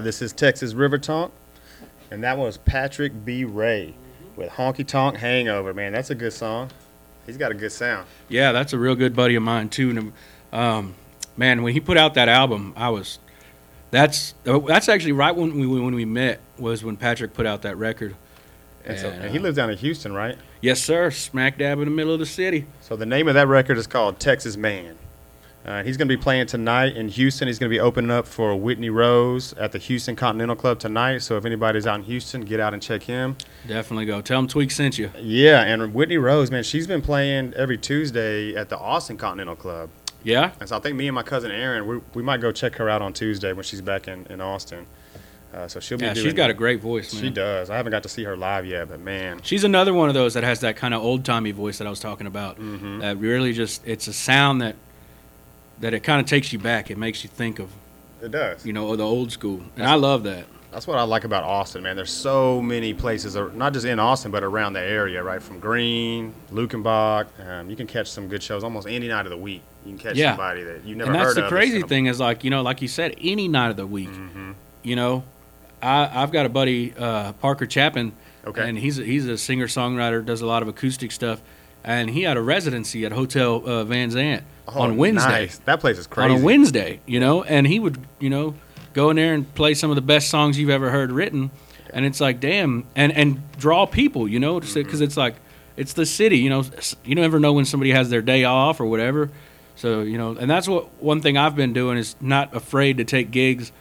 [0.03, 1.31] This is Texas River Tonk,
[2.11, 3.43] and that was Patrick B.
[3.45, 3.95] Ray
[4.35, 5.73] with Honky Tonk Hangover.
[5.73, 6.69] Man, that's a good song.
[7.25, 8.05] He's got a good sound.
[8.27, 9.89] Yeah, that's a real good buddy of mine too.
[9.89, 10.13] And,
[10.51, 10.95] um,
[11.37, 13.19] man, when he put out that album, I was
[13.91, 17.77] that's that's actually right when we when we met was when Patrick put out that
[17.77, 18.15] record.
[18.85, 20.37] And, so, And, and he uh, lives down in Houston, right?
[20.59, 21.09] Yes, sir.
[21.09, 22.65] Smack dab in the middle of the city.
[22.81, 24.97] So the name of that record is called Texas Man.
[25.65, 27.47] Uh, he's going to be playing tonight in Houston.
[27.47, 31.19] He's going to be opening up for Whitney Rose at the Houston Continental Club tonight.
[31.19, 33.37] So if anybody's out in Houston, get out and check him.
[33.65, 34.19] Definitely go.
[34.21, 35.09] Tell him Tweek sent you.
[35.17, 39.89] Yeah, and Whitney Rose, man, she's been playing every Tuesday at the Austin Continental Club.
[40.23, 40.51] Yeah.
[40.59, 42.89] And so I think me and my cousin Aaron, we, we might go check her
[42.89, 44.85] out on Tuesday when she's back in, in Austin.
[45.53, 47.23] Uh, so she'll be Yeah, doing she's got a great voice, man.
[47.23, 47.69] She does.
[47.69, 50.33] I haven't got to see her live yet, but man, She's another one of those
[50.33, 52.59] that has that kind of old timey voice that I was talking about.
[52.59, 52.99] Mhm.
[53.01, 54.75] That really just it's a sound that
[55.83, 56.89] that it kind of takes you back.
[56.89, 57.69] It makes you think of
[58.21, 58.65] it does.
[58.65, 60.45] you know the old school, and I love that.
[60.71, 61.95] That's what I like about Austin, man.
[61.95, 65.39] There's so many places, not just in Austin, but around the area, right?
[65.43, 67.27] From Gruene, Luckenbach.
[67.47, 69.61] Um, you can catch some good shows almost any night of the week.
[69.85, 70.31] You can catch Yeah.
[70.31, 71.49] somebody that you never and that's heard the of.
[71.49, 74.09] crazy that's thing is like you know like you said any night of the week
[74.09, 74.53] Mm-hmm.
[74.81, 75.23] you know
[75.81, 78.13] I, i've got a buddy uh, parker chapin
[78.47, 78.67] Okay.
[78.67, 81.41] and he's a, he's a singer songwriter does a lot of acoustic stuff
[81.83, 85.29] and he had a residency at Hotel uh, Van Zandt Oh, on Wednesday.
[85.29, 85.57] nice.
[85.65, 86.33] That place is crazy.
[86.33, 88.55] On a Wednesday, you know, and he would, you know,
[88.93, 91.51] go in there and play some of the best songs you've ever heard written,
[91.93, 95.03] and it's like, damn, and and draw people, you know, because Mm-hmm.
[95.03, 95.35] it's like,
[95.75, 96.63] it's the city, you know,
[97.03, 99.29] you never know when somebody has their day off or whatever,
[99.75, 103.03] so you know, and that's what one thing I've been doing is not afraid to
[103.03, 103.71] take gigs,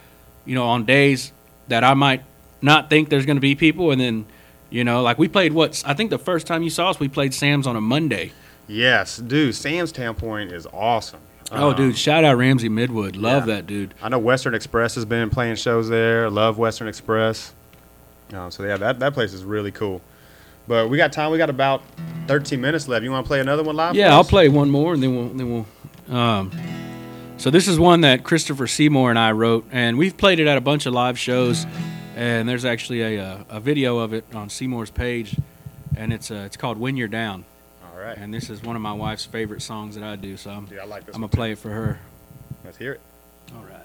[0.45, 1.31] you know, on days
[1.69, 2.23] that I might
[2.61, 4.25] not think there's going to be people, and then,
[4.73, 7.07] you know, like we played what I think the first time you saw us, we
[7.07, 8.31] played Sam's on a Monday.
[8.67, 9.53] Yes, dude.
[9.53, 11.19] Sam's Town Point is awesome.
[11.51, 11.95] Oh, Um, dude!
[11.97, 13.15] Shout out Ramsey Midwood.
[13.15, 13.55] Love yeah.
[13.55, 13.93] that dude.
[14.01, 16.27] I know Western Express has been playing shows there.
[16.27, 17.53] Love Western Express.
[18.33, 20.01] Um, so yeah, that, that place is really cool.
[20.67, 21.29] But we got time.
[21.31, 21.83] We got about
[22.27, 23.03] 13 minutes left.
[23.03, 23.93] You want to play another one live?
[23.93, 25.65] Yeah, I'll play one more, and then we'll then
[26.09, 26.17] we'll.
[26.17, 26.51] Um,
[27.37, 30.57] so this is one that Christopher Seymour and I wrote, and we've played it at
[30.57, 31.67] a bunch of live shows.
[32.15, 35.35] And there's actually a uh, a video of it on Seymour's page,
[35.97, 37.43] and it's uh, it's called "When You're Down."
[37.91, 38.17] All right.
[38.17, 40.79] And this is one of my wife's favorite songs that I do, so I'm, Dude,
[40.79, 41.99] I like this I'm gonna play it for her.
[42.63, 43.01] Let's hear it.
[43.55, 43.79] All right.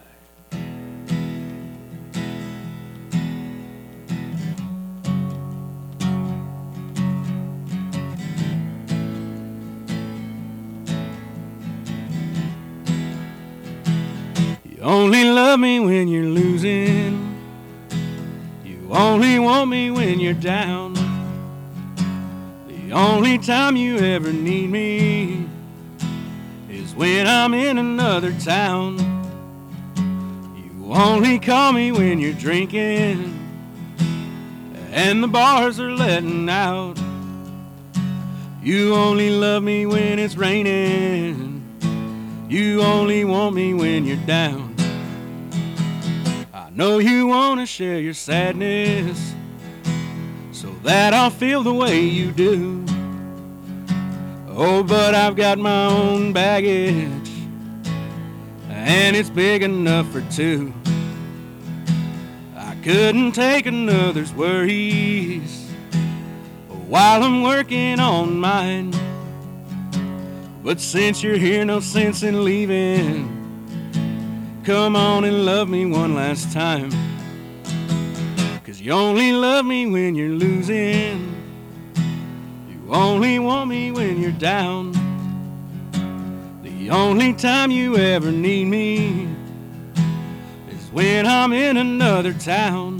[14.65, 17.28] You only love me when you're losing.
[18.89, 20.95] You only want me when you're down.
[22.69, 25.47] The only time you ever need me
[26.71, 28.97] is when I'm in another town.
[30.57, 33.35] You only call me when you're drinking
[34.91, 36.99] and the bars are letting out.
[38.63, 41.63] You only love me when it's raining.
[42.49, 44.68] You only want me when you're down.
[46.79, 49.35] Know you want to share your sadness
[50.53, 52.85] so that I'll feel the way you do.
[54.47, 57.29] Oh, but I've got my own baggage
[58.69, 60.73] and it's big enough for two.
[62.55, 65.69] I couldn't take another's worries
[66.87, 68.95] while I'm working on mine.
[70.63, 73.38] But since you're here, no sense in leaving.
[74.65, 76.91] Come on and love me one last time.
[78.65, 81.35] Cause you only love me when you're losing.
[82.69, 84.93] You only want me when you're down.
[86.63, 89.29] The only time you ever need me
[90.71, 92.99] is when I'm in another town.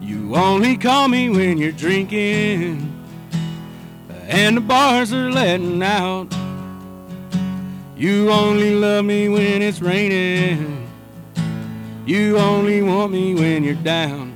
[0.00, 2.92] You only call me when you're drinking
[4.32, 6.32] and the bars are letting out.
[7.96, 10.88] You only love me when it's raining.
[12.06, 14.32] You only want me when you're down.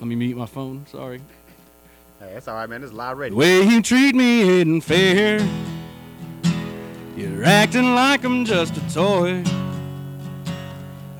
[0.00, 0.86] Let me mute my phone.
[0.86, 1.20] Sorry.
[2.18, 2.80] Hey, that's all right, man.
[2.80, 3.38] This is live The radio.
[3.38, 5.40] way you treat me isn't fair.
[7.16, 9.42] You're acting like I'm just a toy.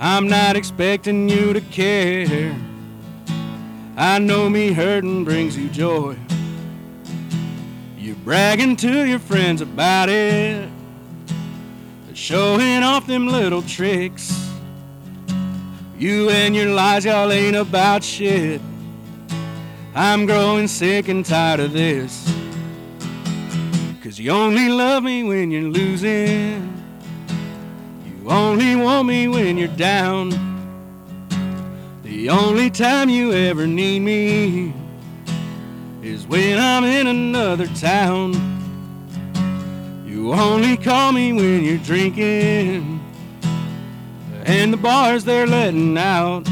[0.00, 2.56] I'm not expecting you to care.
[3.96, 6.16] I know me hurting brings you joy.
[8.02, 10.68] You're bragging to your friends about it,
[12.14, 14.50] showing off them little tricks.
[15.96, 18.60] You and your lies, y'all ain't about shit.
[19.94, 22.26] I'm growing sick and tired of this.
[24.02, 26.84] Cause you only love me when you're losing.
[28.04, 30.30] You only want me when you're down.
[32.02, 34.74] The only time you ever need me
[36.02, 38.34] is when I'm in another town.
[40.04, 43.00] You only call me when you're drinking,
[44.44, 46.48] and the bars they're letting out.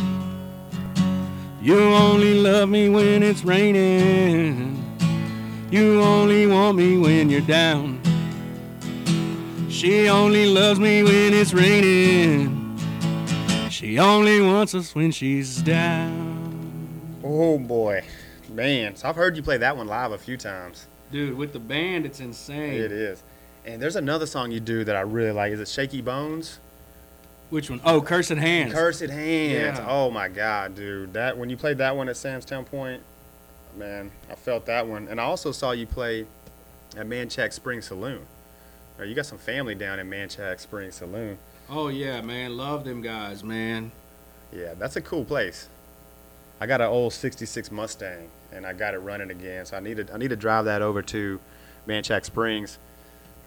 [1.61, 4.77] You only love me when it's raining.
[5.71, 8.01] You only want me when you're down.
[9.69, 12.79] She only loves me when it's raining.
[13.69, 16.21] She only wants us when she's down.
[17.23, 18.03] Oh boy,
[18.51, 18.97] man!
[18.97, 20.87] So I've heard you play that one live a few times.
[21.11, 22.75] Dude, with the band, it's insane.
[22.75, 23.23] It is.
[23.65, 25.53] And there's another song you do that I really like.
[25.53, 26.59] Is it Shaky Bones?
[27.51, 27.81] Which one?
[27.85, 28.73] Oh, Cursed Hands.
[28.73, 29.79] Cursed Hands.
[29.79, 29.87] Yeah.
[29.89, 31.13] Oh my God, dude!
[31.15, 33.03] That when you played that one at Sam's Town Point,
[33.77, 35.09] man, I felt that one.
[35.09, 36.27] And I also saw you play
[36.97, 38.27] at Manchac Spring Saloon.
[39.03, 41.39] You got some family down in Manchac Spring Saloon.
[41.71, 43.93] Oh yeah, man, love them guys, man.
[44.53, 45.69] Yeah, that's a cool place.
[46.61, 49.67] I got an old '66 Mustang, and I got it running again.
[49.67, 51.41] So I need to I need to drive that over to
[51.87, 52.79] Manchac Springs,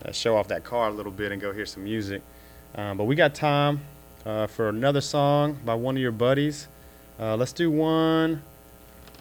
[0.06, 2.22] uh, show off that car a little bit, and go hear some music.
[2.76, 3.82] Um, but we got time
[4.26, 6.68] uh, for another song by one of your buddies.
[7.20, 8.42] Uh, let's do one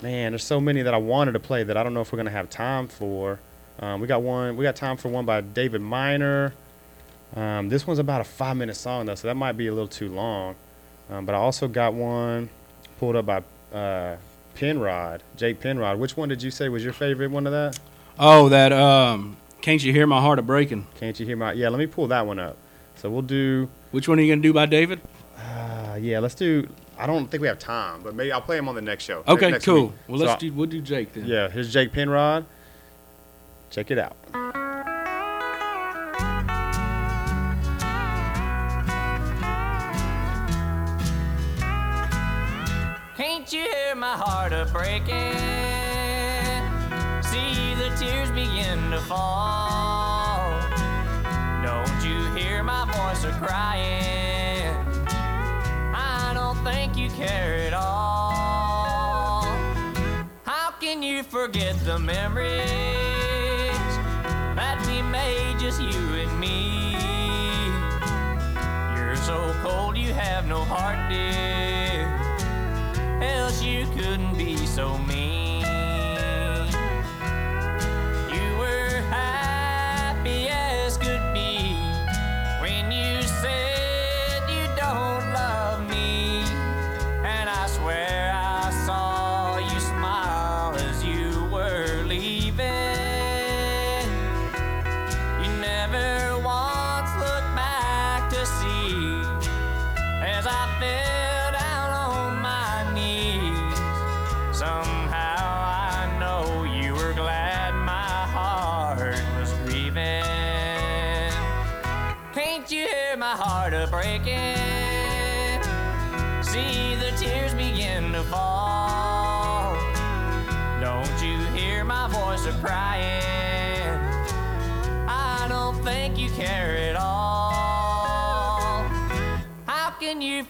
[0.02, 2.16] man, there's so many that I wanted to play that I don't know if we're
[2.18, 3.38] gonna have time for.
[3.78, 4.56] Um, we got one.
[4.56, 6.52] We got time for one by David Miner.
[7.34, 9.88] Um, this one's about a five minute song though, so that might be a little
[9.88, 10.56] too long.
[11.08, 12.50] Um, but I also got one
[12.98, 13.42] pulled up by
[13.76, 14.16] uh,
[14.54, 15.98] Penrod, Jake Penrod.
[15.98, 17.78] Which one did you say was your favorite one of that?
[18.18, 20.86] Oh, that um, can't you hear my heart a breaking?
[20.98, 21.52] Can't you hear my?
[21.52, 22.56] Yeah, let me pull that one up.
[22.96, 23.68] So we'll do.
[23.90, 25.00] Which one are you gonna do by David?
[25.36, 26.68] Uh, yeah, let's do.
[26.98, 29.24] I don't think we have time, but maybe I'll play him on the next show.
[29.26, 29.86] Okay, next cool.
[29.86, 29.92] week.
[30.08, 31.26] Well, So let's do we'll do Jake then.
[31.26, 32.44] Yeah, here's Jake Penrod.
[33.70, 34.16] Check it out.
[44.02, 45.14] My heart a breaking?
[47.22, 50.50] See the tears begin to fall.
[51.62, 54.74] Don't you hear my voice a crying?
[55.94, 59.44] I don't think you care at all.
[60.42, 62.58] How can you forget the memories
[64.58, 66.96] that we made just you and me?
[68.96, 71.91] You're so cold you have no heart, dear
[73.22, 75.41] else you couldn't be so mean.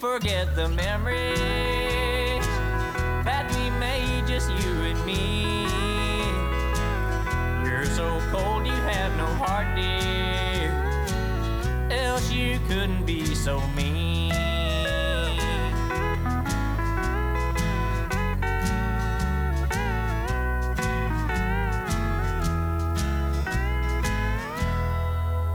[0.03, 1.39] Forget the memories
[3.25, 5.63] that we made just you and me?
[7.65, 10.73] You're so cold you have no heart, dear.
[11.89, 14.33] Else you couldn't be so mean.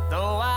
[0.09, 0.56] Though I'll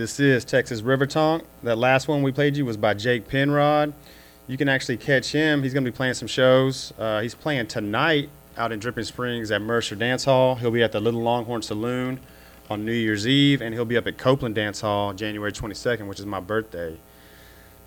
[0.00, 1.44] this is Texas River Tonk.
[1.62, 3.92] That last one we played you was by Jake Penrod.
[4.46, 5.62] You can actually catch him.
[5.62, 6.94] He's going to be playing some shows.
[6.98, 10.54] Uh, he's playing tonight out in Dripping Springs at Mercer Dance Hall.
[10.54, 12.18] He'll be at the Little Longhorn Saloon
[12.70, 16.18] on New Year's Eve, and he'll be up at Coupland Dance Hall January 22nd, which
[16.18, 16.96] is my birthday.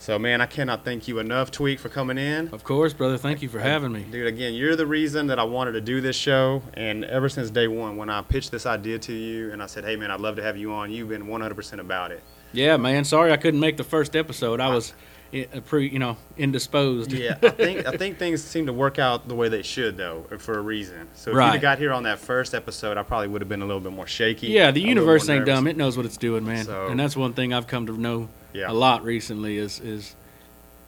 [0.04, 2.50] So, man, I cannot thank you enough, Tweek, for coming in.
[2.50, 3.18] Of course, brother.
[3.18, 4.04] Thank you for having me.
[4.04, 6.62] Dude, again, you're the reason that I wanted to do this show.
[6.74, 9.86] And ever since day one, when I pitched this idea to you and I said,
[9.86, 12.22] hey, man, I'd love to have you on, you've been 100% about it.
[12.52, 13.06] Yeah, man.
[13.06, 14.60] Sorry I couldn't make the first episode.
[14.60, 14.96] I was, i-
[15.34, 17.12] Uh, you know, indisposed.
[17.12, 20.26] Yeah, I think I think things seem to work out the way they should, though,
[20.38, 21.08] for a reason.
[21.16, 21.54] So if you'd Right.
[21.54, 23.94] have got here on that first episode, I probably would have been a little bit
[23.94, 24.48] more shaky.
[24.48, 25.68] Yeah, the universe ain't dumb.
[25.68, 26.66] It knows what it's doing, man.
[26.66, 28.72] So- and that's one thing I've come to know Yeah.
[28.72, 30.16] a lot recently is is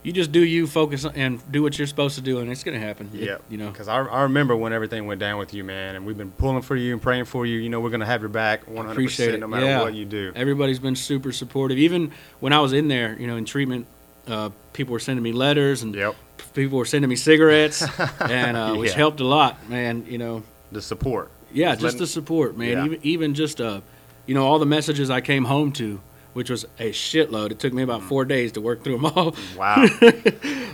[0.03, 2.63] you just do you, focus on, and do what you're supposed to do, and it's
[2.63, 3.09] gonna happen.
[3.11, 3.71] Yeah, you know.
[3.71, 6.61] because I, I remember when everything went down with you, man, and we've been pulling
[6.61, 7.57] for you and praying for you.
[7.57, 9.39] You know, we're gonna have your back 100 Appreciate percent it.
[9.39, 9.81] no matter yeah.
[9.81, 10.31] what you do.
[10.35, 11.79] Everybody's been super supportive.
[11.79, 13.87] Even when I was in there, you know, in treatment
[14.27, 16.15] Uh, people were sending me letters, and Yep.
[16.53, 17.85] people were sending me cigarettes,
[18.19, 18.97] and uh, which Yeah.
[18.97, 20.05] helped a lot, man.
[20.09, 21.29] You know, The support.
[21.53, 22.69] yeah, Just letting- the support, man.
[22.71, 22.85] Yeah.
[22.85, 23.81] Even even just uh,
[24.25, 25.99] you know, all the messages I came home to,
[26.33, 27.51] which was a shitload.
[27.51, 29.31] It took me about four days to work through them all.
[29.33, 29.55] Mm.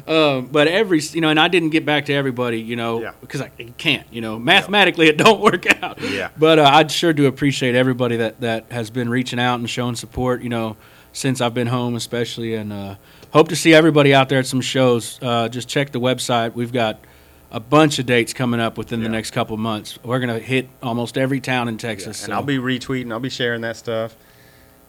[0.08, 0.38] Wow.
[0.38, 3.12] um, but every you know, and I didn't get back to everybody, you know, Yeah.
[3.22, 4.08] because I can't.
[4.12, 6.00] You know, mathematically it don't work out.
[6.02, 6.30] Yeah.
[6.38, 9.96] But uh, I sure do appreciate everybody that that has been reaching out and showing
[9.96, 10.42] support.
[10.42, 10.78] You know,
[11.14, 12.96] since I've been home, especially, and uh,
[13.32, 15.20] hope to see everybody out there at some shows.
[15.22, 16.54] Uh, just check the website.
[16.54, 17.00] We've got
[17.52, 20.00] a bunch of dates coming up within the next couple months.
[20.04, 22.24] We're gonna hit almost every town in Texas.
[22.24, 23.12] and so- I'll be retweeting.
[23.12, 24.16] I'll be sharing that stuff.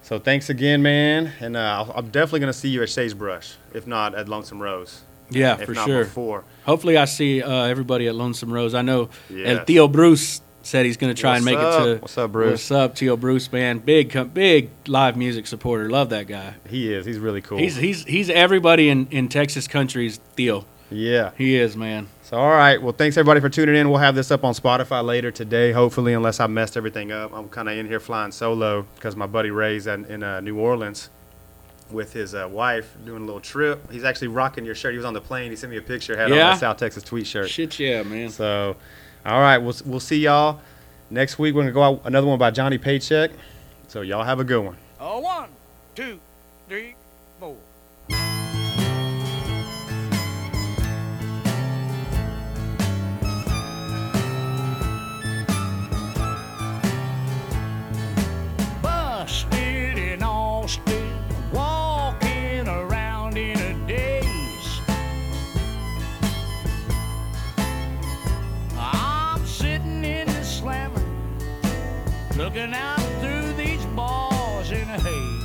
[0.03, 1.33] So thanks again, man.
[1.41, 5.03] And uh, I'll, I'm definitely gonna see you at Sagebrush, if not at Lonesome Rose.
[5.31, 6.05] Yeah, if for not sure.
[6.05, 6.45] Before.
[6.67, 8.75] Hopefully, I see uh, everybody at Lonesome Rose.
[8.75, 9.59] I know Yes.
[9.61, 11.83] El Theo Bruce said he's going to try and make up?
[11.83, 12.01] it to.
[12.03, 12.51] What's up, Bruce?
[12.51, 13.51] What's up, Theo Bruce?
[13.53, 15.89] Man, big, big live music supporter.
[15.91, 16.55] Love that guy.
[16.69, 17.05] He is.
[17.07, 17.59] He's really cool.
[17.59, 20.65] He's he's he's everybody in in Texas country's Theo.
[20.91, 21.31] yeah.
[21.37, 22.09] He is, man.
[22.23, 22.81] So all right.
[22.81, 23.91] Well, thanks everybody for tuning in.
[23.91, 27.33] We'll have this up on Spotify later today, hopefully, unless I messed everything up.
[27.35, 30.59] I'm kind of in here flying solo because my buddy Ray's in, in uh, New
[30.59, 31.11] Orleans
[31.91, 33.91] with his uh, wife doing a little trip.
[33.93, 34.93] He's actually rocking your shirt.
[34.93, 35.51] He was on the plane.
[35.51, 36.17] He sent me a picture.
[36.17, 36.51] Had on Yeah?
[36.53, 37.51] that South Texas Tweek shirt.
[37.51, 38.31] Shit, yeah, man.
[38.31, 38.77] So,
[39.25, 40.61] all right, we'll we'll see y'all
[41.11, 41.55] next week.
[41.55, 43.31] We're gonna go out another one by Johnny Paycheck.
[43.89, 44.77] So y'all have a good one.
[45.01, 45.51] A one,
[45.95, 46.19] two,
[46.69, 46.95] three,
[47.39, 47.57] four.
[72.55, 75.45] Looking out through these bars in a haze.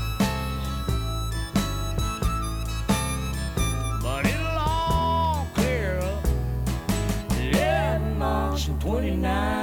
[4.04, 6.26] But it'll all clear up.
[7.40, 9.57] 11 months and 29 days.